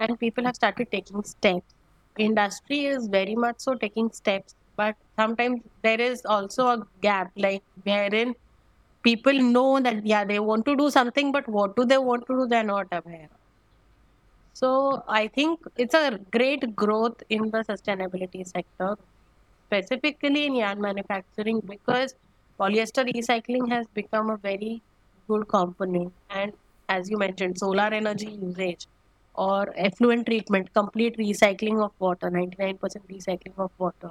and 0.00 0.18
people 0.18 0.44
have 0.44 0.56
started 0.56 0.90
taking 0.90 1.22
steps. 1.22 1.74
Industry 2.18 2.86
is 2.86 3.06
very 3.06 3.36
much 3.36 3.60
so 3.60 3.74
taking 3.74 4.10
steps, 4.12 4.54
but 4.76 4.96
sometimes 5.16 5.60
there 5.82 6.00
is 6.00 6.24
also 6.24 6.66
a 6.66 6.86
gap, 7.00 7.30
like 7.36 7.62
wherein 7.84 8.34
people 9.02 9.32
know 9.34 9.80
that 9.80 10.06
yeah 10.06 10.24
they 10.24 10.38
want 10.40 10.64
to 10.66 10.76
do 10.76 10.90
something, 10.90 11.32
but 11.32 11.48
what 11.48 11.76
do 11.76 11.84
they 11.84 11.98
want 11.98 12.26
to 12.28 12.34
do? 12.40 12.46
They're 12.46 12.64
not 12.64 12.88
aware. 12.92 13.28
So 14.54 15.02
I 15.08 15.28
think 15.28 15.60
it's 15.76 15.94
a 15.94 16.18
great 16.30 16.74
growth 16.76 17.22
in 17.28 17.50
the 17.50 17.64
sustainability 17.64 18.46
sector, 18.46 18.96
specifically 19.66 20.46
in 20.46 20.56
yarn 20.56 20.80
manufacturing, 20.80 21.60
because 21.60 22.14
polyester 22.60 23.04
recycling 23.14 23.70
has 23.70 23.86
become 23.94 24.30
a 24.30 24.36
very 24.38 24.82
good 25.28 25.48
component. 25.48 26.14
And 26.30 26.52
as 26.88 27.10
you 27.10 27.18
mentioned, 27.18 27.58
solar 27.58 27.90
energy 28.00 28.30
usage 28.30 28.86
or 29.34 29.72
effluent 29.76 30.26
treatment, 30.26 30.72
complete 30.74 31.16
recycling 31.18 31.82
of 31.84 31.92
water, 31.98 32.30
99% 32.30 32.78
recycling 33.10 33.58
of 33.58 33.72
water, 33.78 34.10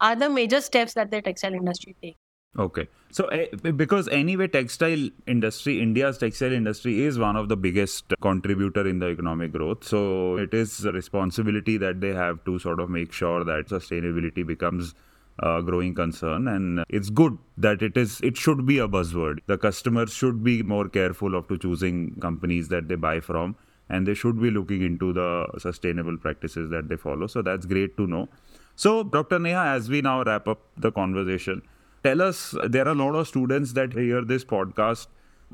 are 0.00 0.16
the 0.16 0.30
major 0.30 0.60
steps 0.60 0.94
that 0.94 1.10
the 1.10 1.22
textile 1.22 1.54
industry 1.54 1.96
takes. 2.02 2.18
Okay. 2.58 2.88
So 3.10 3.26
eh, 3.28 3.46
because 3.76 4.08
anyway 4.08 4.48
textile 4.48 5.08
industry 5.26 5.80
India's 5.80 6.18
textile 6.18 6.52
industry 6.52 7.02
is 7.02 7.18
one 7.18 7.36
of 7.36 7.48
the 7.48 7.56
biggest 7.56 8.14
contributor 8.20 8.86
in 8.86 8.98
the 8.98 9.08
economic 9.08 9.52
growth. 9.52 9.84
So 9.84 10.36
it 10.36 10.54
is 10.54 10.84
a 10.84 10.92
responsibility 10.92 11.76
that 11.78 12.00
they 12.00 12.14
have 12.14 12.44
to 12.44 12.58
sort 12.58 12.80
of 12.80 12.90
make 12.90 13.12
sure 13.12 13.44
that 13.44 13.68
sustainability 13.68 14.46
becomes 14.46 14.94
a 15.40 15.62
growing 15.62 15.94
concern 15.94 16.48
and 16.48 16.82
it's 16.88 17.10
good 17.10 17.36
that 17.58 17.82
it 17.82 17.96
is 17.96 18.20
it 18.22 18.36
should 18.36 18.64
be 18.64 18.78
a 18.78 18.88
buzzword. 18.88 19.40
The 19.46 19.58
customers 19.58 20.12
should 20.12 20.42
be 20.42 20.62
more 20.62 20.88
careful 20.88 21.34
of 21.34 21.48
to 21.48 21.58
choosing 21.58 22.14
companies 22.20 22.68
that 22.68 22.88
they 22.88 22.94
buy 22.94 23.20
from 23.20 23.56
and 23.88 24.06
they 24.06 24.14
should 24.14 24.40
be 24.40 24.50
looking 24.50 24.82
into 24.82 25.12
the 25.12 25.46
sustainable 25.58 26.16
practices 26.16 26.70
that 26.70 26.88
they 26.88 26.96
follow. 26.96 27.26
So 27.26 27.42
that's 27.42 27.66
great 27.66 27.96
to 27.98 28.06
know. 28.06 28.28
So 28.76 29.04
Dr. 29.04 29.38
Neha 29.38 29.74
as 29.76 29.88
we 29.90 30.00
now 30.00 30.22
wrap 30.22 30.48
up 30.48 30.60
the 30.76 30.90
conversation 30.90 31.62
tell 32.06 32.22
us 32.22 32.54
there 32.64 32.86
are 32.86 32.92
a 32.92 32.94
lot 32.94 33.16
of 33.20 33.26
students 33.26 33.72
that 33.72 33.92
hear 33.92 34.24
this 34.24 34.44
podcast 34.44 35.08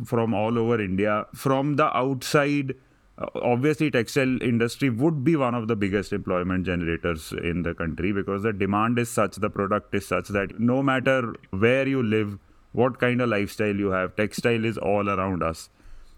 from 0.05 0.35
all 0.35 0.59
over 0.59 0.79
India. 0.83 1.25
From 1.35 1.77
the 1.77 1.87
outside, 1.97 2.75
uh, 3.17 3.27
obviously 3.37 3.91
textile 3.91 4.43
industry 4.43 4.91
would 4.91 5.25
be 5.25 5.35
one 5.35 5.55
of 5.55 5.69
the 5.69 5.77
biggest 5.77 6.13
employment 6.13 6.67
generators 6.67 7.33
in 7.33 7.63
the 7.63 7.75
country 7.75 8.13
because 8.13 8.43
the 8.43 8.53
demand 8.53 8.99
is 8.99 9.09
such, 9.09 9.37
the 9.37 9.49
product 9.49 9.95
is 9.95 10.07
such 10.07 10.29
that 10.29 10.61
no 10.61 10.83
matter 10.83 11.35
where 11.51 11.89
you 11.89 12.03
live, 12.03 12.39
what 12.73 12.99
kind 13.01 13.23
of 13.23 13.31
lifestyle 13.31 13.75
you 13.75 13.91
have, 13.91 14.15
textile 14.17 14.67
is 14.67 14.77
all 14.77 15.09
around 15.09 15.43
us. 15.43 15.71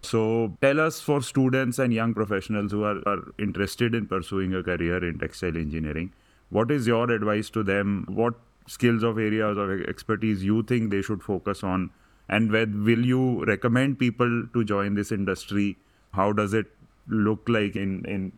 So 0.03 0.57
tell 0.61 0.81
us 0.81 1.01
for 1.01 1.23
students 1.23 1.79
and 1.79 1.95
young 1.95 2.13
professionals 2.13 2.73
who 2.73 2.83
are, 2.83 3.01
are 3.07 3.23
interested 3.39 3.95
in 3.95 4.07
pursuing 4.07 4.53
a 4.53 4.65
career 4.65 5.03
in 5.09 5.21
textile 5.21 5.57
engineering, 5.57 6.13
what 6.51 6.73
is 6.73 6.89
your 6.89 7.09
advice 7.11 7.51
to 7.51 7.63
them? 7.63 8.05
What 8.09 8.35
skills 8.67 9.03
of 9.03 9.19
areas 9.19 9.57
of 9.57 9.71
expertise 9.83 10.43
you 10.43 10.63
think 10.63 10.91
they 10.91 11.03
should 11.03 11.23
focus 11.23 11.63
on? 11.63 11.91
And 12.29 12.51
where 12.51 12.67
will 12.67 13.05
you 13.05 13.45
recommend 13.45 13.99
people 13.99 14.47
to 14.53 14.65
join 14.65 14.95
this 14.95 15.13
industry? 15.13 15.77
How 16.13 16.33
does 16.33 16.55
it 16.55 16.67
look 17.09 17.49
like 17.49 17.77
in 17.77 18.05
in 18.07 18.33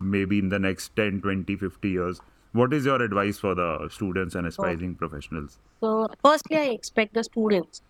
maybe 0.00 0.38
in 0.38 0.48
the 0.50 0.58
next 0.58 0.94
10 0.96 1.20
20 1.22 1.56
50 1.56 1.88
years? 1.88 2.20
What 2.52 2.72
is 2.72 2.84
your 2.84 3.02
advice 3.02 3.38
for 3.38 3.54
the 3.56 3.88
students 3.90 4.36
and 4.36 4.46
aspiring 4.46 4.96
oh. 4.96 4.98
professionals? 4.98 5.58
So 5.80 6.08
firstly 6.24 6.56
i 6.56 6.66
expect 6.74 7.14
the 7.14 7.24
students 7.24 7.82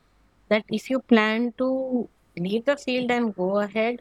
that 0.48 0.64
if 0.68 0.88
you 0.90 1.00
plan 1.00 1.52
to 1.58 2.08
leave 2.36 2.64
the 2.64 2.76
field 2.76 3.10
and 3.10 3.34
go 3.36 3.58
ahead 3.58 4.00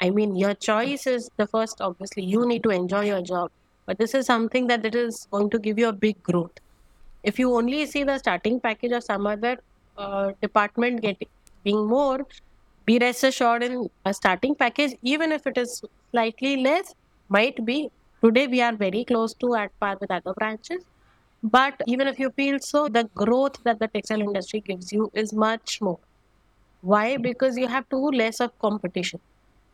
i 0.00 0.10
mean 0.10 0.34
your 0.36 0.54
choice 0.54 1.06
is 1.06 1.30
the 1.36 1.46
first 1.46 1.80
obviously 1.80 2.24
you 2.32 2.46
need 2.46 2.62
to 2.64 2.70
enjoy 2.70 3.04
your 3.04 3.22
job. 3.22 3.50
But 3.86 3.98
this 3.98 4.14
is 4.14 4.26
something 4.26 4.66
that 4.68 4.84
it 4.86 4.94
is 4.94 5.26
going 5.30 5.50
to 5.50 5.58
give 5.58 5.78
you 5.78 5.88
a 5.88 5.92
big 5.92 6.22
growth 6.22 6.60
if 7.22 7.38
you 7.38 7.54
only 7.54 7.86
see 7.86 8.04
the 8.04 8.18
starting 8.18 8.60
package 8.60 8.92
of 8.92 9.04
some 9.04 9.26
other 9.26 9.58
uh, 9.98 10.32
department 10.40 11.02
getting 11.02 11.86
more, 11.88 12.26
be 12.86 12.98
rest 12.98 13.24
assured 13.24 13.62
in 13.62 13.90
a 14.04 14.14
starting 14.14 14.54
package, 14.54 14.96
even 15.02 15.32
if 15.32 15.46
it 15.46 15.58
is 15.58 15.82
slightly 16.10 16.56
less, 16.56 16.94
might 17.28 17.64
be. 17.64 17.90
Today 18.22 18.46
we 18.46 18.60
are 18.60 18.74
very 18.74 19.04
close 19.04 19.34
to 19.34 19.54
at 19.54 19.78
par 19.80 19.96
with 20.00 20.10
other 20.10 20.32
branches. 20.34 20.84
But 21.42 21.80
even 21.86 22.06
if 22.06 22.18
you 22.18 22.30
feel 22.30 22.58
so, 22.58 22.88
the 22.88 23.04
growth 23.14 23.62
that 23.64 23.78
the 23.78 23.88
textile 23.88 24.20
industry 24.20 24.60
gives 24.60 24.92
you 24.92 25.10
is 25.14 25.32
much 25.32 25.80
more. 25.80 25.98
Why? 26.82 27.16
Because 27.16 27.56
you 27.56 27.66
have 27.66 27.88
too 27.88 28.10
less 28.10 28.40
of 28.40 28.58
competition. 28.58 29.20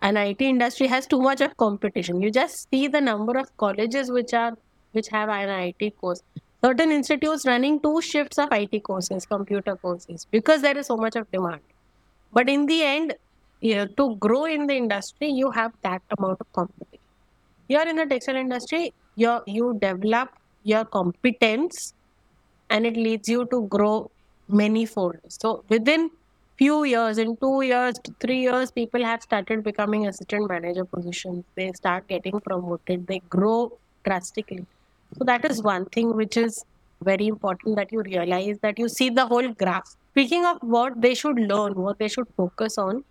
And 0.03 0.16
IT 0.18 0.42
industry 0.42 0.86
has 0.86 1.07
too 1.07 1.20
much 1.20 1.40
of 1.40 1.57
competition. 1.57 2.20
You 2.20 2.30
just 2.30 2.68
see 2.70 2.86
the 2.86 3.01
number 3.01 3.36
of 3.38 3.57
colleges 3.57 4.11
which 4.11 4.34
are 4.34 4.53
which 4.92 5.09
have 5.09 5.28
an 5.28 5.49
IT 5.49 5.97
course 5.99 6.22
certain 6.67 6.91
institutes 6.91 7.47
running 7.47 7.81
two 7.81 8.01
shifts 8.03 8.39
of 8.39 8.49
IT 8.53 8.83
courses, 8.83 9.27
computer 9.27 9.77
courses, 9.77 10.27
because 10.31 10.62
there 10.62 10.77
is 10.77 10.87
so 10.87 10.97
much 10.97 11.17
of 11.17 11.31
demand. 11.31 11.61
But 12.33 12.49
in 12.49 12.67
the 12.67 12.83
end, 12.83 13.14
to 13.62 14.17
grow 14.17 14.45
in 14.47 14.67
the 14.67 14.77
industry, 14.77 15.29
you 15.29 15.51
have 15.51 15.73
that 15.83 16.03
amount 16.19 16.41
of 16.41 16.53
competition. 16.53 16.99
You're 17.69 17.89
in 17.89 17.97
the 17.97 18.07
textile 18.07 18.37
industry, 18.37 18.93
you 19.17 19.41
you 19.47 19.79
develop 19.81 20.31
your 20.73 20.85
competence, 20.85 21.95
and 22.71 22.87
it 22.91 22.97
leads 22.97 23.29
you 23.29 23.47
to 23.55 23.62
grow 23.77 24.11
many 24.49 24.87
fold. 24.87 25.17
So 25.29 25.64
within 25.69 26.11
few 26.59 26.85
years, 26.85 27.19
in 27.19 27.37
two 27.37 27.62
years, 27.62 28.01
three 28.21 28.41
years, 28.41 28.71
people 28.71 29.05
have 29.05 29.23
started 29.23 29.64
becoming 29.64 30.07
assistant 30.07 30.49
manager 30.49 30.85
positions. 30.85 31.45
They 31.55 31.73
start 31.73 32.09
getting 32.09 32.41
promoted. 32.41 33.07
They 33.07 33.21
grow 33.37 33.59
drastically 34.05 34.67
so 35.19 35.25
that 35.25 35.45
is 35.51 35.62
one 35.62 35.85
thing 35.87 36.14
which 36.14 36.37
is 36.37 36.64
very 37.03 37.27
important 37.27 37.77
that 37.77 37.93
you 37.93 38.03
realize 38.03 38.59
that 38.61 38.79
you 38.79 38.89
see 38.89 39.11
the 39.11 39.27
whole 39.27 39.49
graph. 39.49 39.97
Speaking 40.12 40.45
of 40.45 40.59
what 40.61 41.01
they 41.01 41.14
should 41.14 41.39
learn, 41.39 41.75
what 41.75 41.99
they 41.99 42.09
should 42.09 42.27
focus 42.37 42.79
on, 42.79 43.05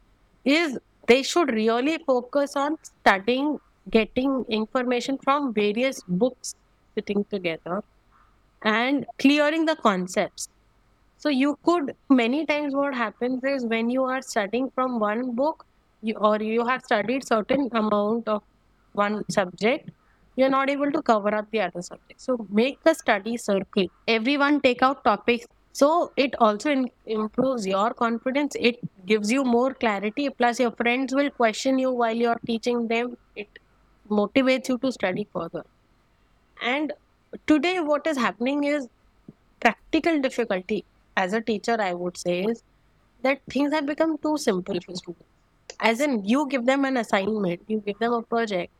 is 0.43 0.77
they 1.07 1.23
should 1.23 1.51
really 1.51 1.97
focus 2.05 2.55
on 2.55 2.77
studying, 2.83 3.59
getting 3.89 4.45
information 4.49 5.17
from 5.23 5.53
various 5.53 6.01
books 6.07 6.55
sitting 6.95 7.23
together 7.25 7.83
and 8.63 9.05
clearing 9.19 9.65
the 9.65 9.75
concepts. 9.75 10.49
So 11.17 11.29
you 11.29 11.57
could 11.63 11.95
many 12.09 12.45
times 12.45 12.75
what 12.75 12.93
happens 12.93 13.43
is 13.43 13.65
when 13.65 13.89
you 13.89 14.03
are 14.03 14.21
studying 14.21 14.69
from 14.71 14.99
one 14.99 15.35
book 15.35 15.65
you, 16.01 16.15
or 16.15 16.41
you 16.41 16.65
have 16.65 16.83
studied 16.83 17.25
certain 17.27 17.69
amount 17.71 18.27
of 18.27 18.43
one 18.93 19.23
subject 19.29 19.89
you're 20.35 20.49
not 20.49 20.69
able 20.69 20.91
to 20.91 21.01
cover 21.01 21.33
up 21.33 21.49
the 21.51 21.61
other 21.61 21.81
subjects. 21.81 22.23
So 22.25 22.45
make 22.49 22.83
the 22.83 22.93
study 22.93 23.37
circle. 23.37 23.87
Everyone 24.07 24.61
take 24.61 24.81
out 24.81 25.03
topics. 25.03 25.45
So 25.71 26.11
it 26.15 26.35
also 26.39 26.69
in, 26.71 26.89
improves 27.05 27.67
your 27.67 27.93
confidence. 27.93 28.55
It 28.59 28.79
gives 29.05 29.31
you 29.31 29.43
more 29.43 29.73
clarity. 29.73 30.29
Plus, 30.29 30.59
your 30.59 30.71
friends 30.71 31.13
will 31.13 31.29
question 31.29 31.79
you 31.79 31.91
while 31.91 32.15
you're 32.15 32.39
teaching 32.45 32.87
them. 32.87 33.17
It 33.35 33.47
motivates 34.09 34.69
you 34.69 34.77
to 34.77 34.91
study 34.91 35.27
further. 35.33 35.65
And 36.61 36.93
today, 37.47 37.79
what 37.79 38.07
is 38.07 38.17
happening 38.17 38.63
is 38.63 38.87
practical 39.59 40.21
difficulty. 40.21 40.85
As 41.17 41.33
a 41.33 41.41
teacher, 41.41 41.77
I 41.79 41.93
would 41.93 42.17
say 42.17 42.43
is 42.43 42.63
that 43.23 43.41
things 43.49 43.73
have 43.73 43.85
become 43.85 44.17
too 44.17 44.37
simple 44.37 44.75
for 44.85 44.95
students. 44.95 45.25
As 45.79 45.99
in, 45.99 46.23
you 46.23 46.47
give 46.47 46.65
them 46.65 46.85
an 46.85 46.97
assignment, 46.97 47.61
you 47.67 47.81
give 47.85 47.99
them 47.99 48.13
a 48.13 48.21
project, 48.21 48.71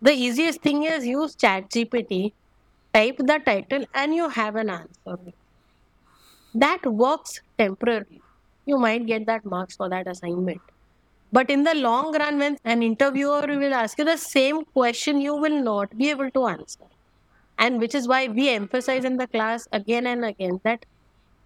the 0.00 0.12
easiest 0.12 0.62
thing 0.62 0.84
is 0.84 1.06
use 1.06 1.34
ChatGPT, 1.36 2.32
type 2.94 3.16
the 3.18 3.40
title, 3.44 3.84
and 3.94 4.14
you 4.14 4.28
have 4.28 4.56
an 4.56 4.70
answer. 4.70 5.18
That 6.54 6.84
works 6.86 7.40
temporarily. 7.58 8.22
You 8.66 8.78
might 8.78 9.06
get 9.06 9.26
that 9.26 9.44
marks 9.44 9.76
for 9.76 9.88
that 9.88 10.06
assignment. 10.08 10.60
But 11.32 11.50
in 11.50 11.64
the 11.64 11.74
long 11.74 12.12
run, 12.16 12.38
when 12.38 12.58
an 12.64 12.82
interviewer 12.82 13.46
will 13.46 13.74
ask 13.74 13.98
you 13.98 14.04
the 14.04 14.16
same 14.16 14.64
question, 14.64 15.20
you 15.20 15.36
will 15.36 15.62
not 15.62 15.96
be 15.96 16.10
able 16.10 16.30
to 16.32 16.46
answer. 16.46 16.86
And 17.58 17.80
which 17.80 17.94
is 17.94 18.08
why 18.08 18.28
we 18.28 18.50
emphasize 18.50 19.04
in 19.04 19.16
the 19.16 19.26
class 19.28 19.68
again 19.72 20.06
and 20.06 20.24
again 20.24 20.60
that 20.64 20.86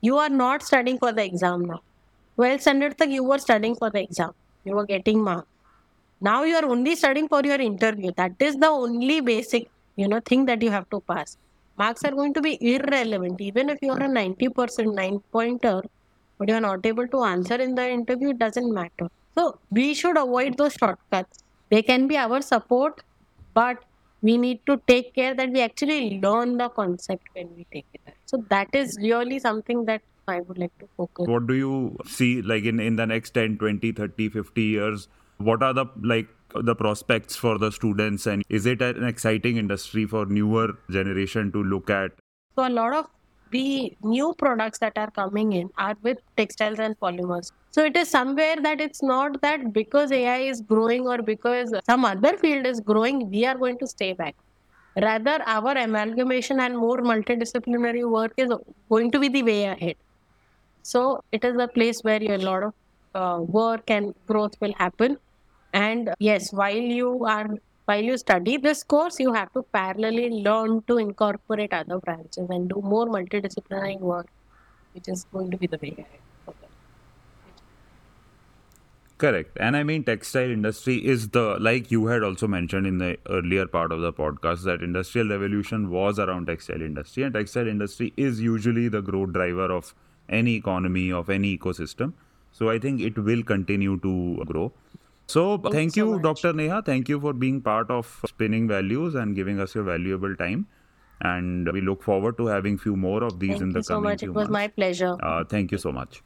you 0.00 0.18
are 0.18 0.28
not 0.30 0.62
studying 0.62 0.98
for 0.98 1.12
the 1.12 1.24
exam 1.24 1.66
now. 1.66 1.80
12th 2.38 2.62
standard, 2.62 2.94
you 3.08 3.24
were 3.24 3.38
studying 3.38 3.76
for 3.76 3.90
the 3.90 4.02
exam. 4.02 4.32
You 4.64 4.74
were 4.76 4.86
getting 4.86 5.22
marks 5.22 5.49
now 6.20 6.44
you 6.44 6.54
are 6.56 6.64
only 6.64 6.94
studying 6.96 7.28
for 7.28 7.42
your 7.42 7.60
interview. 7.60 8.10
That 8.16 8.32
is 8.38 8.56
the 8.56 8.68
only 8.68 9.20
basic 9.20 9.70
you 9.96 10.08
know 10.08 10.20
thing 10.20 10.46
that 10.46 10.62
you 10.62 10.70
have 10.70 10.88
to 10.90 11.00
pass. 11.00 11.36
Marks 11.78 12.04
are 12.04 12.10
going 12.10 12.34
to 12.34 12.42
be 12.42 12.58
irrelevant. 12.60 13.40
Even 13.40 13.70
if 13.70 13.78
you 13.80 13.90
are 13.90 14.02
a 14.02 14.08
90% 14.08 14.94
9 14.94 15.20
pointer 15.32 15.82
but 16.38 16.48
you 16.48 16.54
are 16.54 16.60
not 16.60 16.84
able 16.84 17.06
to 17.08 17.22
answer 17.24 17.54
in 17.54 17.74
the 17.74 17.88
interview 17.88 18.30
it 18.30 18.38
doesn't 18.38 18.72
matter. 18.72 19.08
So 19.34 19.58
we 19.70 19.94
should 19.94 20.16
avoid 20.16 20.58
those 20.58 20.74
shortcuts. 20.74 21.42
They 21.70 21.82
can 21.82 22.06
be 22.06 22.16
our 22.16 22.42
support 22.42 23.02
but 23.54 23.78
we 24.22 24.36
need 24.36 24.60
to 24.66 24.80
take 24.86 25.14
care 25.14 25.34
that 25.34 25.50
we 25.50 25.62
actually 25.62 26.20
learn 26.20 26.58
the 26.58 26.68
concept 26.68 27.22
when 27.32 27.48
we 27.56 27.66
take 27.72 27.86
it. 27.94 28.14
So 28.26 28.44
that 28.50 28.74
is 28.74 28.98
really 29.00 29.38
something 29.38 29.86
that 29.86 30.02
i 30.28 30.40
would 30.40 30.58
like 30.58 30.76
to 30.78 30.86
focus 30.96 31.26
what 31.26 31.46
do 31.46 31.54
you 31.54 31.96
see 32.16 32.42
like 32.42 32.64
in 32.64 32.78
in 32.78 32.96
the 32.96 33.06
next 33.12 33.30
10 33.30 33.56
20 33.62 33.92
30 34.00 34.28
50 34.28 34.62
years 34.62 35.08
what 35.40 35.62
are 35.62 35.72
the 35.72 35.86
like 36.02 36.28
the 36.54 36.74
prospects 36.74 37.36
for 37.36 37.58
the 37.58 37.70
students 37.70 38.26
and 38.26 38.42
is 38.48 38.66
it 38.66 38.82
an 38.82 39.04
exciting 39.04 39.56
industry 39.56 40.04
for 40.04 40.26
newer 40.26 40.78
generation 40.90 41.52
to 41.52 41.62
look 41.62 41.90
at? 41.90 42.12
So 42.56 42.66
a 42.66 42.68
lot 42.68 42.92
of 42.92 43.06
the 43.50 43.96
new 44.02 44.34
products 44.38 44.78
that 44.78 44.92
are 44.96 45.10
coming 45.10 45.52
in 45.52 45.70
are 45.78 45.96
with 46.02 46.18
textiles 46.36 46.78
and 46.78 46.98
polymers. 46.98 47.52
So 47.72 47.84
it 47.84 47.96
is 47.96 48.08
somewhere 48.08 48.56
that 48.62 48.80
it's 48.80 49.02
not 49.02 49.40
that 49.42 49.72
because 49.72 50.12
AI 50.12 50.38
is 50.38 50.60
growing 50.60 51.06
or 51.06 51.18
because 51.18 51.72
some 51.88 52.04
other 52.04 52.36
field 52.36 52.66
is 52.66 52.80
growing, 52.80 53.30
we 53.30 53.44
are 53.46 53.56
going 53.56 53.78
to 53.78 53.86
stay 53.86 54.12
back. 54.12 54.34
Rather, 55.00 55.40
our 55.46 55.72
amalgamation 55.78 56.60
and 56.60 56.76
more 56.76 56.98
multidisciplinary 56.98 58.08
work 58.08 58.32
is 58.36 58.52
going 58.88 59.10
to 59.12 59.20
be 59.20 59.28
the 59.28 59.42
way 59.42 59.64
ahead. 59.64 59.96
So 60.82 61.22
it 61.30 61.44
is 61.44 61.56
a 61.56 61.68
place 61.68 62.00
where 62.02 62.20
a 62.22 62.38
lot 62.38 62.64
of 62.64 62.74
uh, 63.14 63.40
work 63.40 63.88
and 63.88 64.14
growth 64.26 64.54
will 64.60 64.74
happen. 64.78 65.16
And 65.72 66.10
yes, 66.18 66.52
while 66.52 66.74
you 66.74 67.24
are 67.24 67.48
while 67.84 68.02
you 68.02 68.16
study 68.18 68.56
this 68.56 68.82
course, 68.84 69.18
you 69.18 69.32
have 69.32 69.52
to 69.52 69.64
parallelly 69.74 70.42
learn 70.44 70.82
to 70.86 70.98
incorporate 70.98 71.72
other 71.72 71.98
branches 71.98 72.48
and 72.48 72.68
do 72.68 72.80
more 72.82 73.06
multidisciplinary 73.06 73.98
work, 73.98 74.28
which 74.94 75.08
is 75.08 75.24
going 75.32 75.50
to 75.50 75.56
be 75.56 75.66
the 75.66 75.78
way. 75.82 76.06
Correct. 79.18 79.58
And 79.60 79.76
I 79.76 79.82
mean, 79.82 80.04
textile 80.04 80.50
industry 80.50 81.04
is 81.04 81.28
the, 81.28 81.58
like 81.60 81.90
you 81.90 82.06
had 82.06 82.22
also 82.22 82.46
mentioned 82.46 82.86
in 82.86 82.96
the 82.96 83.18
earlier 83.28 83.66
part 83.66 83.92
of 83.92 84.00
the 84.00 84.14
podcast, 84.14 84.64
that 84.64 84.82
industrial 84.82 85.28
revolution 85.28 85.90
was 85.90 86.18
around 86.18 86.46
textile 86.46 86.80
industry. 86.80 87.24
And 87.24 87.34
textile 87.34 87.68
industry 87.68 88.14
is 88.16 88.40
usually 88.40 88.88
the 88.88 89.02
growth 89.02 89.34
driver 89.34 89.70
of 89.70 89.94
any 90.30 90.54
economy, 90.54 91.12
of 91.12 91.28
any 91.28 91.58
ecosystem. 91.58 92.14
So 92.50 92.70
I 92.70 92.78
think 92.78 93.02
it 93.02 93.18
will 93.18 93.42
continue 93.42 93.98
to 93.98 94.42
grow. 94.46 94.72
So 95.32 95.42
Thank 95.58 95.64
you 95.64 95.72
thank 95.78 95.94
so 95.94 96.00
you, 96.00 96.12
much. 96.12 96.22
Dr. 96.28 96.52
Neha. 96.60 96.82
Thank 96.82 97.08
you 97.08 97.20
for 97.20 97.32
being 97.32 97.60
part 97.60 97.90
of 97.90 98.12
Spinning 98.26 98.68
Values 98.68 99.14
and 99.14 99.34
giving 99.36 99.60
us 99.60 99.74
your 99.74 99.84
valuable 99.84 100.34
time. 100.36 100.66
And 101.20 101.70
we 101.72 101.80
look 101.82 102.02
forward 102.02 102.36
to 102.38 102.46
having 102.46 102.78
few 102.78 102.96
more 102.96 103.22
of 103.22 103.38
these 103.38 103.50
Thank 103.50 103.62
in 103.62 103.68
the 103.72 103.74
coming 103.74 103.82
you 103.82 103.82
so 103.82 103.94
coming 103.94 104.10
much. 104.10 104.20
few 104.20 104.30
It 104.30 104.34
was 104.34 104.48
months. 104.48 104.52
my 104.52 104.68
pleasure. 104.68 105.16
Uh, 105.22 105.44
thank 105.44 105.70
you 105.72 105.78
so 105.78 105.92
much. 105.92 106.22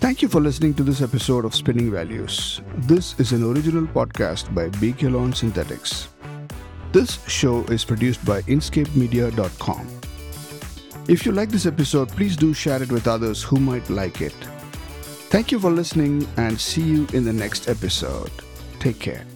Thank 0.00 0.22
you 0.22 0.28
for 0.28 0.40
listening 0.40 0.74
to 0.74 0.84
this 0.84 1.02
episode 1.02 1.44
of 1.44 1.54
Spinning 1.54 1.90
Values. 1.90 2.60
This 2.92 3.18
is 3.18 3.32
an 3.32 3.42
original 3.52 3.86
podcast 3.98 4.54
by 4.54 4.68
Beekaylon 4.82 5.34
Synthetics. 5.34 6.08
This 6.92 7.18
show 7.26 7.64
is 7.64 7.84
produced 7.84 8.24
by 8.24 8.42
InscapeMedia.com. 8.42 9.88
If 11.08 11.26
you 11.26 11.32
like 11.32 11.48
this 11.50 11.66
episode, 11.66 12.08
please 12.10 12.36
do 12.36 12.54
share 12.54 12.82
it 12.82 12.92
with 12.92 13.08
others 13.08 13.42
who 13.42 13.58
might 13.58 13.90
like 13.90 14.20
it. 14.20 14.34
Thank 15.30 15.52
you 15.52 15.60
for 15.60 15.70
listening 15.70 16.26
and 16.38 16.58
see 16.58 16.82
you 16.82 17.06
in 17.12 17.24
the 17.24 17.34
next 17.34 17.68
episode. 17.68 18.32
Take 18.80 18.98
care. 18.98 19.26